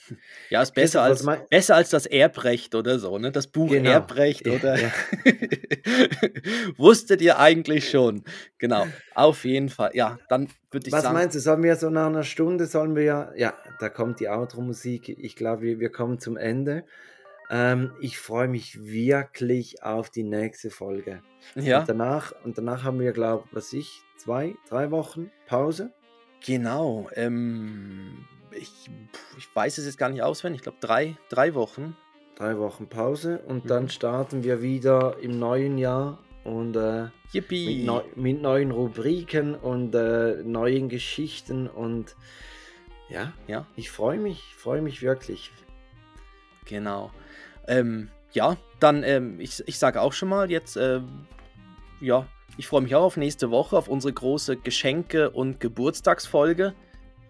Ja, 0.49 0.61
ist 0.61 0.73
besser 0.73 1.01
was 1.01 1.09
als, 1.09 1.23
mei- 1.23 1.45
besser 1.49 1.75
als 1.75 1.89
das 1.89 2.05
Erbrecht 2.05 2.75
oder 2.75 2.99
so, 2.99 3.17
ne? 3.17 3.31
Das 3.31 3.47
Buch 3.47 3.69
Genau. 3.71 3.89
Erbrecht 3.89 4.47
oder 4.47 4.79
ja. 4.79 4.91
wusstet 6.77 7.21
ihr 7.21 7.39
eigentlich 7.39 7.89
schon. 7.89 8.23
Genau, 8.57 8.85
auf 9.15 9.43
jeden 9.45 9.69
Fall. 9.69 9.91
Ja, 9.93 10.19
dann 10.29 10.47
würde 10.71 10.87
ich 10.87 10.93
Was 10.93 11.03
sagen. 11.03 11.15
meinst 11.15 11.35
du, 11.35 11.39
sollen 11.39 11.63
wir 11.63 11.75
so 11.75 11.89
nach 11.89 12.07
einer 12.07 12.23
Stunde, 12.23 12.65
sollen 12.65 12.95
wir 12.95 13.03
ja, 13.03 13.31
ja, 13.35 13.53
da 13.79 13.89
kommt 13.89 14.19
die 14.19 14.29
Outro-Musik, 14.29 15.09
ich 15.09 15.35
glaube, 15.35 15.63
wir, 15.63 15.79
wir 15.79 15.91
kommen 15.91 16.19
zum 16.19 16.37
Ende. 16.37 16.83
Ähm, 17.49 17.91
ich 18.01 18.17
freue 18.17 18.47
mich 18.47 18.83
wirklich 18.85 19.83
auf 19.83 20.09
die 20.09 20.23
nächste 20.23 20.69
Folge. 20.69 21.21
Ja, 21.55 21.79
Und 21.81 21.89
danach, 21.89 22.33
und 22.43 22.57
danach 22.57 22.83
haben 22.83 22.99
wir, 22.99 23.11
glaube 23.11 23.45
was 23.51 23.73
ich, 23.73 24.01
zwei, 24.17 24.55
drei 24.69 24.91
Wochen 24.91 25.29
Pause. 25.47 25.91
genau. 26.45 27.09
Ähm, 27.15 28.25
ich, 28.57 28.71
ich 29.37 29.55
weiß 29.55 29.77
es 29.77 29.85
jetzt 29.85 29.97
gar 29.97 30.09
nicht 30.09 30.21
auswendig. 30.21 30.59
Ich 30.59 30.63
glaube, 30.63 30.77
drei, 30.81 31.17
drei 31.29 31.53
Wochen. 31.55 31.95
Drei 32.35 32.57
Wochen 32.57 32.87
Pause 32.87 33.39
und 33.47 33.65
Mhm. 33.65 33.69
dann 33.69 33.89
starten 33.89 34.43
wir 34.43 34.61
wieder 34.61 35.17
im 35.21 35.37
neuen 35.37 35.77
Jahr 35.77 36.17
und 36.43 36.75
äh, 36.75 37.09
mit, 37.33 37.83
neu, 37.83 38.01
mit 38.15 38.41
neuen 38.41 38.71
Rubriken 38.71 39.55
und 39.55 39.93
äh, 39.95 40.41
neuen 40.43 40.89
Geschichten 40.89 41.67
und 41.67 42.15
ja, 43.09 43.33
Ja, 43.47 43.67
ich 43.75 43.91
freue 43.91 44.17
mich, 44.17 44.55
freue 44.57 44.81
mich 44.81 45.01
wirklich. 45.03 45.51
genau. 46.65 47.11
Ähm, 47.67 48.09
ja, 48.31 48.57
dann, 48.79 49.03
ähm, 49.03 49.39
ich, 49.39 49.61
ich 49.67 49.77
sage 49.77 50.01
auch 50.01 50.13
schon 50.13 50.29
mal 50.29 50.49
jetzt, 50.49 50.75
ähm, 50.75 51.27
ja, 52.01 52.25
ich 52.57 52.67
freue 52.67 52.81
mich 52.81 52.95
auch 52.95 53.03
auf 53.03 53.17
nächste 53.17 53.51
Woche, 53.51 53.77
auf 53.77 53.87
unsere 53.87 54.11
große 54.13 54.57
Geschenke- 54.57 55.29
und 55.29 55.59
Geburtstagsfolge. 55.59 56.73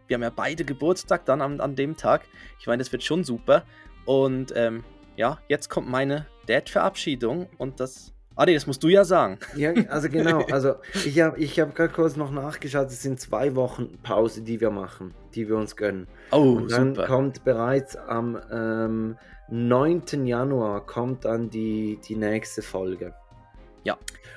Wir 0.07 0.15
haben 0.15 0.23
ja 0.23 0.31
beide 0.35 0.65
Geburtstag 0.65 1.25
dann 1.25 1.41
an, 1.41 1.59
an 1.59 1.75
dem 1.75 1.97
Tag. 1.97 2.23
Ich 2.59 2.67
meine, 2.67 2.79
das 2.79 2.91
wird 2.91 3.03
schon 3.03 3.23
super. 3.23 3.63
Und 4.05 4.53
ähm, 4.55 4.83
ja, 5.15 5.39
jetzt 5.47 5.69
kommt 5.69 5.89
meine 5.89 6.25
Dad-Verabschiedung 6.47 7.47
und 7.57 7.79
das. 7.79 8.13
Ah, 8.35 8.45
nee, 8.45 8.55
das 8.55 8.65
musst 8.65 8.83
du 8.83 8.87
ja 8.87 9.05
sagen. 9.05 9.37
Ja, 9.55 9.73
also 9.89 10.09
genau, 10.09 10.43
also 10.51 10.75
ich 11.05 11.21
habe 11.21 11.37
ich 11.39 11.59
hab 11.59 11.75
gerade 11.75 11.93
kurz 11.93 12.15
noch 12.15 12.31
nachgeschaut, 12.31 12.87
es 12.87 13.03
sind 13.03 13.19
zwei 13.19 13.55
Wochen 13.55 13.99
Pause, 14.01 14.41
die 14.41 14.59
wir 14.59 14.71
machen, 14.71 15.13
die 15.35 15.47
wir 15.47 15.55
uns 15.55 15.75
gönnen. 15.75 16.07
Oh, 16.31 16.53
Und 16.57 16.71
dann 16.71 16.95
super. 16.95 17.07
kommt 17.07 17.43
bereits 17.43 17.95
am 17.95 18.39
ähm, 18.51 19.17
9. 19.49 20.25
Januar 20.25 20.83
kommt 20.85 21.25
dann 21.25 21.51
die, 21.51 21.99
die 22.07 22.15
nächste 22.15 22.63
Folge. 22.63 23.13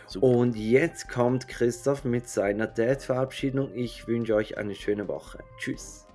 Super. 0.07 0.27
Und 0.27 0.57
jetzt 0.57 1.09
kommt 1.09 1.49
Christoph 1.49 2.05
mit 2.05 2.29
seiner 2.29 2.67
Dad-Verabschiedung. 2.67 3.75
Ich 3.75 4.07
wünsche 4.07 4.35
euch 4.35 4.59
eine 4.59 4.75
schöne 4.75 5.09
Woche. 5.09 5.39
Tschüss. 5.59 6.07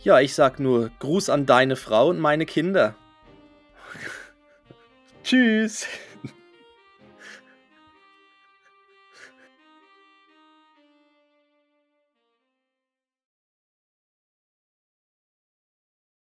Ja, 0.00 0.20
ich 0.20 0.34
sag 0.34 0.60
nur 0.60 0.90
Gruß 0.98 1.30
an 1.30 1.46
deine 1.46 1.76
Frau 1.76 2.08
und 2.10 2.20
meine 2.20 2.46
Kinder. 2.46 2.94
Tschüss. 5.24 5.86